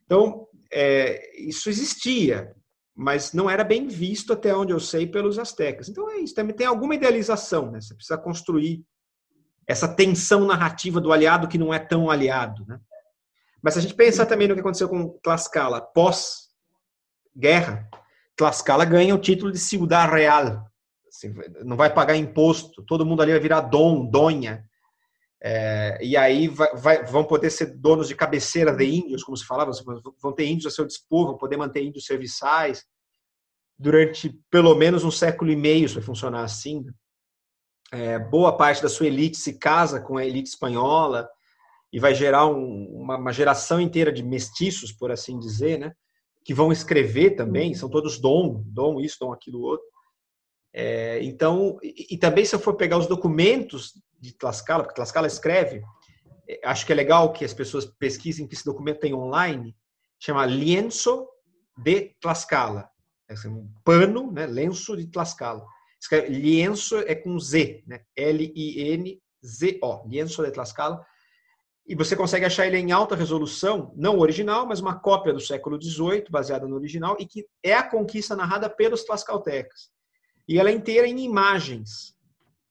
Então, 0.04 0.46
é, 0.70 1.40
isso 1.40 1.70
existia, 1.70 2.54
mas 2.94 3.32
não 3.32 3.48
era 3.48 3.64
bem 3.64 3.88
visto, 3.88 4.35
até 4.35 4.54
onde 4.54 4.70
eu 4.70 4.79
sei, 4.79 5.06
pelos 5.06 5.38
astecas. 5.38 5.88
Então, 5.88 6.10
é 6.10 6.18
isso. 6.18 6.35
Também 6.35 6.54
tem 6.54 6.66
alguma 6.66 6.94
idealização, 6.94 7.70
né? 7.70 7.81
Você 7.81 7.94
precisa 7.94 8.18
construir 8.18 8.85
essa 9.66 9.88
tensão 9.88 10.46
narrativa 10.46 11.00
do 11.00 11.10
aliado 11.10 11.48
que 11.48 11.56
não 11.56 11.73
é 11.73 11.79
tão 11.79 12.10
aliado, 12.10 12.66
né? 12.66 12.79
Mas 13.62 13.73
se 13.73 13.79
a 13.79 13.83
gente 13.83 13.94
pensar 13.94 14.27
também 14.27 14.46
no 14.46 14.54
que 14.54 14.60
aconteceu 14.60 14.90
com 14.90 15.08
Tlaxcala 15.23 15.81
pós-guerra, 15.81 17.88
Tlaxcala 18.37 18.85
ganha 18.85 19.14
o 19.14 19.20
título 19.20 19.50
de 19.50 19.58
Ciudad 19.58 20.10
Real. 20.10 20.70
Assim, 21.08 21.33
não 21.64 21.79
vai 21.79 21.94
pagar 21.94 22.16
imposto, 22.16 22.83
todo 22.83 23.06
mundo 23.06 23.23
ali 23.23 23.33
vai 23.33 23.40
virar 23.40 23.62
dom, 23.62 24.04
donha. 24.04 24.68
É, 25.44 25.98
e 26.00 26.16
aí 26.16 26.46
vai, 26.46 26.76
vai, 26.76 27.04
vão 27.04 27.24
poder 27.24 27.50
ser 27.50 27.76
donos 27.76 28.06
de 28.06 28.14
cabeceira 28.14 28.72
de 28.72 28.84
índios, 28.84 29.24
como 29.24 29.36
se 29.36 29.44
falava, 29.44 29.72
vão 30.20 30.32
ter 30.32 30.46
índios 30.46 30.72
a 30.72 30.74
seu 30.74 30.86
dispor, 30.86 31.26
vão 31.26 31.36
poder 31.36 31.56
manter 31.56 31.82
índios 31.82 32.06
serviçais. 32.06 32.84
Durante 33.76 34.38
pelo 34.50 34.74
menos 34.74 35.02
um 35.02 35.10
século 35.10 35.50
e 35.50 35.56
meio 35.56 35.86
isso 35.86 35.96
vai 35.96 36.04
funcionar 36.04 36.44
assim. 36.44 36.82
Né? 36.84 36.92
é, 37.92 38.18
boa 38.18 38.56
parte 38.56 38.82
da 38.82 38.88
sua 38.88 39.06
elite 39.06 39.36
se 39.36 39.58
casa 39.58 40.00
com 40.00 40.16
a 40.16 40.24
elite 40.24 40.48
espanhola 40.48 41.28
e 41.92 42.00
vai 42.00 42.14
gerar 42.14 42.46
um, 42.46 42.86
uma, 42.86 43.18
uma, 43.18 43.32
geração 43.32 43.78
inteira 43.78 44.10
de 44.10 44.22
mestiços, 44.22 44.90
por 44.90 45.12
assim 45.12 45.38
dizer, 45.38 45.78
né? 45.78 45.92
Que 46.42 46.54
vão 46.54 46.72
escrever 46.72 47.32
também, 47.32 47.68
uhum. 47.68 47.74
são 47.74 47.90
todos 47.90 48.18
dom, 48.18 48.62
dom 48.64 48.98
isso, 48.98 49.18
dom 49.20 49.30
aquilo 49.30 49.60
outro. 49.60 49.86
É, 50.75 51.23
então, 51.23 51.79
e, 51.83 52.14
e, 52.14 52.18
também 52.18 52.44
se 52.44 52.54
eu 52.54 52.60
for 52.60 52.75
pegar 52.75 52.96
os 52.96 53.06
documentos 53.06 53.92
de 54.18 54.33
Tlaxcala, 54.33 54.85
porque 54.85 54.94
Tlaxcala 54.94 55.27
escreve, 55.27 55.83
é, 56.48 56.60
acho 56.64 56.87
que 56.87 56.92
é 56.92 56.94
legal 56.94 57.33
que 57.33 57.44
as 57.44 57.52
pessoas 57.52 57.85
pesquisem 57.85 58.46
que 58.46 58.54
esse 58.54 58.64
documento 58.64 59.00
tem 59.00 59.12
online, 59.12 59.77
chama 60.18 60.46
Lienzo 60.46 61.29
de 61.77 62.14
Tlaxcala. 62.20 62.88
É 63.29 63.48
um 63.48 63.70
pano, 63.85 64.33
né? 64.33 64.46
lenço 64.46 64.96
de 64.96 65.06
Tlaxcala. 65.06 65.64
Escreve, 66.00 66.29
lienzo 66.29 66.98
é 67.00 67.14
com 67.14 67.38
Z, 67.38 67.83
né? 67.87 68.00
L-I-N-Z-O, 68.16 70.08
lienzo 70.08 70.42
de 70.42 70.50
Tlaxcala 70.50 71.04
e 71.87 71.94
você 71.94 72.14
consegue 72.14 72.44
achar 72.44 72.66
ele 72.66 72.79
em 72.79 72.92
alta 72.92 73.16
resolução, 73.16 73.92
não 73.96 74.18
original, 74.18 74.66
mas 74.66 74.81
uma 74.81 74.98
cópia 74.98 75.33
do 75.33 75.40
século 75.40 75.81
XVIII, 75.83 76.27
baseada 76.31 76.66
no 76.66 76.77
original, 76.77 77.16
e 77.18 77.27
que 77.27 77.44
é 77.62 77.75
a 77.75 77.83
conquista 77.83 78.37
narrada 78.37 78.70
pelos 78.70 79.04
tlaxcaltecas. 79.04 79.90
E 80.48 80.58
ela 80.58 80.70
é 80.70 80.72
inteira 80.72 81.06
em 81.06 81.18
imagens. 81.20 82.16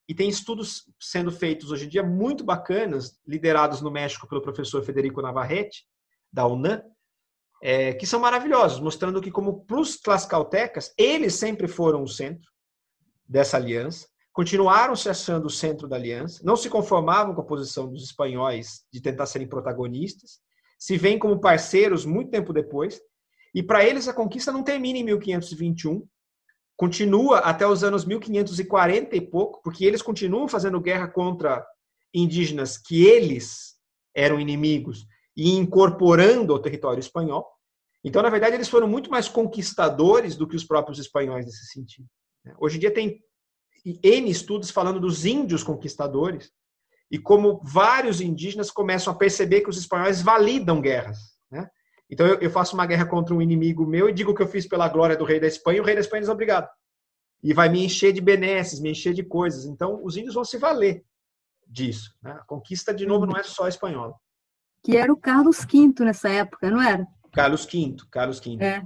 E 0.07 0.13
tem 0.13 0.27
estudos 0.27 0.83
sendo 0.99 1.31
feitos 1.31 1.71
hoje 1.71 1.85
em 1.85 1.89
dia 1.89 2.03
muito 2.03 2.43
bacanas, 2.43 3.19
liderados 3.25 3.81
no 3.81 3.91
México 3.91 4.27
pelo 4.27 4.41
professor 4.41 4.83
Federico 4.83 5.21
Navarrete, 5.21 5.85
da 6.31 6.45
UNAM, 6.45 6.81
é, 7.61 7.93
que 7.93 8.07
são 8.07 8.19
maravilhosos, 8.19 8.79
mostrando 8.79 9.21
que, 9.21 9.31
como 9.31 9.63
para 9.65 9.79
os 9.79 9.99
tlaxcaltecas, 9.99 10.93
eles 10.97 11.35
sempre 11.35 11.67
foram 11.67 12.03
o 12.03 12.07
centro 12.07 12.49
dessa 13.27 13.55
aliança, 13.55 14.07
continuaram 14.33 14.95
se 14.95 15.09
achando 15.09 15.45
o 15.45 15.49
centro 15.49 15.87
da 15.87 15.95
aliança, 15.95 16.41
não 16.43 16.55
se 16.55 16.69
conformavam 16.69 17.35
com 17.35 17.41
a 17.41 17.45
posição 17.45 17.91
dos 17.91 18.03
espanhóis 18.03 18.83
de 18.91 19.01
tentar 19.01 19.25
serem 19.25 19.47
protagonistas, 19.47 20.39
se 20.79 20.97
veem 20.97 21.19
como 21.19 21.39
parceiros 21.39 22.05
muito 22.05 22.31
tempo 22.31 22.51
depois, 22.51 22.99
e 23.53 23.61
para 23.61 23.85
eles 23.85 24.07
a 24.07 24.13
conquista 24.13 24.51
não 24.51 24.63
termina 24.63 24.97
em 24.97 25.03
1521, 25.03 26.07
continua 26.81 27.37
até 27.41 27.67
os 27.67 27.83
anos 27.83 28.03
1540 28.05 29.15
e 29.15 29.21
pouco, 29.21 29.61
porque 29.61 29.85
eles 29.85 30.01
continuam 30.01 30.47
fazendo 30.47 30.81
guerra 30.81 31.07
contra 31.07 31.63
indígenas 32.11 32.75
que 32.75 33.05
eles 33.05 33.75
eram 34.15 34.39
inimigos 34.39 35.05
e 35.37 35.51
incorporando 35.51 36.51
ao 36.51 36.59
território 36.59 36.99
espanhol. 36.99 37.47
Então, 38.03 38.23
na 38.23 38.31
verdade, 38.31 38.55
eles 38.55 38.67
foram 38.67 38.87
muito 38.87 39.11
mais 39.11 39.29
conquistadores 39.29 40.35
do 40.35 40.47
que 40.47 40.55
os 40.55 40.63
próprios 40.63 40.97
espanhóis 40.97 41.45
nesse 41.45 41.67
sentido. 41.67 42.07
Hoje 42.59 42.77
em 42.77 42.79
dia 42.79 42.91
tem 42.91 43.23
N 43.85 44.31
estudos 44.31 44.71
falando 44.71 44.99
dos 44.99 45.23
índios 45.23 45.61
conquistadores 45.61 46.51
e 47.11 47.19
como 47.19 47.61
vários 47.63 48.21
indígenas 48.21 48.71
começam 48.71 49.13
a 49.13 49.15
perceber 49.15 49.61
que 49.61 49.69
os 49.69 49.77
espanhóis 49.77 50.23
validam 50.23 50.81
guerras. 50.81 51.19
Então 52.11 52.27
eu, 52.27 52.51
faço 52.51 52.75
uma 52.75 52.85
guerra 52.85 53.05
contra 53.05 53.33
um 53.33 53.41
inimigo 53.41 53.87
meu 53.87 54.09
e 54.09 54.13
digo 54.13 54.35
que 54.35 54.43
eu 54.43 54.47
fiz 54.47 54.67
pela 54.67 54.89
glória 54.89 55.15
do 55.15 55.23
rei 55.23 55.39
da 55.39 55.47
Espanha, 55.47 55.77
e 55.77 55.81
o 55.81 55.83
rei 55.83 55.95
da 55.95 56.01
Espanha 56.01 56.21
diz 56.21 56.29
obrigado. 56.29 56.67
E 57.41 57.53
vai 57.53 57.69
me 57.69 57.85
encher 57.85 58.11
de 58.11 58.19
benesses, 58.19 58.81
me 58.81 58.91
encher 58.91 59.13
de 59.13 59.23
coisas. 59.23 59.65
Então 59.65 60.03
os 60.03 60.17
índios 60.17 60.35
vão 60.35 60.43
se 60.43 60.57
valer 60.57 61.05
disso. 61.65 62.13
Né? 62.21 62.31
A 62.33 62.43
conquista, 62.43 62.93
de 62.93 63.05
novo, 63.05 63.25
não 63.25 63.37
é 63.37 63.43
só 63.43 63.67
espanhola. 63.67 64.13
Que 64.83 64.97
era 64.97 65.11
o 65.11 65.17
Carlos 65.17 65.65
V 65.65 66.03
nessa 66.03 66.29
época, 66.29 66.69
não 66.69 66.81
era? 66.81 67.07
Carlos 67.31 67.65
V, 67.65 67.95
Carlos 68.11 68.39
V. 68.39 68.57
É. 68.59 68.85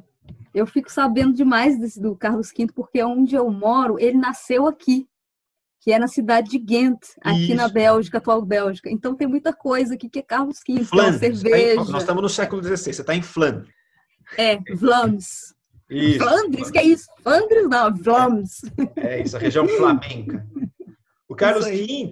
Eu 0.54 0.68
fico 0.68 0.92
sabendo 0.92 1.34
demais 1.34 1.80
desse, 1.80 2.00
do 2.00 2.16
Carlos 2.16 2.52
V, 2.56 2.68
porque 2.74 3.04
onde 3.04 3.36
eu 3.36 3.50
moro, 3.50 4.00
ele 4.00 4.18
nasceu 4.18 4.68
aqui, 4.68 5.08
que 5.86 5.92
é 5.92 6.00
na 6.00 6.08
cidade 6.08 6.50
de 6.50 6.58
Ghent, 6.58 6.98
aqui 7.22 7.44
Isso. 7.44 7.56
na 7.56 7.70
Bélgica, 7.70 8.18
atual 8.18 8.42
Bélgica. 8.42 8.90
Então 8.90 9.16
tem 9.16 9.28
muita 9.28 9.54
coisa 9.54 9.94
aqui 9.94 10.10
que 10.10 10.18
é 10.18 10.24
Carlos 10.24 10.60
V, 10.68 10.82
é 10.82 10.84
Flandres, 10.84 11.20
cerveja. 11.20 11.76
Tá 11.76 11.84
em, 11.84 11.92
nós 11.92 12.02
estamos 12.02 12.24
no 12.24 12.30
século 12.30 12.64
XVI, 12.64 12.78
você 12.78 12.90
está 12.90 13.14
em 13.14 13.22
Flandres. 13.22 13.72
É, 14.36 14.58
Vlaams. 14.74 15.54
Isso. 15.88 16.18
Flandres, 16.18 16.72
que 16.72 16.80
é 16.80 16.84
isso? 16.84 17.06
Flandres 17.22 17.70
não, 17.70 17.94
Vlaams. 17.94 18.62
É 18.98 19.22
isso, 19.22 19.38
a 19.38 19.40
região 19.40 19.68
flamenca. 19.68 20.44
O 21.30 21.36
Carlos 21.36 21.66
V, 21.66 22.12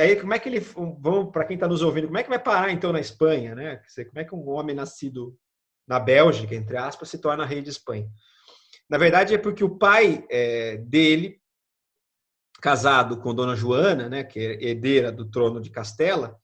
aí 0.00 0.16
como 0.16 0.34
é 0.34 0.40
que 0.40 0.48
ele, 0.48 0.58
vamos 0.98 1.30
para 1.30 1.44
quem 1.44 1.54
está 1.54 1.68
nos 1.68 1.82
ouvindo, 1.82 2.08
como 2.08 2.18
é 2.18 2.24
que 2.24 2.28
vai 2.28 2.40
parar 2.40 2.72
então 2.72 2.92
na 2.92 2.98
Espanha, 2.98 3.54
né? 3.54 3.80
Como 3.94 4.18
é 4.18 4.24
que 4.24 4.34
um 4.34 4.48
homem 4.48 4.74
nascido 4.74 5.38
na 5.86 6.00
Bélgica, 6.00 6.56
entre 6.56 6.76
aspas, 6.76 7.08
se 7.08 7.18
torna 7.18 7.46
rei 7.46 7.62
de 7.62 7.70
Espanha. 7.70 8.08
Na 8.90 8.98
verdade, 8.98 9.32
é 9.32 9.38
porque 9.38 9.62
o 9.62 9.78
pai 9.78 10.24
é, 10.28 10.78
dele, 10.78 11.40
casado 12.60 13.18
com 13.18 13.34
Dona 13.34 13.54
Joana, 13.54 14.08
né, 14.08 14.24
que 14.24 14.38
é 14.38 14.64
herdeira 14.64 15.12
do 15.12 15.24
trono 15.24 15.60
de 15.60 15.70
Castela, 15.70 16.38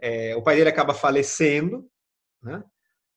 é, 0.00 0.34
o 0.34 0.42
pai 0.42 0.56
dele 0.56 0.68
acaba 0.68 0.94
falecendo, 0.94 1.88
né? 2.42 2.64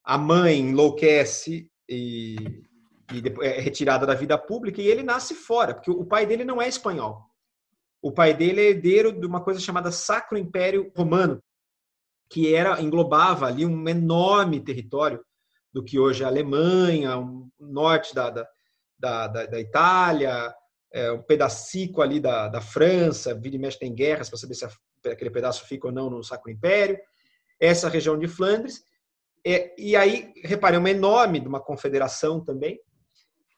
a 0.04 0.18
mãe 0.18 0.60
enlouquece 0.60 1.68
e, 1.90 2.64
e 3.12 3.22
depois 3.22 3.50
é 3.50 3.60
retirada 3.60 4.06
da 4.06 4.14
vida 4.14 4.38
pública 4.38 4.80
e 4.82 4.88
ele 4.88 5.02
nasce 5.02 5.34
fora, 5.34 5.74
porque 5.74 5.90
o 5.90 6.06
pai 6.06 6.28
dele 6.28 6.46
não 6.46 6.62
é 6.62 6.68
espanhol. 6.68 7.26
O 8.02 8.12
pai 8.12 8.36
dele 8.36 8.62
é 8.62 8.70
herdeiro 8.70 9.12
de 9.12 9.26
uma 9.26 9.42
coisa 9.42 9.60
chamada 9.60 9.92
Sacro 9.92 10.38
Império 10.38 10.92
Romano, 10.96 11.42
que 12.30 12.54
era 12.54 12.80
englobava 12.80 13.48
ali 13.48 13.66
um 13.66 13.90
enorme 13.90 14.60
território 14.60 15.24
do 15.74 15.84
que 15.84 15.98
hoje 15.98 16.22
é 16.22 16.26
a 16.26 16.30
Alemanha, 16.30 17.18
o 17.18 17.50
norte 17.60 18.14
da, 18.14 18.30
da, 18.30 18.48
da, 19.00 19.28
da 19.28 19.60
Itália, 19.60 20.54
é, 20.94 21.12
um 21.12 21.22
pedacico 21.22 22.02
ali 22.02 22.20
da, 22.20 22.48
da 22.48 22.62
França, 22.62 23.34
vira 23.34 23.56
e 23.56 23.60
mexe 23.60 23.80
tem 23.80 23.94
guerras 23.94 24.30
para 24.30 24.40
saber 24.40 24.56
se 24.56 24.66
aquele 25.06 25.30
pedaço 25.30 25.68
fica 25.68 25.88
ou 25.88 25.94
não 25.94 26.10
no 26.10 26.24
Sacro 26.24 26.52
Império, 26.52 26.98
essa 27.60 27.90
região 27.90 28.18
de 28.18 28.28
Flandres, 28.28 28.84
é, 29.46 29.76
e 29.78 29.96
aí, 29.96 30.34
reparem, 30.44 30.80
uma 30.80 30.90
enorme 30.90 31.40
de 31.40 31.48
uma 31.48 31.60
confederação 31.60 32.44
também, 32.44 32.80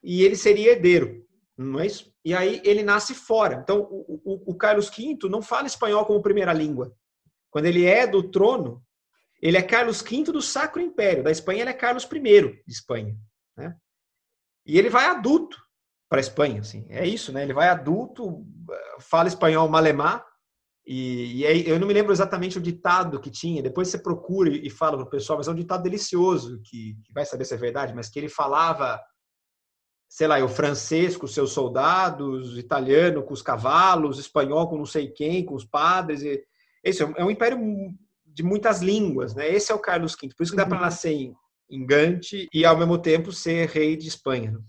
e 0.03 0.23
ele 0.23 0.35
seria 0.35 0.71
herdeiro, 0.71 1.25
não 1.57 1.79
é 1.79 1.87
isso? 1.87 2.13
E 2.23 2.33
aí 2.33 2.61
ele 2.63 2.83
nasce 2.83 3.15
fora. 3.15 3.55
Então, 3.55 3.81
o, 3.89 4.21
o, 4.23 4.51
o 4.51 4.55
Carlos 4.55 4.89
V 4.89 5.17
não 5.29 5.41
fala 5.41 5.65
espanhol 5.65 6.05
como 6.05 6.21
primeira 6.21 6.53
língua. 6.53 6.93
Quando 7.49 7.65
ele 7.65 7.85
é 7.85 8.05
do 8.05 8.29
trono, 8.29 8.83
ele 9.41 9.57
é 9.57 9.61
Carlos 9.61 10.01
V 10.01 10.23
do 10.25 10.41
Sacro 10.41 10.81
Império. 10.81 11.23
Da 11.23 11.31
Espanha, 11.31 11.61
ele 11.61 11.69
é 11.69 11.73
Carlos 11.73 12.03
I 12.03 12.19
de 12.19 12.61
Espanha. 12.67 13.17
Né? 13.55 13.75
E 14.65 14.77
ele 14.77 14.89
vai 14.89 15.05
adulto 15.05 15.57
para 16.09 16.19
a 16.19 16.21
Espanha. 16.21 16.61
Assim. 16.61 16.85
É 16.89 17.05
isso, 17.05 17.31
né? 17.31 17.43
Ele 17.43 17.53
vai 17.53 17.69
adulto, 17.69 18.45
fala 18.99 19.27
espanhol 19.27 19.67
malemar. 19.67 20.25
E, 20.85 21.41
e 21.41 21.45
aí, 21.45 21.67
eu 21.67 21.79
não 21.79 21.87
me 21.87 21.93
lembro 21.93 22.13
exatamente 22.13 22.57
o 22.57 22.61
ditado 22.61 23.19
que 23.19 23.29
tinha. 23.29 23.61
Depois 23.61 23.89
você 23.89 23.97
procura 23.97 24.49
e 24.49 24.69
fala 24.69 24.97
para 24.97 25.05
o 25.05 25.09
pessoal, 25.09 25.37
mas 25.37 25.47
é 25.47 25.51
um 25.51 25.55
ditado 25.55 25.83
delicioso, 25.83 26.61
que, 26.63 26.95
que 27.03 27.13
vai 27.13 27.25
saber 27.25 27.43
se 27.45 27.53
é 27.53 27.57
verdade, 27.57 27.93
mas 27.93 28.09
que 28.09 28.17
ele 28.17 28.29
falava 28.29 28.99
sei 30.09 30.27
lá, 30.27 30.43
o 30.43 30.47
francês 30.47 31.17
com 31.17 31.25
os 31.25 31.33
seus 31.33 31.51
soldados, 31.51 32.57
italiano 32.57 33.23
com 33.23 33.33
os 33.33 33.41
cavalos, 33.41 34.17
espanhol 34.17 34.69
com 34.69 34.77
não 34.77 34.85
sei 34.85 35.09
quem, 35.09 35.45
com 35.45 35.55
os 35.55 35.65
padres. 35.65 36.21
E, 36.21 36.41
esse 36.83 37.03
é 37.03 37.23
um 37.23 37.29
império 37.29 37.59
de 38.25 38.43
muitas 38.43 38.81
línguas, 38.81 39.35
né? 39.35 39.49
Esse 39.49 39.71
é 39.71 39.75
o 39.75 39.79
Carlos 39.79 40.13
V. 40.13 40.29
Por 40.35 40.43
isso 40.43 40.53
que 40.53 40.57
dá 40.57 40.65
para 40.65 40.77
uhum. 40.77 40.83
nascer 40.83 41.11
em, 41.11 41.35
em 41.69 41.85
Gante 41.85 42.47
e 42.53 42.65
ao 42.65 42.77
mesmo 42.77 42.97
tempo 42.97 43.31
ser 43.31 43.67
rei 43.67 43.97
de 43.97 44.07
Espanha. 44.07 44.51
Né? 44.51 44.59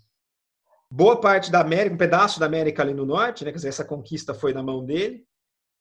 Boa 0.90 1.20
parte 1.20 1.50
da 1.50 1.60
América, 1.60 1.94
um 1.94 1.98
pedaço 1.98 2.40
da 2.40 2.46
América 2.46 2.82
ali 2.82 2.94
no 2.94 3.04
norte, 3.04 3.44
né? 3.44 3.50
Quer 3.50 3.56
dizer, 3.56 3.68
essa 3.68 3.84
conquista 3.84 4.32
foi 4.32 4.52
na 4.52 4.62
mão 4.62 4.84
dele. 4.84 5.26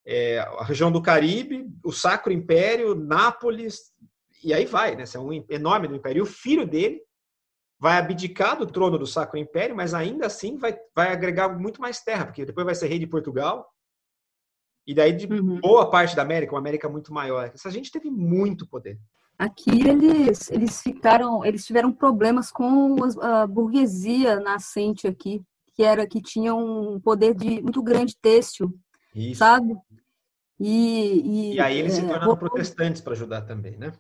É, 0.05 0.39
a 0.39 0.64
região 0.64 0.91
do 0.91 1.01
Caribe, 1.01 1.70
o 1.84 1.91
Sacro 1.91 2.32
Império, 2.32 2.95
Nápoles, 2.95 3.93
e 4.43 4.53
aí 4.53 4.66
vai, 4.66 4.95
né? 4.95 5.03
Esse 5.03 5.18
é 5.18 5.20
um 5.20 5.34
enorme 5.49 5.88
do 5.88 5.95
império. 5.95 6.20
E 6.20 6.22
o 6.22 6.26
filho 6.26 6.66
dele 6.66 7.01
vai 7.80 7.97
abdicar 7.97 8.58
do 8.58 8.66
trono 8.66 8.97
do 8.97 9.05
Sacro 9.05 9.38
Império, 9.38 9.76
mas 9.76 9.93
ainda 9.93 10.26
assim 10.26 10.58
vai, 10.58 10.78
vai 10.95 11.12
agregar 11.12 11.49
muito 11.49 11.80
mais 11.80 12.01
terra, 12.01 12.26
porque 12.26 12.45
depois 12.45 12.66
vai 12.66 12.76
ser 12.76 12.88
rei 12.88 12.99
de 12.99 13.08
Portugal, 13.08 13.70
e 14.86 14.93
daí 14.93 15.14
de 15.14 15.28
uhum. 15.28 15.60
boa 15.60 15.89
parte 15.89 16.16
da 16.16 16.22
América, 16.22 16.53
uma 16.53 16.60
América 16.60 16.88
muito 16.88 17.14
maior. 17.14 17.51
Essa 17.53 17.70
gente 17.70 17.91
teve 17.91 18.10
muito 18.10 18.68
poder. 18.68 18.97
Aqui 19.38 19.88
eles, 19.88 20.50
eles 20.50 20.82
ficaram, 20.82 21.46
eles 21.46 21.66
tiveram 21.66 21.92
problemas 21.92 22.52
com 22.52 22.96
a 23.22 23.46
burguesia 23.46 24.40
nascente 24.40 25.08
aqui, 25.08 25.44
que 25.76 25.84
era 25.84 26.08
que 26.08 26.20
tinha 26.20 26.56
um 26.56 27.00
poder 27.00 27.36
de 27.36 27.62
muito 27.62 27.84
grande 27.84 28.18
têxtil, 28.20 28.74
Isso. 29.14 29.40
sabe? 29.40 29.78
E, 30.60 31.52
e, 31.52 31.54
e 31.54 31.60
aí 31.60 31.78
eles 31.78 31.94
é, 31.94 32.02
se 32.02 32.08
tornaram 32.08 32.36
protestantes 32.36 33.00
para 33.00 33.14
ajudar 33.14 33.44
também, 33.44 33.78
né? 33.78 33.94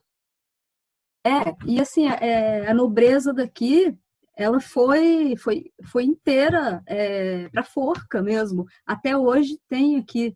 É, 1.23 1.53
e 1.67 1.79
assim, 1.79 2.07
é, 2.07 2.67
a 2.67 2.73
nobreza 2.73 3.31
daqui, 3.31 3.95
ela 4.35 4.59
foi, 4.59 5.35
foi, 5.37 5.71
foi 5.83 6.03
inteira 6.03 6.81
é, 6.87 7.49
para 7.49 7.63
forca 7.63 8.23
mesmo. 8.23 8.65
Até 8.85 9.15
hoje 9.15 9.59
tem 9.67 9.97
aqui 9.97 10.35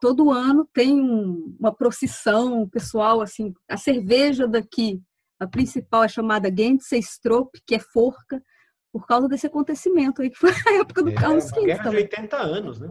todo 0.00 0.30
ano 0.30 0.68
tem 0.72 0.98
um, 0.98 1.54
uma 1.60 1.72
procissão 1.72 2.66
pessoal, 2.68 3.20
assim, 3.20 3.52
a 3.68 3.76
cerveja 3.76 4.48
daqui, 4.48 5.00
a 5.38 5.46
principal 5.46 6.04
é 6.04 6.08
chamada 6.08 6.52
Gentsestrop, 6.54 7.50
que 7.66 7.74
é 7.74 7.78
forca, 7.78 8.42
por 8.90 9.06
causa 9.06 9.28
desse 9.28 9.46
acontecimento 9.46 10.22
aí, 10.22 10.30
que 10.30 10.38
foi 10.38 10.50
a 10.66 10.80
época 10.80 11.02
do 11.02 11.10
é, 11.10 11.14
Carlos 11.14 11.50
V. 11.50 11.64
Guerra 11.66 11.90
de 11.90 11.96
80 11.96 12.36
anos, 12.36 12.80
né? 12.80 12.90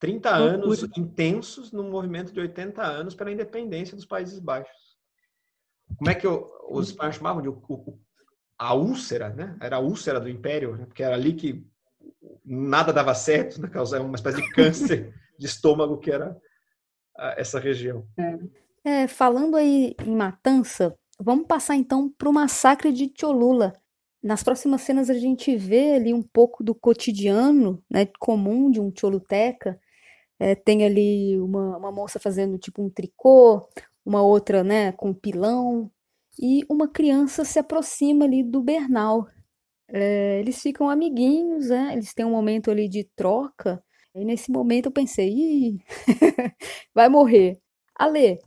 30 0.00 0.30
anos 0.30 0.82
intensos 0.96 1.70
num 1.70 1.88
movimento 1.88 2.32
de 2.32 2.40
80 2.40 2.82
anos 2.82 3.14
pela 3.14 3.30
independência 3.30 3.94
dos 3.94 4.04
Países 4.04 4.40
Baixos. 4.40 4.96
Como 5.96 6.10
é 6.10 6.14
que 6.14 6.26
eu, 6.26 6.50
os 6.68 6.88
espanhóis 6.88 7.16
chamavam 7.16 7.40
de 7.40 7.48
o, 7.48 7.62
o, 7.68 8.00
a 8.58 8.74
úlcera, 8.74 9.28
né? 9.28 9.56
Era 9.60 9.76
a 9.76 9.80
úlcera 9.80 10.18
do 10.18 10.28
império, 10.28 10.76
né? 10.76 10.86
porque 10.86 11.04
era 11.04 11.14
ali 11.14 11.34
que 11.34 11.64
nada 12.44 12.92
dava 12.92 13.14
certo, 13.14 13.60
né? 13.60 13.68
causava 13.68 14.02
uma 14.02 14.16
espécie 14.16 14.42
de 14.42 14.50
câncer 14.50 15.14
de 15.42 15.48
estômago 15.48 15.98
que 15.98 16.10
era 16.10 16.36
essa 17.36 17.58
região. 17.58 18.06
É. 18.84 19.02
é, 19.02 19.08
falando 19.08 19.56
aí 19.56 19.94
em 20.06 20.16
matança, 20.16 20.96
vamos 21.20 21.46
passar 21.46 21.74
então 21.74 22.08
para 22.08 22.28
o 22.28 22.32
massacre 22.32 22.92
de 22.92 23.12
Cholula. 23.18 23.72
Nas 24.22 24.42
próximas 24.42 24.82
cenas 24.82 25.10
a 25.10 25.14
gente 25.14 25.56
vê 25.56 25.94
ali 25.94 26.14
um 26.14 26.22
pouco 26.22 26.62
do 26.62 26.74
cotidiano 26.74 27.82
né, 27.90 28.06
comum 28.20 28.70
de 28.70 28.80
um 28.80 28.92
choluteca, 28.96 29.78
é, 30.38 30.54
tem 30.54 30.84
ali 30.84 31.38
uma, 31.40 31.76
uma 31.76 31.92
moça 31.92 32.20
fazendo 32.20 32.56
tipo 32.56 32.82
um 32.82 32.88
tricô, 32.88 33.68
uma 34.04 34.22
outra 34.22 34.62
né, 34.62 34.92
com 34.92 35.12
pilão, 35.12 35.90
e 36.40 36.64
uma 36.68 36.88
criança 36.88 37.44
se 37.44 37.58
aproxima 37.58 38.24
ali 38.24 38.42
do 38.42 38.62
Bernal. 38.62 39.26
É, 39.88 40.38
eles 40.38 40.62
ficam 40.62 40.88
amiguinhos, 40.88 41.68
né? 41.68 41.90
eles 41.92 42.14
têm 42.14 42.24
um 42.24 42.30
momento 42.30 42.70
ali 42.70 42.88
de 42.88 43.04
troca, 43.04 43.82
e 44.14 44.24
nesse 44.24 44.50
momento 44.50 44.86
eu 44.86 44.92
pensei, 44.92 45.28
Ih, 45.28 45.80
vai 46.94 47.08
morrer. 47.08 47.58
Ale, 47.98 48.38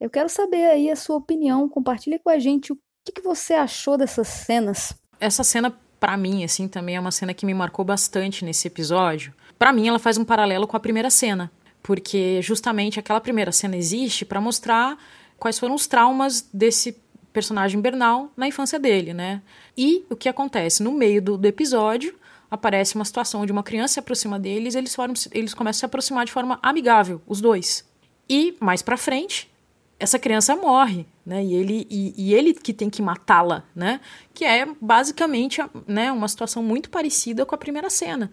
eu 0.00 0.10
quero 0.10 0.28
saber 0.28 0.64
aí 0.66 0.90
a 0.90 0.96
sua 0.96 1.16
opinião, 1.16 1.68
compartilhe 1.68 2.18
com 2.18 2.30
a 2.30 2.38
gente 2.38 2.72
o 2.72 2.78
que, 3.04 3.12
que 3.12 3.22
você 3.22 3.54
achou 3.54 3.96
dessas 3.96 4.28
cenas. 4.28 4.94
Essa 5.20 5.44
cena, 5.44 5.78
para 5.98 6.16
mim, 6.16 6.44
assim, 6.44 6.68
também 6.68 6.96
é 6.96 7.00
uma 7.00 7.10
cena 7.10 7.34
que 7.34 7.46
me 7.46 7.54
marcou 7.54 7.84
bastante 7.84 8.44
nesse 8.44 8.66
episódio, 8.66 9.32
para 9.58 9.72
mim, 9.72 9.88
ela 9.88 9.98
faz 9.98 10.18
um 10.18 10.24
paralelo 10.24 10.66
com 10.66 10.76
a 10.76 10.80
primeira 10.80 11.10
cena, 11.10 11.50
porque 11.82 12.40
justamente 12.42 12.98
aquela 12.98 13.20
primeira 13.20 13.52
cena 13.52 13.76
existe 13.76 14.24
para 14.24 14.40
mostrar 14.40 14.98
quais 15.38 15.58
foram 15.58 15.74
os 15.74 15.86
traumas 15.86 16.48
desse 16.52 17.00
personagem 17.32 17.80
Bernal 17.80 18.30
na 18.36 18.46
infância 18.46 18.78
dele, 18.78 19.12
né? 19.12 19.42
E 19.76 20.04
o 20.10 20.16
que 20.16 20.28
acontece 20.28 20.82
no 20.82 20.92
meio 20.92 21.20
do, 21.20 21.36
do 21.36 21.46
episódio 21.46 22.14
aparece 22.54 22.94
uma 22.94 23.04
situação 23.04 23.42
onde 23.42 23.52
uma 23.52 23.62
criança 23.62 23.94
se 23.94 24.00
aproxima 24.00 24.38
deles, 24.38 24.74
eles 24.74 24.94
formam, 24.94 25.14
eles 25.32 25.54
começam 25.54 25.78
a 25.78 25.80
se 25.80 25.86
aproximar 25.86 26.24
de 26.24 26.32
forma 26.32 26.58
amigável, 26.62 27.20
os 27.26 27.40
dois. 27.40 27.84
E 28.28 28.56
mais 28.60 28.82
para 28.82 28.96
frente, 28.96 29.50
essa 29.98 30.18
criança 30.18 30.56
morre, 30.56 31.06
né? 31.24 31.44
E 31.44 31.54
ele, 31.54 31.86
e, 31.90 32.14
e 32.16 32.34
ele 32.34 32.54
que 32.54 32.72
tem 32.72 32.88
que 32.88 33.02
matá-la, 33.02 33.64
né? 33.74 34.00
Que 34.32 34.44
é 34.44 34.66
basicamente 34.80 35.60
né, 35.86 36.10
uma 36.10 36.28
situação 36.28 36.62
muito 36.62 36.88
parecida 36.90 37.44
com 37.44 37.54
a 37.54 37.58
primeira 37.58 37.90
cena 37.90 38.30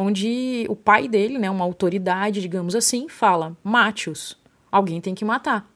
onde 0.00 0.64
o 0.68 0.76
pai 0.76 1.08
dele, 1.08 1.38
né, 1.38 1.50
uma 1.50 1.64
autoridade, 1.64 2.40
digamos 2.40 2.76
assim, 2.76 3.08
fala: 3.08 3.56
mate-os, 3.64 4.38
alguém 4.70 5.00
tem 5.00 5.12
que 5.12 5.24
matar. 5.24 5.68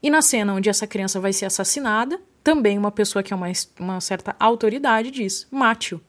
E 0.00 0.08
na 0.08 0.22
cena 0.22 0.54
onde 0.54 0.68
essa 0.68 0.86
criança 0.86 1.18
vai 1.18 1.32
ser 1.32 1.46
assassinada, 1.46 2.20
também 2.44 2.78
uma 2.78 2.92
pessoa 2.92 3.24
que 3.24 3.32
é 3.32 3.36
uma, 3.36 3.48
uma 3.80 4.00
certa 4.00 4.36
autoridade 4.38 5.10
diz: 5.10 5.48
mate-o. 5.50 6.00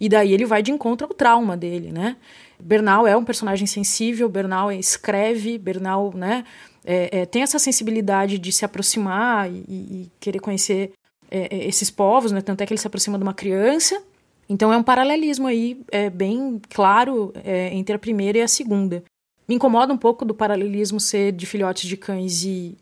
E 0.00 0.08
daí 0.08 0.32
ele 0.32 0.46
vai 0.46 0.62
de 0.62 0.72
encontro 0.72 1.06
ao 1.06 1.14
trauma 1.14 1.56
dele, 1.56 1.92
né? 1.92 2.16
Bernal 2.58 3.06
é 3.06 3.16
um 3.16 3.24
personagem 3.24 3.66
sensível, 3.66 4.28
Bernal 4.28 4.72
escreve, 4.72 5.58
Bernal, 5.58 6.12
né, 6.14 6.44
é, 6.84 7.20
é, 7.20 7.26
tem 7.26 7.42
essa 7.42 7.58
sensibilidade 7.58 8.38
de 8.38 8.52
se 8.52 8.64
aproximar 8.64 9.50
e, 9.50 9.64
e 9.68 10.10
querer 10.20 10.40
conhecer 10.40 10.92
é, 11.30 11.54
é, 11.54 11.66
esses 11.66 11.90
povos, 11.90 12.32
né? 12.32 12.40
Tanto 12.40 12.62
é 12.62 12.66
que 12.66 12.72
ele 12.72 12.80
se 12.80 12.86
aproxima 12.86 13.18
de 13.18 13.22
uma 13.22 13.34
criança 13.34 14.02
então 14.50 14.72
é 14.72 14.76
um 14.76 14.82
paralelismo 14.82 15.46
aí 15.46 15.80
é, 15.92 16.10
bem 16.10 16.60
claro 16.70 17.32
é, 17.44 17.72
entre 17.72 17.94
a 17.94 17.98
primeira 18.00 18.38
e 18.38 18.42
a 18.42 18.48
segunda. 18.48 19.04
Me 19.46 19.54
incomoda 19.54 19.92
um 19.92 19.96
pouco 19.96 20.24
do 20.24 20.34
paralelismo 20.34 20.98
ser 20.98 21.30
de 21.30 21.46
filhotes 21.46 21.88
de 21.88 21.96
cães 21.96 22.42
e 22.42 22.76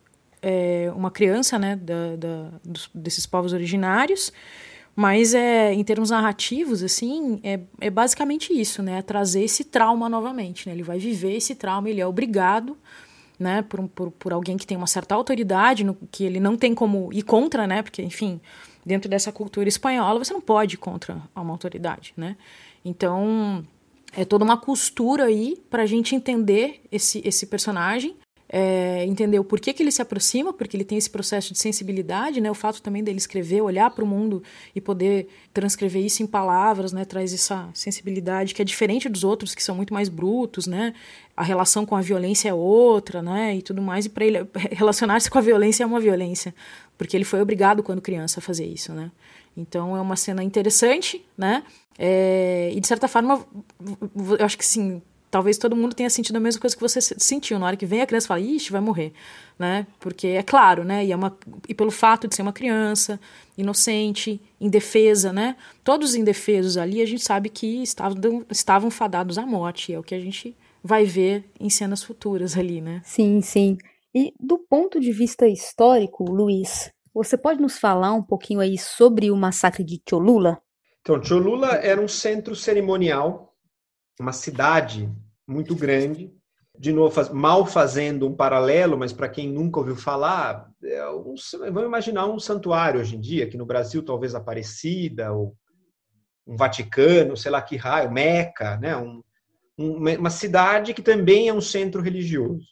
uma 0.94 1.10
criança, 1.10 1.58
né, 1.58 1.74
da, 1.76 2.16
da, 2.16 2.50
dos, 2.64 2.88
desses 2.94 3.26
povos 3.26 3.52
originários, 3.52 4.32
mas 5.00 5.32
é, 5.32 5.72
em 5.72 5.84
termos 5.84 6.10
narrativos, 6.10 6.82
assim, 6.82 7.38
é, 7.44 7.60
é 7.80 7.88
basicamente 7.88 8.52
isso, 8.52 8.82
né, 8.82 8.98
é 8.98 9.02
trazer 9.02 9.44
esse 9.44 9.62
trauma 9.62 10.08
novamente, 10.08 10.68
né, 10.68 10.74
ele 10.74 10.82
vai 10.82 10.98
viver 10.98 11.36
esse 11.36 11.54
trauma, 11.54 11.88
ele 11.88 12.00
é 12.00 12.06
obrigado, 12.06 12.76
né, 13.38 13.62
por, 13.62 13.88
por, 13.90 14.10
por 14.10 14.32
alguém 14.32 14.56
que 14.56 14.66
tem 14.66 14.76
uma 14.76 14.88
certa 14.88 15.14
autoridade, 15.14 15.84
no, 15.84 15.96
que 16.10 16.24
ele 16.24 16.40
não 16.40 16.56
tem 16.56 16.74
como 16.74 17.12
ir 17.12 17.22
contra, 17.22 17.64
né, 17.64 17.80
porque, 17.80 18.02
enfim, 18.02 18.40
dentro 18.84 19.08
dessa 19.08 19.30
cultura 19.30 19.68
espanhola, 19.68 20.18
você 20.18 20.32
não 20.32 20.40
pode 20.40 20.74
ir 20.74 20.78
contra 20.78 21.22
uma 21.32 21.52
autoridade, 21.52 22.12
né? 22.16 22.36
Então, 22.84 23.64
é 24.16 24.24
toda 24.24 24.44
uma 24.44 24.56
costura 24.56 25.26
aí 25.26 25.62
para 25.70 25.84
a 25.84 25.86
gente 25.86 26.16
entender 26.16 26.80
esse, 26.90 27.22
esse 27.24 27.46
personagem 27.46 28.16
é, 28.48 29.04
entender 29.04 29.38
o 29.38 29.44
porquê 29.44 29.72
que 29.74 29.82
ele 29.82 29.92
se 29.92 30.00
aproxima, 30.00 30.52
porque 30.52 30.76
ele 30.76 30.84
tem 30.84 30.96
esse 30.96 31.10
processo 31.10 31.52
de 31.52 31.58
sensibilidade, 31.58 32.40
né? 32.40 32.50
O 32.50 32.54
fato 32.54 32.80
também 32.80 33.04
dele 33.04 33.18
escrever, 33.18 33.60
olhar 33.60 33.90
para 33.90 34.02
o 34.02 34.06
mundo 34.06 34.42
e 34.74 34.80
poder 34.80 35.28
transcrever 35.52 36.02
isso 36.02 36.22
em 36.22 36.26
palavras, 36.26 36.92
né? 36.92 37.04
Traz 37.04 37.34
essa 37.34 37.68
sensibilidade 37.74 38.54
que 38.54 38.62
é 38.62 38.64
diferente 38.64 39.08
dos 39.08 39.22
outros 39.22 39.54
que 39.54 39.62
são 39.62 39.74
muito 39.76 39.92
mais 39.92 40.08
brutos, 40.08 40.66
né? 40.66 40.94
A 41.36 41.42
relação 41.42 41.84
com 41.84 41.94
a 41.94 42.00
violência 42.00 42.48
é 42.48 42.54
outra, 42.54 43.20
né? 43.20 43.56
E 43.56 43.62
tudo 43.62 43.82
mais. 43.82 44.06
E 44.06 44.08
para 44.08 44.24
ele 44.24 44.38
relacionar-se 44.72 45.30
com 45.30 45.38
a 45.38 45.42
violência 45.42 45.82
é 45.84 45.86
uma 45.86 46.00
violência, 46.00 46.54
porque 46.96 47.16
ele 47.16 47.24
foi 47.24 47.42
obrigado 47.42 47.82
quando 47.82 48.00
criança 48.00 48.40
a 48.40 48.42
fazer 48.42 48.66
isso, 48.66 48.94
né? 48.94 49.10
Então 49.54 49.94
é 49.96 50.00
uma 50.00 50.16
cena 50.16 50.42
interessante, 50.42 51.22
né? 51.36 51.64
É, 51.98 52.70
e 52.72 52.80
de 52.80 52.86
certa 52.86 53.08
forma, 53.08 53.44
eu 54.38 54.46
acho 54.46 54.56
que 54.56 54.64
sim, 54.64 55.02
talvez 55.30 55.58
todo 55.58 55.76
mundo 55.76 55.94
tenha 55.94 56.10
sentido 56.10 56.36
a 56.36 56.40
mesma 56.40 56.60
coisa 56.60 56.74
que 56.74 56.82
você 56.82 57.00
sentiu 57.00 57.58
na 57.58 57.66
hora 57.66 57.76
que 57.76 57.86
vem 57.86 58.00
a 58.00 58.06
criança 58.06 58.26
e 58.26 58.28
fala, 58.28 58.40
ixi, 58.40 58.72
vai 58.72 58.80
morrer, 58.80 59.12
né? 59.58 59.86
Porque 60.00 60.28
é 60.28 60.42
claro, 60.42 60.84
né? 60.84 61.04
E, 61.04 61.12
é 61.12 61.16
uma, 61.16 61.36
e 61.68 61.74
pelo 61.74 61.90
fato 61.90 62.26
de 62.26 62.34
ser 62.34 62.42
uma 62.42 62.52
criança, 62.52 63.20
inocente, 63.56 64.40
indefesa, 64.60 65.32
né? 65.32 65.56
Todos 65.84 66.10
os 66.10 66.14
indefesos 66.14 66.76
ali, 66.76 67.02
a 67.02 67.06
gente 67.06 67.24
sabe 67.24 67.48
que 67.48 67.82
estavam, 67.82 68.44
estavam 68.50 68.90
fadados 68.90 69.38
à 69.38 69.46
morte, 69.46 69.92
é 69.92 69.98
o 69.98 70.02
que 70.02 70.14
a 70.14 70.20
gente 70.20 70.56
vai 70.82 71.04
ver 71.04 71.44
em 71.60 71.68
cenas 71.68 72.02
futuras 72.02 72.56
ali, 72.56 72.80
né? 72.80 73.02
Sim, 73.04 73.40
sim. 73.40 73.76
E 74.14 74.32
do 74.40 74.58
ponto 74.58 74.98
de 74.98 75.12
vista 75.12 75.46
histórico, 75.46 76.24
Luiz, 76.24 76.90
você 77.12 77.36
pode 77.36 77.60
nos 77.60 77.78
falar 77.78 78.12
um 78.12 78.22
pouquinho 78.22 78.60
aí 78.60 78.78
sobre 78.78 79.30
o 79.30 79.36
massacre 79.36 79.84
de 79.84 80.00
Cholula? 80.08 80.60
Então, 81.00 81.22
Cholula 81.22 81.74
era 81.76 82.00
um 82.00 82.08
centro 82.08 82.54
cerimonial 82.54 83.47
uma 84.22 84.32
cidade 84.32 85.10
muito 85.46 85.74
grande. 85.74 86.32
De 86.78 86.92
novo, 86.92 87.12
faz, 87.12 87.28
mal 87.30 87.66
fazendo 87.66 88.26
um 88.28 88.34
paralelo, 88.34 88.96
mas 88.96 89.12
para 89.12 89.28
quem 89.28 89.50
nunca 89.50 89.80
ouviu 89.80 89.96
falar, 89.96 90.70
é 90.82 91.08
um, 91.08 91.34
vamos 91.72 91.84
imaginar 91.84 92.26
um 92.26 92.38
santuário 92.38 93.00
hoje 93.00 93.16
em 93.16 93.20
dia, 93.20 93.44
aqui 93.44 93.56
no 93.56 93.66
Brasil, 93.66 94.02
talvez 94.02 94.34
Aparecida, 94.34 95.32
ou 95.32 95.56
um 96.46 96.56
Vaticano, 96.56 97.36
sei 97.36 97.50
lá 97.50 97.60
que 97.60 97.76
raio, 97.76 98.12
Meca, 98.12 98.76
né? 98.76 98.96
Um, 98.96 99.22
uma 99.76 100.30
cidade 100.30 100.92
que 100.94 101.02
também 101.02 101.48
é 101.48 101.54
um 101.54 101.60
centro 101.60 102.00
religioso. 102.00 102.66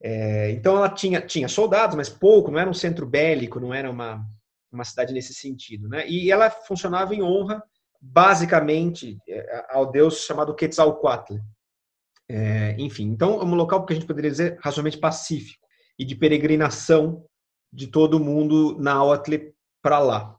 É, 0.00 0.50
então 0.50 0.76
ela 0.76 0.88
tinha, 0.88 1.20
tinha 1.20 1.48
soldados, 1.48 1.96
mas 1.96 2.08
pouco, 2.08 2.50
não 2.50 2.58
era 2.58 2.70
um 2.70 2.74
centro 2.74 3.06
bélico, 3.06 3.60
não 3.60 3.74
era 3.74 3.90
uma, 3.90 4.24
uma 4.70 4.84
cidade 4.84 5.12
nesse 5.12 5.34
sentido. 5.34 5.88
Né? 5.88 6.08
E 6.08 6.30
ela 6.30 6.50
funcionava 6.50 7.14
em 7.14 7.22
honra 7.22 7.62
basicamente 8.00 9.18
é, 9.28 9.66
ao 9.70 9.90
deus 9.90 10.24
chamado 10.24 10.54
Quetzalcoatl. 10.54 11.36
É, 12.30 12.76
enfim, 12.78 13.04
então 13.04 13.40
é 13.40 13.44
um 13.44 13.54
local 13.54 13.84
que 13.86 13.92
a 13.92 13.96
gente 13.96 14.06
poderia 14.06 14.30
dizer 14.30 14.58
razoavelmente 14.60 14.98
pacífico 14.98 15.66
e 15.98 16.04
de 16.04 16.14
peregrinação 16.14 17.24
de 17.72 17.86
todo 17.86 18.20
mundo 18.20 18.76
na 18.78 18.94
Nahuatl 18.94 19.52
para 19.82 19.98
lá. 19.98 20.38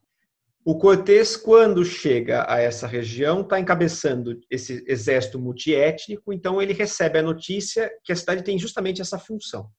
O 0.64 0.78
Cortés, 0.78 1.36
quando 1.36 1.84
chega 1.84 2.46
a 2.48 2.60
essa 2.60 2.86
região, 2.86 3.42
está 3.42 3.60
encabeçando 3.60 4.40
esse 4.52 4.84
exército 4.88 5.40
multiétnico, 5.40 6.32
então 6.32 6.62
ele 6.62 6.74
recebe 6.74 7.18
a 7.18 7.24
notícia 7.24 7.92
que 8.04 8.12
a 8.12 8.16
cidade 8.16 8.44
tem 8.44 8.60
justamente 8.60 9.02
essa 9.02 9.18
função. 9.18 9.70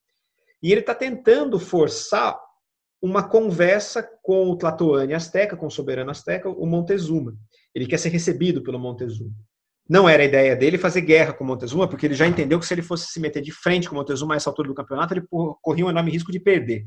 E 0.63 0.73
ele 0.73 0.81
está 0.81 0.95
tentando 0.95 1.59
forçar 1.59 2.39
uma 3.01 3.27
conversa 3.27 4.03
com 4.23 4.51
o 4.51 4.57
Tlatoani 4.57 5.15
Azteca, 5.15 5.57
com 5.57 5.67
o 5.67 5.71
soberano 5.71 6.11
Azteca, 6.11 6.49
o 6.49 6.67
Montezuma. 6.67 7.35
Ele 7.75 7.87
quer 7.87 7.99
ser 7.99 8.09
recebido 8.11 8.63
pelo 8.63 8.79
Montezuma. 8.79 9.33
Não 9.89 10.09
era 10.09 10.23
a 10.23 10.27
ideia 10.27 10.55
dele 10.55 10.79
fazer 10.79 11.01
guerra 11.01 11.33
com 11.33 11.43
o 11.43 11.47
Montezuma, 11.47 11.89
porque 11.89 12.07
ele 12.07 12.15
já 12.15 12.27
entendeu 12.27 12.61
que 12.61 12.67
se 12.67 12.73
ele 12.73 12.83
fosse 12.83 13.07
se 13.09 13.19
meter 13.19 13.43
de 13.43 13.51
frente 13.51 13.89
com 13.89 13.95
o 13.95 13.99
Montezuma 13.99 14.35
a 14.35 14.37
essa 14.37 14.49
altura 14.49 14.69
do 14.69 14.75
campeonato, 14.75 15.15
ele 15.15 15.27
corria 15.61 15.85
um 15.85 15.91
enorme 15.91 16.13
risco 16.13 16.31
de 16.31 16.39
perder. 16.39 16.87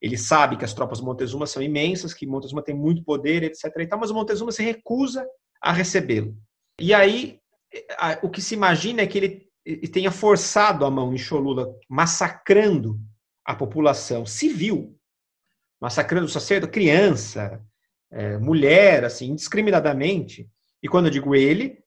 Ele 0.00 0.18
sabe 0.18 0.58
que 0.58 0.64
as 0.64 0.74
tropas 0.74 0.98
do 0.98 1.06
Montezuma 1.06 1.46
são 1.46 1.62
imensas, 1.62 2.12
que 2.12 2.26
Montezuma 2.26 2.62
tem 2.62 2.74
muito 2.74 3.02
poder, 3.02 3.42
etc. 3.42 3.64
E 3.78 3.86
tal, 3.86 3.98
mas 3.98 4.10
o 4.10 4.14
Montezuma 4.14 4.52
se 4.52 4.62
recusa 4.62 5.26
a 5.62 5.72
recebê-lo. 5.72 6.36
E 6.78 6.92
aí, 6.92 7.38
o 8.22 8.28
que 8.28 8.42
se 8.42 8.54
imagina 8.54 9.00
é 9.00 9.06
que 9.06 9.16
ele 9.64 9.88
tenha 9.88 10.10
forçado 10.10 10.84
a 10.84 10.90
mão 10.90 11.14
em 11.14 11.18
Cholula, 11.18 11.74
massacrando 11.88 13.00
a 13.42 13.54
população 13.54 14.26
civil, 14.26 14.94
massacrando 15.80 16.28
sacerdote, 16.28 16.72
criança, 16.72 17.64
é, 18.14 18.38
mulher, 18.38 19.04
assim, 19.04 19.30
indiscriminadamente. 19.30 20.48
E 20.80 20.88
quando 20.88 21.06
eu 21.06 21.10
digo 21.10 21.34
ele, 21.34 21.82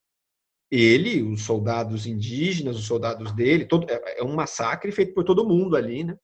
ele, 0.69 1.23
os 1.23 1.43
soldados 1.43 2.05
indígenas, 2.05 2.77
os 2.77 2.85
soldados 2.85 3.31
dele, 3.31 3.65
todo, 3.65 3.89
é, 3.89 4.19
é 4.19 4.23
um 4.23 4.35
massacre 4.35 4.91
feito 4.91 5.13
por 5.13 5.23
todo 5.23 5.47
mundo 5.47 5.77
ali, 5.77 6.03
né? 6.03 6.17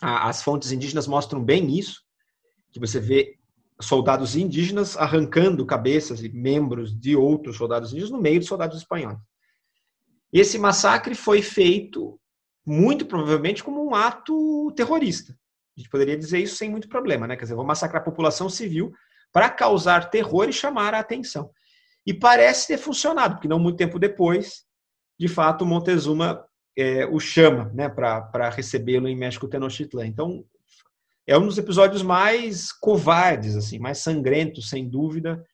As 0.00 0.42
fontes 0.42 0.70
indígenas 0.70 1.06
mostram 1.06 1.42
bem 1.42 1.76
isso, 1.76 2.02
que 2.70 2.78
você 2.78 3.00
vê 3.00 3.36
soldados 3.80 4.36
indígenas 4.36 4.96
arrancando 4.96 5.66
cabeças 5.66 6.22
e 6.22 6.28
membros 6.28 6.96
de 6.98 7.16
outros 7.16 7.56
soldados 7.56 7.90
indígenas 7.90 8.12
no 8.12 8.20
meio 8.20 8.38
dos 8.38 8.48
soldados 8.48 8.78
espanhóis. 8.78 9.18
Esse 10.32 10.58
massacre 10.58 11.14
foi 11.14 11.42
feito 11.42 12.20
muito 12.64 13.06
provavelmente 13.06 13.64
como 13.64 13.84
um 13.84 13.94
ato 13.94 14.70
terrorista. 14.76 15.32
A 15.76 15.80
gente 15.80 15.90
poderia 15.90 16.16
dizer 16.16 16.38
isso 16.38 16.56
sem 16.56 16.70
muito 16.70 16.88
problema, 16.88 17.26
né? 17.26 17.36
Quer 17.36 17.44
dizer, 17.44 17.54
vou 17.54 17.64
massacrar 17.64 18.02
a 18.02 18.04
população 18.04 18.48
civil 18.48 18.92
para 19.32 19.50
causar 19.50 20.10
terror 20.10 20.48
e 20.48 20.52
chamar 20.52 20.94
a 20.94 21.00
atenção. 21.00 21.50
E 22.06 22.14
parece 22.14 22.68
ter 22.68 22.78
funcionado, 22.78 23.34
porque 23.34 23.48
não 23.48 23.58
muito 23.58 23.76
tempo 23.76 23.98
depois, 23.98 24.64
de 25.18 25.28
fato, 25.28 25.66
Montezuma 25.66 26.44
é, 26.76 27.06
o 27.06 27.18
chama 27.18 27.70
né, 27.74 27.88
para 27.88 28.50
recebê-lo 28.50 29.08
em 29.08 29.16
México 29.16 29.48
Tenochtitlan. 29.48 30.06
Então, 30.06 30.44
é 31.26 31.36
um 31.36 31.46
dos 31.46 31.58
episódios 31.58 32.02
mais 32.02 32.70
covardes, 32.70 33.56
assim, 33.56 33.78
mais 33.78 33.98
sangrentos, 33.98 34.68
sem 34.68 34.88
dúvida, 34.88 35.44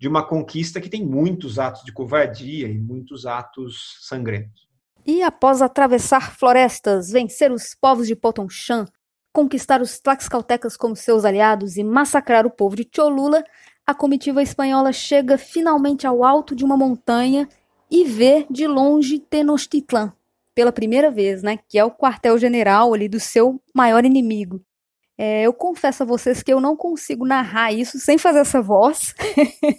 de 0.00 0.08
uma 0.08 0.26
conquista 0.26 0.80
que 0.80 0.88
tem 0.88 1.04
muitos 1.04 1.58
atos 1.58 1.84
de 1.84 1.92
covardia 1.92 2.68
e 2.68 2.78
muitos 2.78 3.24
atos 3.26 3.98
sangrentos. 4.02 4.66
E 5.06 5.22
após 5.22 5.62
atravessar 5.62 6.34
florestas, 6.34 7.10
vencer 7.10 7.52
os 7.52 7.74
povos 7.74 8.08
de 8.08 8.16
Potonchan, 8.16 8.86
conquistar 9.34 9.82
os 9.82 9.98
Tlaxcaltecas 9.98 10.76
como 10.76 10.94
seus 10.94 11.24
aliados 11.24 11.76
e 11.76 11.82
massacrar 11.82 12.46
o 12.46 12.50
povo 12.50 12.76
de 12.76 12.88
Cholula, 12.90 13.42
a 13.84 13.92
comitiva 13.92 14.40
espanhola 14.40 14.92
chega 14.92 15.36
finalmente 15.36 16.06
ao 16.06 16.22
alto 16.22 16.54
de 16.54 16.64
uma 16.64 16.76
montanha 16.76 17.48
e 17.90 18.04
vê 18.04 18.46
de 18.48 18.64
longe 18.68 19.18
Tenochtitlan, 19.18 20.12
pela 20.54 20.70
primeira 20.70 21.10
vez, 21.10 21.42
né? 21.42 21.58
Que 21.68 21.76
é 21.76 21.84
o 21.84 21.90
quartel-general 21.90 22.94
ali 22.94 23.08
do 23.08 23.18
seu 23.18 23.60
maior 23.74 24.04
inimigo. 24.04 24.62
É, 25.18 25.42
eu 25.42 25.52
confesso 25.52 26.04
a 26.04 26.06
vocês 26.06 26.40
que 26.40 26.52
eu 26.52 26.60
não 26.60 26.76
consigo 26.76 27.26
narrar 27.26 27.72
isso 27.72 27.98
sem 27.98 28.16
fazer 28.16 28.40
essa 28.40 28.62
voz 28.62 29.14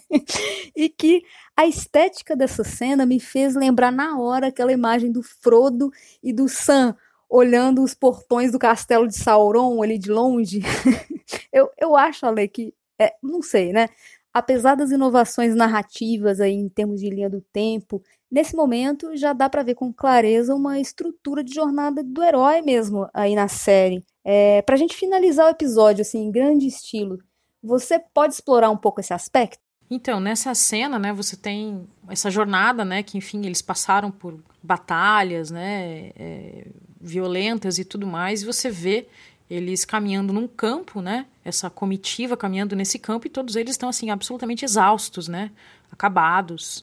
e 0.76 0.88
que 0.88 1.22
a 1.56 1.66
estética 1.66 2.36
dessa 2.36 2.62
cena 2.62 3.06
me 3.06 3.18
fez 3.18 3.54
lembrar 3.54 3.90
na 3.90 4.18
hora 4.18 4.48
aquela 4.48 4.72
imagem 4.72 5.10
do 5.10 5.22
Frodo 5.22 5.90
e 6.22 6.32
do 6.32 6.46
Sam 6.46 6.94
olhando 7.28 7.82
os 7.82 7.94
portões 7.94 8.52
do 8.52 8.58
castelo 8.58 9.06
de 9.06 9.14
Sauron 9.14 9.82
ali 9.82 9.98
de 9.98 10.10
longe. 10.10 10.60
eu, 11.52 11.70
eu 11.78 11.96
acho, 11.96 12.26
Ale, 12.26 12.48
que 12.48 12.72
é, 12.98 13.14
não 13.22 13.42
sei, 13.42 13.72
né? 13.72 13.88
Apesar 14.32 14.74
das 14.74 14.90
inovações 14.90 15.54
narrativas 15.54 16.40
aí 16.40 16.52
em 16.52 16.68
termos 16.68 17.00
de 17.00 17.08
linha 17.08 17.30
do 17.30 17.40
tempo, 17.40 18.02
nesse 18.30 18.54
momento 18.54 19.16
já 19.16 19.32
dá 19.32 19.48
para 19.48 19.62
ver 19.62 19.74
com 19.74 19.92
clareza 19.92 20.54
uma 20.54 20.78
estrutura 20.78 21.42
de 21.42 21.54
jornada 21.54 22.02
do 22.04 22.22
herói 22.22 22.60
mesmo 22.60 23.08
aí 23.14 23.34
na 23.34 23.48
série. 23.48 24.04
É, 24.24 24.60
para 24.62 24.74
a 24.74 24.78
gente 24.78 24.96
finalizar 24.96 25.46
o 25.46 25.50
episódio 25.50 26.02
assim 26.02 26.18
em 26.18 26.30
grande 26.30 26.66
estilo, 26.66 27.18
você 27.62 27.98
pode 27.98 28.34
explorar 28.34 28.70
um 28.70 28.76
pouco 28.76 29.00
esse 29.00 29.14
aspecto? 29.14 29.58
Então, 29.88 30.18
nessa 30.18 30.52
cena, 30.54 30.98
né, 30.98 31.12
você 31.12 31.36
tem 31.36 31.86
essa 32.08 32.30
jornada, 32.30 32.84
né, 32.84 33.02
que 33.02 33.16
enfim 33.16 33.46
eles 33.46 33.62
passaram 33.62 34.10
por 34.10 34.42
batalhas, 34.66 35.50
né, 35.50 36.10
é, 36.16 36.66
violentas 37.00 37.78
e 37.78 37.84
tudo 37.84 38.06
mais, 38.06 38.42
e 38.42 38.46
você 38.46 38.68
vê 38.68 39.06
eles 39.48 39.84
caminhando 39.84 40.32
num 40.32 40.48
campo, 40.48 41.00
né? 41.00 41.26
Essa 41.44 41.70
comitiva 41.70 42.36
caminhando 42.36 42.74
nesse 42.74 42.98
campo 42.98 43.28
e 43.28 43.30
todos 43.30 43.54
eles 43.54 43.72
estão 43.72 43.88
assim 43.88 44.10
absolutamente 44.10 44.64
exaustos, 44.64 45.28
né? 45.28 45.52
Acabados. 45.90 46.82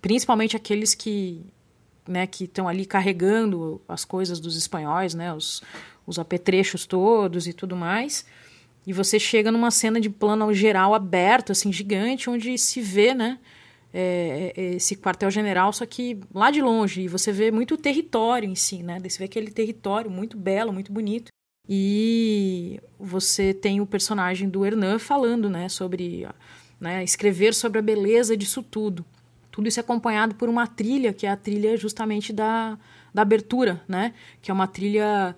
Principalmente 0.00 0.56
aqueles 0.56 0.94
que, 0.94 1.44
né, 2.06 2.24
que 2.26 2.44
estão 2.44 2.68
ali 2.68 2.86
carregando 2.86 3.82
as 3.88 4.04
coisas 4.04 4.38
dos 4.38 4.56
espanhóis, 4.56 5.14
né? 5.14 5.34
Os, 5.34 5.62
os 6.06 6.16
apetrechos 6.18 6.86
todos 6.86 7.48
e 7.48 7.52
tudo 7.52 7.74
mais. 7.74 8.24
E 8.86 8.92
você 8.92 9.18
chega 9.18 9.50
numa 9.50 9.72
cena 9.72 10.00
de 10.00 10.08
plano 10.08 10.54
geral 10.54 10.94
aberto, 10.94 11.50
assim, 11.50 11.72
gigante, 11.72 12.30
onde 12.30 12.56
se 12.56 12.80
vê, 12.80 13.12
né? 13.14 13.40
É, 13.92 14.52
é 14.56 14.74
esse 14.74 14.96
quartel-general, 14.96 15.72
só 15.72 15.86
que 15.86 16.20
lá 16.34 16.50
de 16.50 16.60
longe, 16.60 17.02
e 17.02 17.08
você 17.08 17.32
vê 17.32 17.50
muito 17.50 17.74
o 17.74 17.78
território 17.78 18.48
em 18.48 18.54
si, 18.54 18.82
né? 18.82 19.00
Você 19.00 19.18
vê 19.18 19.24
aquele 19.24 19.50
território 19.50 20.10
muito 20.10 20.36
belo, 20.36 20.72
muito 20.72 20.92
bonito. 20.92 21.30
E 21.68 22.80
você 22.98 23.52
tem 23.52 23.80
o 23.80 23.86
personagem 23.86 24.48
do 24.48 24.64
Hernan 24.64 24.98
falando, 24.98 25.50
né, 25.50 25.68
sobre 25.68 26.26
né, 26.80 27.02
escrever 27.02 27.54
sobre 27.54 27.78
a 27.78 27.82
beleza 27.82 28.36
disso 28.36 28.62
tudo. 28.62 29.04
Tudo 29.50 29.68
isso 29.68 29.80
é 29.80 29.82
acompanhado 29.82 30.34
por 30.34 30.48
uma 30.48 30.66
trilha, 30.66 31.12
que 31.12 31.26
é 31.26 31.30
a 31.30 31.36
trilha 31.36 31.76
justamente 31.76 32.32
da, 32.32 32.78
da 33.12 33.22
abertura, 33.22 33.82
né, 33.88 34.12
que 34.40 34.50
é 34.50 34.54
uma 34.54 34.66
trilha 34.66 35.34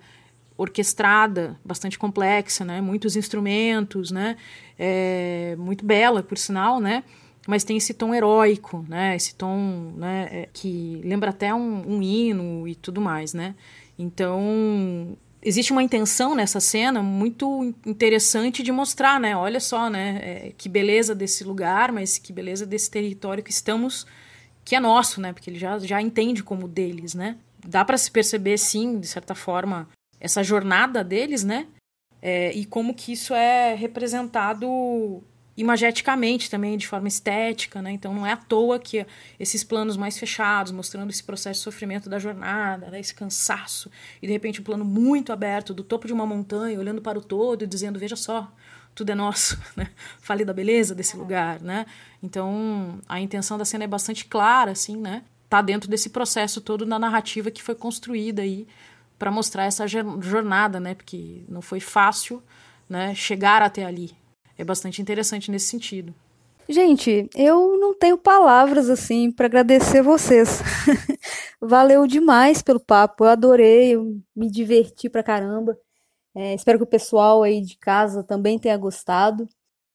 orquestrada, 0.57 1.57
bastante 1.63 1.97
complexa, 1.97 2.65
né, 2.65 2.81
muitos 2.81 3.15
instrumentos, 3.15 4.11
né, 4.11 4.35
é, 4.77 5.55
muito 5.57 5.85
bela, 5.85 6.21
por 6.21 6.37
sinal, 6.37 6.79
né, 6.81 7.03
mas 7.47 7.63
tem 7.63 7.77
esse 7.77 7.93
tom 7.93 8.13
heróico, 8.13 8.85
né, 8.87 9.15
esse 9.15 9.35
tom, 9.35 9.93
né, 9.95 10.29
é, 10.31 10.49
que 10.53 11.01
lembra 11.03 11.29
até 11.29 11.53
um, 11.53 11.95
um 11.95 12.01
hino 12.01 12.67
e 12.67 12.75
tudo 12.75 13.01
mais, 13.01 13.33
né. 13.33 13.55
Então, 13.97 15.17
existe 15.41 15.71
uma 15.71 15.83
intenção 15.83 16.35
nessa 16.35 16.59
cena 16.59 17.01
muito 17.01 17.73
interessante 17.85 18.61
de 18.63 18.71
mostrar, 18.71 19.19
né? 19.19 19.35
Olha 19.35 19.59
só, 19.59 19.89
né? 19.89 20.19
É, 20.21 20.53
que 20.57 20.69
beleza 20.69 21.15
desse 21.15 21.43
lugar, 21.43 21.91
mas 21.91 22.17
que 22.17 22.31
beleza 22.31 22.65
desse 22.65 22.89
território 22.89 23.43
que 23.43 23.51
estamos, 23.51 24.05
que 24.63 24.75
é 24.75 24.79
nosso, 24.79 25.19
né? 25.21 25.33
Porque 25.33 25.49
ele 25.49 25.59
já, 25.59 25.77
já 25.79 26.01
entende 26.01 26.43
como 26.43 26.67
deles, 26.67 27.13
né? 27.13 27.37
Dá 27.65 27.83
para 27.83 27.97
se 27.97 28.09
perceber, 28.09 28.57
sim, 28.57 28.99
de 28.99 29.07
certa 29.07 29.35
forma, 29.35 29.89
essa 30.19 30.43
jornada 30.43 31.03
deles, 31.03 31.43
né? 31.43 31.67
É, 32.21 32.51
e 32.53 32.65
como 32.65 32.93
que 32.93 33.13
isso 33.13 33.33
é 33.33 33.75
representado 33.75 35.23
imageticamente 35.59 36.49
também, 36.49 36.77
de 36.77 36.87
forma 36.87 37.09
estética, 37.09 37.81
né? 37.81 37.91
Então 37.91 38.13
não 38.13 38.25
é 38.25 38.31
à 38.31 38.37
toa 38.37 38.79
que 38.79 39.05
esses 39.37 39.61
planos 39.61 39.97
mais 39.97 40.17
fechados, 40.17 40.71
mostrando 40.71 41.09
esse 41.09 41.21
processo 41.21 41.59
de 41.59 41.63
sofrimento 41.65 42.09
da 42.09 42.17
jornada, 42.17 42.89
né? 42.89 42.99
esse 42.99 43.13
cansaço, 43.13 43.91
e 44.21 44.27
de 44.27 44.31
repente 44.31 44.61
um 44.61 44.63
plano 44.63 44.85
muito 44.85 45.33
aberto, 45.33 45.73
do 45.73 45.83
topo 45.83 46.07
de 46.07 46.13
uma 46.13 46.25
montanha, 46.25 46.79
olhando 46.79 47.01
para 47.01 47.19
o 47.19 47.21
todo 47.21 47.63
e 47.63 47.67
dizendo, 47.67 47.99
veja 47.99 48.15
só, 48.15 48.49
tudo 48.95 49.11
é 49.11 49.15
nosso, 49.15 49.59
né? 49.75 49.89
Fale 50.21 50.45
da 50.45 50.53
beleza 50.53 50.95
desse 50.95 51.17
lugar, 51.17 51.59
né? 51.59 51.85
Então, 52.23 52.99
a 53.07 53.19
intenção 53.19 53.57
da 53.57 53.65
cena 53.65 53.83
é 53.83 53.87
bastante 53.87 54.25
clara, 54.25 54.71
assim, 54.71 54.95
né? 54.95 55.23
Tá 55.49 55.61
dentro 55.61 55.89
desse 55.89 56.09
processo 56.09 56.61
todo 56.61 56.85
na 56.85 56.97
narrativa 56.97 57.51
que 57.51 57.61
foi 57.61 57.75
construída 57.75 58.43
aí 58.43 58.65
para 59.17 59.29
mostrar 59.29 59.65
essa 59.65 59.85
jornada, 59.87 60.79
né? 60.79 60.95
Porque 60.95 61.43
não 61.49 61.61
foi 61.61 61.81
fácil, 61.81 62.41
né? 62.87 63.13
Chegar 63.13 63.61
até 63.61 63.83
ali, 63.83 64.15
é 64.59 64.65
bastante 64.65 65.01
interessante 65.01 65.49
nesse 65.49 65.67
sentido. 65.67 66.13
Gente, 66.67 67.27
eu 67.33 67.79
não 67.79 67.97
tenho 67.97 68.17
palavras 68.17 68.89
assim 68.89 69.31
para 69.31 69.45
agradecer 69.45 70.03
vocês. 70.03 70.61
Valeu 71.59 72.05
demais 72.05 72.61
pelo 72.61 72.79
papo, 72.79 73.23
eu 73.23 73.29
adorei, 73.29 73.95
eu 73.95 74.21
me 74.35 74.51
diverti 74.51 75.09
pra 75.09 75.23
caramba. 75.23 75.79
É, 76.35 76.53
espero 76.53 76.77
que 76.77 76.83
o 76.83 76.87
pessoal 76.87 77.41
aí 77.41 77.61
de 77.61 77.77
casa 77.77 78.21
também 78.21 78.59
tenha 78.59 78.77
gostado. 78.77 79.47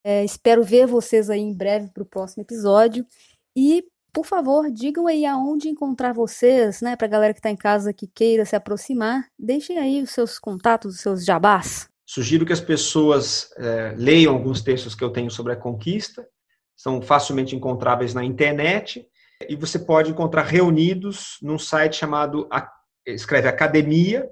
É, 0.02 0.24
espero 0.24 0.64
ver 0.64 0.86
vocês 0.86 1.28
aí 1.28 1.40
em 1.40 1.54
breve 1.54 1.90
para 1.92 2.02
o 2.02 2.06
próximo 2.06 2.42
episódio. 2.42 3.06
E, 3.54 3.84
por 4.12 4.24
favor, 4.24 4.70
digam 4.70 5.06
aí 5.06 5.26
aonde 5.26 5.68
encontrar 5.68 6.12
vocês, 6.14 6.80
né? 6.80 6.96
Para 6.96 7.06
galera 7.06 7.34
que 7.34 7.38
está 7.38 7.50
em 7.50 7.56
casa 7.56 7.92
que 7.92 8.06
queira 8.06 8.44
se 8.44 8.56
aproximar. 8.56 9.28
Deixem 9.38 9.78
aí 9.78 10.02
os 10.02 10.10
seus 10.10 10.38
contatos, 10.38 10.94
os 10.94 11.00
seus 11.00 11.24
jabás. 11.24 11.88
Sugiro 12.14 12.46
que 12.46 12.52
as 12.52 12.60
pessoas 12.60 13.50
é, 13.56 13.92
leiam 13.96 14.34
alguns 14.34 14.62
textos 14.62 14.94
que 14.94 15.02
eu 15.02 15.10
tenho 15.10 15.32
sobre 15.32 15.52
a 15.52 15.56
conquista, 15.56 16.24
são 16.76 17.02
facilmente 17.02 17.56
encontráveis 17.56 18.14
na 18.14 18.22
internet, 18.22 19.04
e 19.48 19.56
você 19.56 19.80
pode 19.80 20.12
encontrar 20.12 20.42
reunidos 20.42 21.38
num 21.42 21.58
site 21.58 21.96
chamado, 21.96 22.48
escreve 23.04 23.48
academia.edu, 23.48 24.30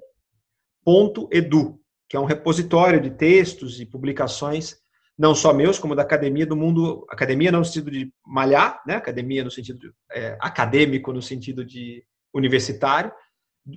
que 2.09 2.17
é 2.17 2.21
um 2.21 2.25
repositório 2.25 3.01
de 3.01 3.11
textos 3.11 3.81
e 3.81 3.85
publicações, 3.85 4.77
não 5.19 5.35
só 5.35 5.53
meus, 5.53 5.77
como 5.77 5.97
da 5.97 6.03
academia 6.03 6.47
do 6.47 6.55
mundo, 6.55 7.05
academia 7.11 7.51
não 7.51 7.59
no 7.59 7.65
sentido 7.65 7.91
de 7.91 8.13
malhar, 8.25 8.81
né? 8.87 8.95
academia 8.95 9.43
no 9.43 9.51
sentido 9.51 9.93
é, 10.13 10.39
acadêmico, 10.41 11.13
no 11.13 11.21
sentido 11.21 11.65
de 11.65 12.05
universitário, 12.33 13.11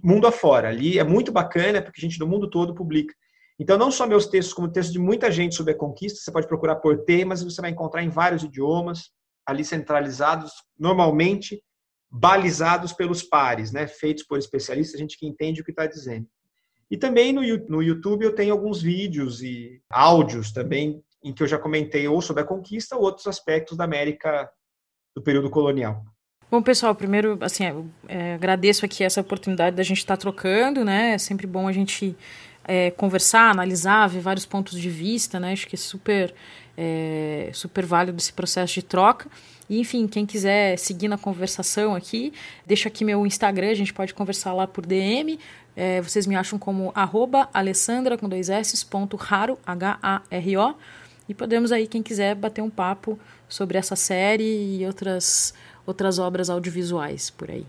mundo 0.03 0.27
afora. 0.27 0.69
Ali 0.69 0.99
é 0.99 1.03
muito 1.03 1.31
bacana, 1.31 1.81
porque 1.81 1.99
gente 1.99 2.19
do 2.19 2.27
mundo 2.27 2.47
todo 2.47 2.75
publica. 2.75 3.15
Então, 3.57 3.77
não 3.77 3.89
só 3.89 4.05
meus 4.05 4.27
textos, 4.27 4.53
como 4.53 4.67
textos 4.67 4.91
de 4.91 4.99
muita 4.99 5.31
gente 5.31 5.55
sobre 5.55 5.73
a 5.73 5.77
conquista, 5.77 6.19
você 6.19 6.31
pode 6.31 6.47
procurar 6.47 6.75
por 6.75 7.03
temas 7.03 7.41
você 7.41 7.61
vai 7.61 7.71
encontrar 7.71 8.03
em 8.03 8.09
vários 8.09 8.43
idiomas, 8.43 9.11
ali 9.45 9.63
centralizados, 9.63 10.51
normalmente 10.77 11.63
balizados 12.09 12.93
pelos 12.93 13.23
pares, 13.23 13.71
né? 13.71 13.87
feitos 13.87 14.23
por 14.23 14.37
especialistas, 14.37 14.99
gente 14.99 15.17
que 15.17 15.27
entende 15.27 15.61
o 15.61 15.63
que 15.63 15.71
está 15.71 15.85
dizendo. 15.85 16.27
E 16.89 16.97
também 16.97 17.33
no, 17.33 17.41
no 17.67 17.81
YouTube 17.81 18.23
eu 18.23 18.35
tenho 18.35 18.53
alguns 18.53 18.81
vídeos 18.81 19.41
e 19.41 19.81
áudios 19.89 20.51
também, 20.51 21.03
em 21.23 21.33
que 21.33 21.41
eu 21.41 21.47
já 21.47 21.57
comentei 21.57 22.07
ou 22.07 22.21
sobre 22.21 22.43
a 22.43 22.45
conquista 22.45 22.95
ou 22.95 23.03
outros 23.03 23.27
aspectos 23.27 23.75
da 23.75 23.83
América 23.83 24.49
do 25.15 25.21
período 25.21 25.49
colonial. 25.49 26.03
Bom, 26.49 26.61
pessoal, 26.61 26.93
primeiro, 26.93 27.37
assim, 27.41 27.63
é, 28.07 28.35
agradeço 28.35 28.85
aqui 28.85 29.03
essa 29.03 29.19
oportunidade 29.19 29.75
da 29.75 29.83
gente 29.83 29.97
estar 29.97 30.15
tá 30.15 30.21
trocando, 30.21 30.85
né? 30.85 31.13
É 31.13 31.17
sempre 31.17 31.47
bom 31.47 31.67
a 31.67 31.71
gente 31.71 32.15
é, 32.67 32.91
conversar, 32.91 33.51
analisar, 33.51 34.07
ver 34.07 34.19
vários 34.19 34.45
pontos 34.45 34.79
de 34.79 34.89
vista, 34.89 35.39
né? 35.39 35.53
Acho 35.53 35.67
que 35.67 35.75
é 35.75 35.77
super, 35.77 36.33
é, 36.77 37.49
super 37.53 37.85
válido 37.85 38.17
esse 38.17 38.33
processo 38.33 38.73
de 38.73 38.83
troca. 38.83 39.29
E, 39.69 39.79
enfim, 39.79 40.07
quem 40.07 40.25
quiser 40.25 40.77
seguir 40.77 41.07
na 41.07 41.17
conversação 41.17 41.95
aqui, 41.95 42.33
deixa 42.65 42.87
aqui 42.87 43.03
meu 43.03 43.25
Instagram, 43.25 43.69
a 43.69 43.75
gente 43.75 43.93
pode 43.93 44.13
conversar 44.13 44.53
lá 44.53 44.67
por 44.67 44.85
DM. 44.85 45.39
É, 45.75 46.01
vocês 46.01 46.25
me 46.25 46.35
acham 46.35 46.57
como 46.57 46.91
arroba 46.95 47.49
alessandra 47.53 48.17
com 48.17 48.29
dois 48.29 48.49
S, 48.49 48.85
ponto 48.85 49.17
raro, 49.17 49.57
H-A-R-O. 49.65 50.75
E 51.27 51.33
podemos 51.33 51.71
aí, 51.71 51.87
quem 51.87 52.03
quiser, 52.03 52.35
bater 52.35 52.61
um 52.61 52.69
papo 52.69 53.19
sobre 53.49 53.77
essa 53.77 53.95
série 53.95 54.77
e 54.77 54.85
outras 54.85 55.53
outras 55.85 56.17
obras 56.17 56.49
audiovisuais 56.49 57.29
por 57.29 57.51
aí. 57.51 57.65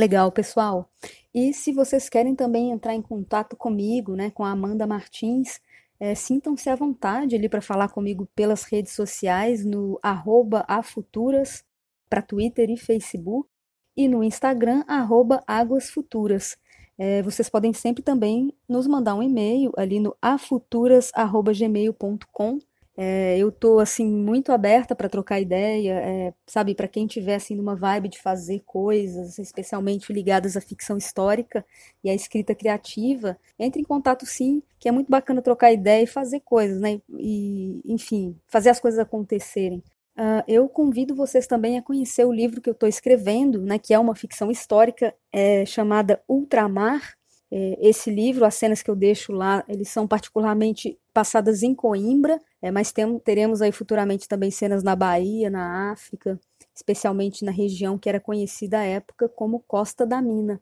Legal, 0.00 0.32
pessoal. 0.32 0.90
E 1.34 1.52
se 1.52 1.74
vocês 1.74 2.08
querem 2.08 2.34
também 2.34 2.70
entrar 2.70 2.94
em 2.94 3.02
contato 3.02 3.54
comigo, 3.54 4.16
né, 4.16 4.30
com 4.30 4.42
a 4.42 4.50
Amanda 4.50 4.86
Martins, 4.86 5.60
é, 6.00 6.14
sintam-se 6.14 6.70
à 6.70 6.74
vontade 6.74 7.36
ali 7.36 7.50
para 7.50 7.60
falar 7.60 7.90
comigo 7.90 8.26
pelas 8.34 8.64
redes 8.64 8.94
sociais 8.94 9.62
no 9.62 10.00
arroba 10.02 10.64
afuturas 10.66 11.62
para 12.08 12.22
Twitter 12.22 12.70
e 12.70 12.78
Facebook 12.78 13.46
e 13.94 14.08
no 14.08 14.24
Instagram 14.24 14.84
arroba 14.88 15.44
águasfuturas. 15.46 16.56
É, 16.96 17.22
vocês 17.22 17.50
podem 17.50 17.74
sempre 17.74 18.02
também 18.02 18.54
nos 18.66 18.86
mandar 18.86 19.14
um 19.14 19.22
e-mail 19.22 19.70
ali 19.76 20.00
no 20.00 20.16
afuturas@gmail.com 20.22 22.58
é, 23.02 23.38
eu 23.38 23.50
tô 23.50 23.78
assim 23.78 24.06
muito 24.06 24.52
aberta 24.52 24.94
para 24.94 25.08
trocar 25.08 25.40
ideia, 25.40 25.94
é, 25.94 26.34
sabe, 26.46 26.74
para 26.74 26.86
quem 26.86 27.06
tiver 27.06 27.36
assim 27.36 27.54
numa 27.54 27.74
vibe 27.74 28.10
de 28.10 28.18
fazer 28.20 28.60
coisas, 28.66 29.38
especialmente 29.38 30.12
ligadas 30.12 30.54
à 30.54 30.60
ficção 30.60 30.98
histórica 30.98 31.64
e 32.04 32.10
à 32.10 32.14
escrita 32.14 32.54
criativa, 32.54 33.38
entre 33.58 33.80
em 33.80 33.84
contato 33.84 34.26
sim, 34.26 34.62
que 34.78 34.86
é 34.86 34.92
muito 34.92 35.10
bacana 35.10 35.40
trocar 35.40 35.72
ideia 35.72 36.02
e 36.02 36.06
fazer 36.06 36.40
coisas, 36.40 36.78
né? 36.78 37.00
E, 37.18 37.80
enfim, 37.86 38.36
fazer 38.46 38.68
as 38.68 38.78
coisas 38.78 39.00
acontecerem. 39.00 39.82
Uh, 40.14 40.44
eu 40.46 40.68
convido 40.68 41.14
vocês 41.16 41.46
também 41.46 41.78
a 41.78 41.82
conhecer 41.82 42.26
o 42.26 42.32
livro 42.32 42.60
que 42.60 42.68
eu 42.68 42.74
estou 42.74 42.88
escrevendo, 42.88 43.62
né, 43.62 43.78
que 43.78 43.94
é 43.94 43.98
uma 43.98 44.14
ficção 44.14 44.50
histórica 44.50 45.14
é, 45.32 45.64
chamada 45.64 46.22
Ultramar, 46.28 47.16
é, 47.50 47.78
esse 47.80 48.10
livro, 48.10 48.44
as 48.44 48.54
cenas 48.54 48.82
que 48.82 48.90
eu 48.90 48.94
deixo 48.94 49.32
lá, 49.32 49.64
eles 49.66 49.88
são 49.88 50.06
particularmente 50.06 50.98
passadas 51.12 51.62
em 51.62 51.74
Coimbra, 51.74 52.40
é, 52.62 52.70
mas 52.70 52.92
tem, 52.92 53.18
teremos 53.20 53.62
aí 53.62 53.72
futuramente 53.72 54.28
também 54.28 54.50
cenas 54.50 54.82
na 54.82 54.96
Bahia, 54.96 55.50
na 55.50 55.92
África, 55.92 56.38
especialmente 56.74 57.44
na 57.44 57.52
região 57.52 57.98
que 57.98 58.08
era 58.08 58.20
conhecida 58.20 58.78
à 58.80 58.84
época 58.84 59.28
como 59.28 59.60
Costa 59.60 60.06
da 60.06 60.22
Mina. 60.22 60.60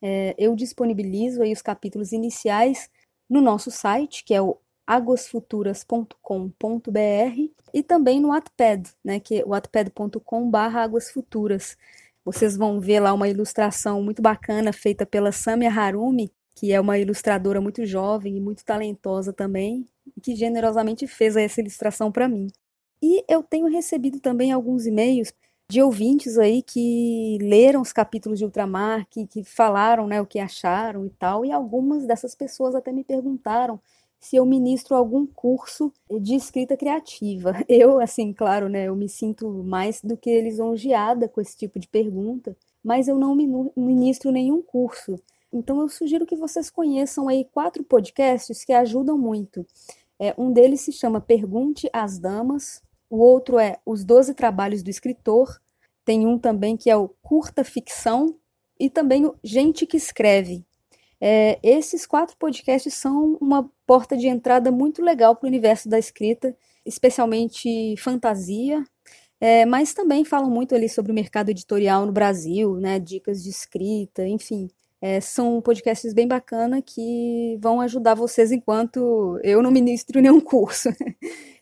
É, 0.00 0.34
eu 0.36 0.54
disponibilizo 0.56 1.42
aí 1.42 1.52
os 1.52 1.62
capítulos 1.62 2.12
iniciais 2.12 2.90
no 3.28 3.40
nosso 3.40 3.70
site, 3.70 4.24
que 4.24 4.34
é 4.34 4.42
o 4.42 4.58
aguasfuturas.com.br 4.86 7.50
e 7.72 7.82
também 7.82 8.20
no 8.20 8.28
Wattpad, 8.28 8.90
né, 9.04 9.18
que 9.20 9.40
é 9.40 9.44
wattpad.com/aguasfuturas. 9.44 11.76
Vocês 12.24 12.56
vão 12.56 12.80
ver 12.80 13.00
lá 13.00 13.12
uma 13.12 13.28
ilustração 13.28 14.02
muito 14.02 14.22
bacana 14.22 14.72
feita 14.72 15.04
pela 15.06 15.32
Samia 15.32 15.70
Harumi, 15.70 16.32
que 16.54 16.72
é 16.72 16.80
uma 16.80 16.98
ilustradora 16.98 17.60
muito 17.60 17.84
jovem 17.86 18.36
e 18.36 18.40
muito 18.40 18.64
talentosa 18.64 19.32
também, 19.32 19.86
que 20.22 20.34
generosamente 20.34 21.06
fez 21.06 21.36
essa 21.36 21.60
ilustração 21.60 22.10
para 22.12 22.28
mim. 22.28 22.48
E 23.02 23.24
eu 23.28 23.42
tenho 23.42 23.66
recebido 23.66 24.20
também 24.20 24.52
alguns 24.52 24.86
e-mails 24.86 25.32
de 25.68 25.82
ouvintes 25.82 26.38
aí 26.38 26.62
que 26.62 27.38
leram 27.40 27.80
os 27.80 27.92
capítulos 27.92 28.38
de 28.38 28.44
Ultramar, 28.44 29.06
que, 29.08 29.26
que 29.26 29.42
falaram 29.42 30.06
né, 30.06 30.20
o 30.20 30.26
que 30.26 30.38
acharam 30.38 31.06
e 31.06 31.10
tal, 31.10 31.44
e 31.44 31.50
algumas 31.50 32.06
dessas 32.06 32.34
pessoas 32.34 32.74
até 32.74 32.92
me 32.92 33.02
perguntaram 33.02 33.80
se 34.20 34.36
eu 34.36 34.46
ministro 34.46 34.94
algum 34.94 35.26
curso 35.26 35.92
de 36.20 36.34
escrita 36.36 36.76
criativa. 36.76 37.54
Eu, 37.68 37.98
assim, 37.98 38.32
claro, 38.32 38.68
né, 38.68 38.84
eu 38.86 38.94
me 38.94 39.08
sinto 39.08 39.50
mais 39.64 40.00
do 40.00 40.16
que 40.16 40.40
lisonjeada 40.40 41.28
com 41.28 41.40
esse 41.40 41.56
tipo 41.56 41.80
de 41.80 41.88
pergunta, 41.88 42.56
mas 42.84 43.08
eu 43.08 43.18
não 43.18 43.34
ministro 43.76 44.30
nenhum 44.30 44.62
curso. 44.62 45.20
Então 45.52 45.80
eu 45.80 45.88
sugiro 45.88 46.26
que 46.26 46.36
vocês 46.36 46.70
conheçam 46.70 47.28
aí 47.28 47.44
quatro 47.52 47.84
podcasts 47.84 48.64
que 48.64 48.72
ajudam 48.72 49.18
muito. 49.18 49.66
É, 50.18 50.34
um 50.38 50.52
deles 50.52 50.80
se 50.80 50.92
chama 50.92 51.20
Pergunte 51.20 51.88
às 51.92 52.18
Damas, 52.18 52.82
o 53.10 53.18
outro 53.18 53.58
é 53.58 53.78
Os 53.84 54.04
Doze 54.04 54.34
Trabalhos 54.34 54.82
do 54.82 54.90
Escritor, 54.90 55.60
tem 56.04 56.26
um 56.26 56.38
também 56.38 56.76
que 56.76 56.88
é 56.90 56.96
o 56.96 57.08
Curta 57.20 57.64
Ficção 57.64 58.36
e 58.78 58.88
também 58.88 59.26
o 59.26 59.36
Gente 59.42 59.86
que 59.86 59.96
Escreve, 59.96 60.64
é, 61.24 61.56
esses 61.62 62.04
quatro 62.04 62.36
podcasts 62.36 62.94
são 62.94 63.38
uma 63.40 63.70
porta 63.86 64.16
de 64.16 64.26
entrada 64.26 64.72
muito 64.72 65.00
legal 65.00 65.36
para 65.36 65.46
o 65.46 65.48
universo 65.48 65.88
da 65.88 65.96
escrita, 65.96 66.52
especialmente 66.84 67.94
fantasia, 67.96 68.82
é, 69.40 69.64
mas 69.64 69.94
também 69.94 70.24
falam 70.24 70.50
muito 70.50 70.74
ali 70.74 70.88
sobre 70.88 71.12
o 71.12 71.14
mercado 71.14 71.50
editorial 71.50 72.04
no 72.04 72.10
Brasil, 72.10 72.74
né, 72.74 72.98
dicas 72.98 73.44
de 73.44 73.50
escrita, 73.50 74.26
enfim. 74.26 74.68
É, 75.02 75.20
são 75.20 75.60
podcasts 75.60 76.14
bem 76.14 76.28
bacana 76.28 76.80
que 76.80 77.58
vão 77.60 77.80
ajudar 77.80 78.14
vocês 78.14 78.52
enquanto 78.52 79.36
eu 79.42 79.60
não 79.60 79.72
ministro 79.72 80.20
nenhum 80.20 80.40
curso. 80.40 80.90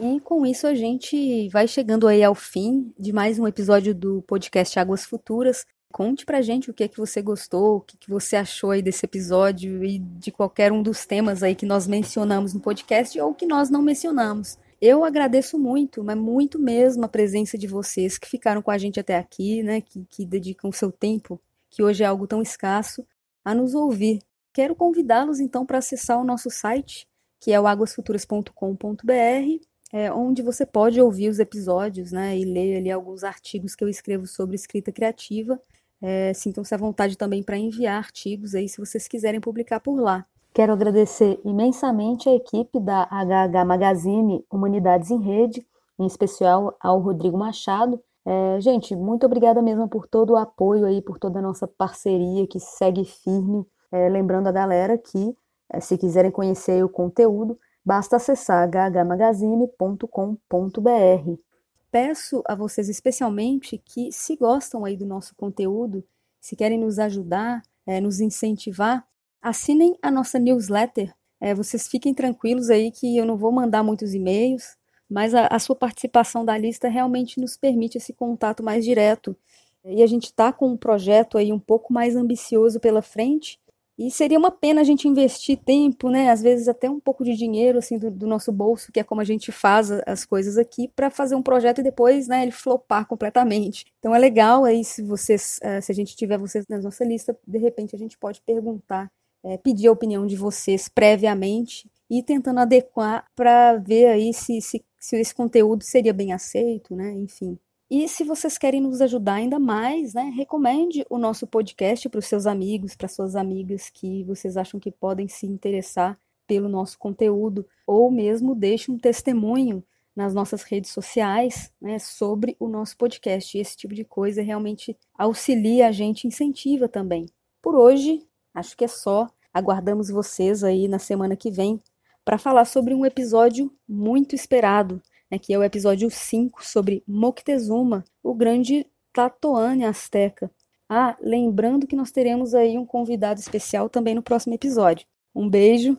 E 0.00 0.20
com 0.20 0.46
isso 0.46 0.64
a 0.64 0.76
gente 0.76 1.48
vai 1.48 1.66
chegando 1.66 2.06
aí 2.06 2.22
ao 2.22 2.32
fim 2.32 2.94
de 2.96 3.12
mais 3.12 3.36
um 3.36 3.48
episódio 3.48 3.92
do 3.92 4.22
podcast 4.22 4.78
Águas 4.78 5.04
Futuras. 5.04 5.66
Conte 5.90 6.24
pra 6.24 6.40
gente 6.40 6.70
o 6.70 6.74
que 6.74 6.84
é 6.84 6.88
que 6.88 6.96
você 6.96 7.20
gostou, 7.20 7.78
o 7.78 7.80
que, 7.80 7.96
que 7.96 8.08
você 8.08 8.36
achou 8.36 8.70
aí 8.70 8.80
desse 8.80 9.04
episódio 9.04 9.82
e 9.82 9.98
de 9.98 10.30
qualquer 10.30 10.70
um 10.70 10.84
dos 10.84 11.04
temas 11.04 11.42
aí 11.42 11.56
que 11.56 11.66
nós 11.66 11.88
mencionamos 11.88 12.54
no 12.54 12.60
podcast 12.60 13.20
ou 13.20 13.34
que 13.34 13.44
nós 13.44 13.70
não 13.70 13.82
mencionamos. 13.82 14.56
Eu 14.80 15.04
agradeço 15.04 15.58
muito, 15.58 16.04
mas 16.04 16.16
muito 16.16 16.58
mesmo 16.58 17.04
a 17.04 17.08
presença 17.08 17.58
de 17.58 17.66
vocês 17.66 18.16
que 18.16 18.28
ficaram 18.28 18.62
com 18.62 18.70
a 18.70 18.78
gente 18.78 19.00
até 19.00 19.16
aqui, 19.16 19.62
né, 19.62 19.80
que, 19.80 20.04
que 20.08 20.24
dedicam 20.24 20.70
seu 20.70 20.92
tempo, 20.92 21.40
que 21.68 21.82
hoje 21.82 22.04
é 22.04 22.06
algo 22.06 22.28
tão 22.28 22.40
escasso, 22.40 23.04
a 23.44 23.54
nos 23.54 23.74
ouvir. 23.74 24.20
Quero 24.52 24.76
convidá-los 24.76 25.40
então 25.40 25.66
para 25.66 25.78
acessar 25.78 26.20
o 26.20 26.24
nosso 26.24 26.48
site, 26.48 27.08
que 27.40 27.52
é 27.52 27.60
o 27.60 27.66
águasfuturas.com.br, 27.66 29.66
é, 29.92 30.12
onde 30.12 30.42
você 30.42 30.64
pode 30.64 31.00
ouvir 31.00 31.28
os 31.28 31.40
episódios, 31.40 32.12
né, 32.12 32.38
e 32.38 32.44
ler 32.44 32.76
ali 32.76 32.90
alguns 32.90 33.24
artigos 33.24 33.74
que 33.74 33.82
eu 33.82 33.88
escrevo 33.88 34.28
sobre 34.28 34.54
escrita 34.54 34.92
criativa. 34.92 35.60
É, 36.00 36.32
Sintam-se 36.32 36.72
à 36.72 36.78
vontade 36.78 37.18
também 37.18 37.42
para 37.42 37.58
enviar 37.58 37.98
artigos 37.98 38.54
aí 38.54 38.68
se 38.68 38.78
vocês 38.78 39.08
quiserem 39.08 39.40
publicar 39.40 39.80
por 39.80 40.00
lá. 40.00 40.24
Quero 40.52 40.72
agradecer 40.72 41.40
imensamente 41.44 42.28
a 42.28 42.34
equipe 42.34 42.80
da 42.80 43.08
HH 43.10 43.64
Magazine 43.64 44.44
Humanidades 44.50 45.10
em 45.10 45.20
Rede, 45.20 45.64
em 45.98 46.06
especial 46.06 46.76
ao 46.80 47.00
Rodrigo 47.00 47.38
Machado. 47.38 48.00
É, 48.24 48.60
gente, 48.60 48.96
muito 48.96 49.24
obrigada 49.24 49.62
mesmo 49.62 49.88
por 49.88 50.06
todo 50.06 50.34
o 50.34 50.36
apoio 50.36 50.84
aí, 50.84 51.00
por 51.00 51.18
toda 51.18 51.38
a 51.38 51.42
nossa 51.42 51.66
parceria 51.66 52.46
que 52.46 52.58
segue 52.58 53.04
firme. 53.04 53.64
É, 53.90 54.08
lembrando 54.08 54.48
a 54.48 54.52
galera 54.52 54.98
que, 54.98 55.34
é, 55.72 55.80
se 55.80 55.96
quiserem 55.96 56.30
conhecer 56.30 56.84
o 56.84 56.88
conteúdo, 56.88 57.58
basta 57.84 58.16
acessar 58.16 58.68
hhmagazine.com.br 58.68 61.48
peço 61.90 62.42
a 62.46 62.54
vocês 62.54 62.88
especialmente 62.88 63.78
que, 63.78 64.12
se 64.12 64.36
gostam 64.36 64.84
aí 64.84 64.96
do 64.96 65.06
nosso 65.06 65.34
conteúdo, 65.34 66.04
se 66.40 66.54
querem 66.54 66.78
nos 66.78 66.98
ajudar, 66.98 67.62
é, 67.86 68.00
nos 68.00 68.20
incentivar, 68.20 69.06
assinem 69.42 69.96
a 70.02 70.10
nossa 70.10 70.38
newsletter. 70.38 71.14
É, 71.40 71.54
vocês 71.54 71.86
fiquem 71.86 72.12
tranquilos 72.12 72.70
aí 72.70 72.90
que 72.90 73.16
eu 73.16 73.24
não 73.24 73.36
vou 73.36 73.52
mandar 73.52 73.82
muitos 73.82 74.14
e-mails, 74.14 74.76
mas 75.08 75.34
a, 75.34 75.46
a 75.46 75.58
sua 75.58 75.76
participação 75.76 76.44
da 76.44 76.56
lista 76.58 76.88
realmente 76.88 77.40
nos 77.40 77.56
permite 77.56 77.98
esse 77.98 78.12
contato 78.12 78.62
mais 78.62 78.84
direto. 78.84 79.36
E 79.84 80.02
a 80.02 80.06
gente 80.06 80.24
está 80.24 80.52
com 80.52 80.68
um 80.68 80.76
projeto 80.76 81.38
aí 81.38 81.52
um 81.52 81.58
pouco 81.58 81.92
mais 81.92 82.16
ambicioso 82.16 82.80
pela 82.80 83.00
frente, 83.00 83.58
e 83.98 84.12
seria 84.12 84.38
uma 84.38 84.52
pena 84.52 84.80
a 84.80 84.84
gente 84.84 85.08
investir 85.08 85.58
tempo, 85.58 86.08
né? 86.08 86.30
Às 86.30 86.40
vezes 86.40 86.68
até 86.68 86.88
um 86.88 87.00
pouco 87.00 87.24
de 87.24 87.34
dinheiro 87.34 87.78
assim 87.78 87.98
do, 87.98 88.08
do 88.12 88.28
nosso 88.28 88.52
bolso, 88.52 88.92
que 88.92 89.00
é 89.00 89.02
como 89.02 89.20
a 89.20 89.24
gente 89.24 89.50
faz 89.50 89.90
as 90.06 90.24
coisas 90.24 90.56
aqui, 90.56 90.86
para 90.86 91.10
fazer 91.10 91.34
um 91.34 91.42
projeto 91.42 91.80
e 91.80 91.82
depois, 91.82 92.28
né, 92.28 92.42
ele 92.42 92.52
flopar 92.52 93.06
completamente. 93.06 93.86
Então 93.98 94.14
é 94.14 94.18
legal 94.18 94.64
aí 94.64 94.84
se 94.84 95.02
vocês, 95.02 95.58
uh, 95.64 95.82
se 95.82 95.90
a 95.90 95.94
gente 95.94 96.14
tiver 96.14 96.38
vocês 96.38 96.64
na 96.68 96.78
nossa 96.78 97.04
lista, 97.04 97.36
de 97.44 97.58
repente 97.58 97.96
a 97.96 97.98
gente 97.98 98.16
pode 98.16 98.40
perguntar, 98.42 99.10
é, 99.48 99.56
pedir 99.56 99.88
a 99.88 99.92
opinião 99.92 100.26
de 100.26 100.36
vocês 100.36 100.88
previamente 100.88 101.90
e 102.10 102.22
tentando 102.22 102.60
adequar 102.60 103.26
para 103.34 103.76
ver 103.76 104.06
aí 104.06 104.34
se, 104.34 104.60
se, 104.60 104.84
se 104.98 105.16
esse 105.16 105.34
conteúdo 105.34 105.82
seria 105.84 106.12
bem 106.12 106.32
aceito, 106.32 106.94
né? 106.94 107.12
Enfim. 107.12 107.58
E 107.90 108.06
se 108.06 108.22
vocês 108.22 108.58
querem 108.58 108.82
nos 108.82 109.00
ajudar 109.00 109.34
ainda 109.34 109.58
mais, 109.58 110.12
né, 110.12 110.24
recomende 110.36 111.06
o 111.08 111.16
nosso 111.16 111.46
podcast 111.46 112.06
para 112.10 112.18
os 112.18 112.26
seus 112.26 112.46
amigos, 112.46 112.94
para 112.94 113.08
suas 113.08 113.34
amigas 113.34 113.88
que 113.88 114.22
vocês 114.24 114.58
acham 114.58 114.78
que 114.78 114.92
podem 114.92 115.26
se 115.26 115.46
interessar 115.46 116.18
pelo 116.46 116.68
nosso 116.68 116.98
conteúdo, 116.98 117.66
ou 117.86 118.10
mesmo 118.10 118.54
deixe 118.54 118.90
um 118.90 118.98
testemunho 118.98 119.82
nas 120.14 120.34
nossas 120.34 120.64
redes 120.64 120.90
sociais 120.90 121.72
né, 121.80 121.98
sobre 121.98 122.56
o 122.58 122.68
nosso 122.68 122.96
podcast. 122.96 123.56
Esse 123.56 123.76
tipo 123.76 123.94
de 123.94 124.04
coisa 124.04 124.42
realmente 124.42 124.94
auxilia 125.16 125.88
a 125.88 125.92
gente, 125.92 126.26
incentiva 126.26 126.88
também. 126.88 127.26
Por 127.62 127.74
hoje, 127.74 128.26
acho 128.52 128.76
que 128.76 128.84
é 128.84 128.88
só. 128.88 129.30
Aguardamos 129.52 130.08
vocês 130.08 130.62
aí 130.62 130.88
na 130.88 130.98
semana 130.98 131.36
que 131.36 131.50
vem 131.50 131.80
para 132.24 132.38
falar 132.38 132.64
sobre 132.64 132.94
um 132.94 133.06
episódio 133.06 133.72
muito 133.88 134.34
esperado, 134.34 135.02
né, 135.30 135.38
que 135.38 135.52
é 135.52 135.58
o 135.58 135.62
episódio 135.62 136.10
5 136.10 136.64
sobre 136.64 137.02
Moctezuma, 137.06 138.04
o 138.22 138.34
grande 138.34 138.86
Tlatoane 139.12 139.84
Azteca. 139.84 140.50
Ah, 140.88 141.16
lembrando 141.20 141.86
que 141.86 141.96
nós 141.96 142.10
teremos 142.10 142.54
aí 142.54 142.78
um 142.78 142.86
convidado 142.86 143.40
especial 143.40 143.88
também 143.88 144.14
no 144.14 144.22
próximo 144.22 144.54
episódio. 144.54 145.06
Um 145.34 145.48
beijo, 145.48 145.96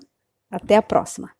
até 0.52 0.76
a 0.76 0.82
próxima. 0.82 1.39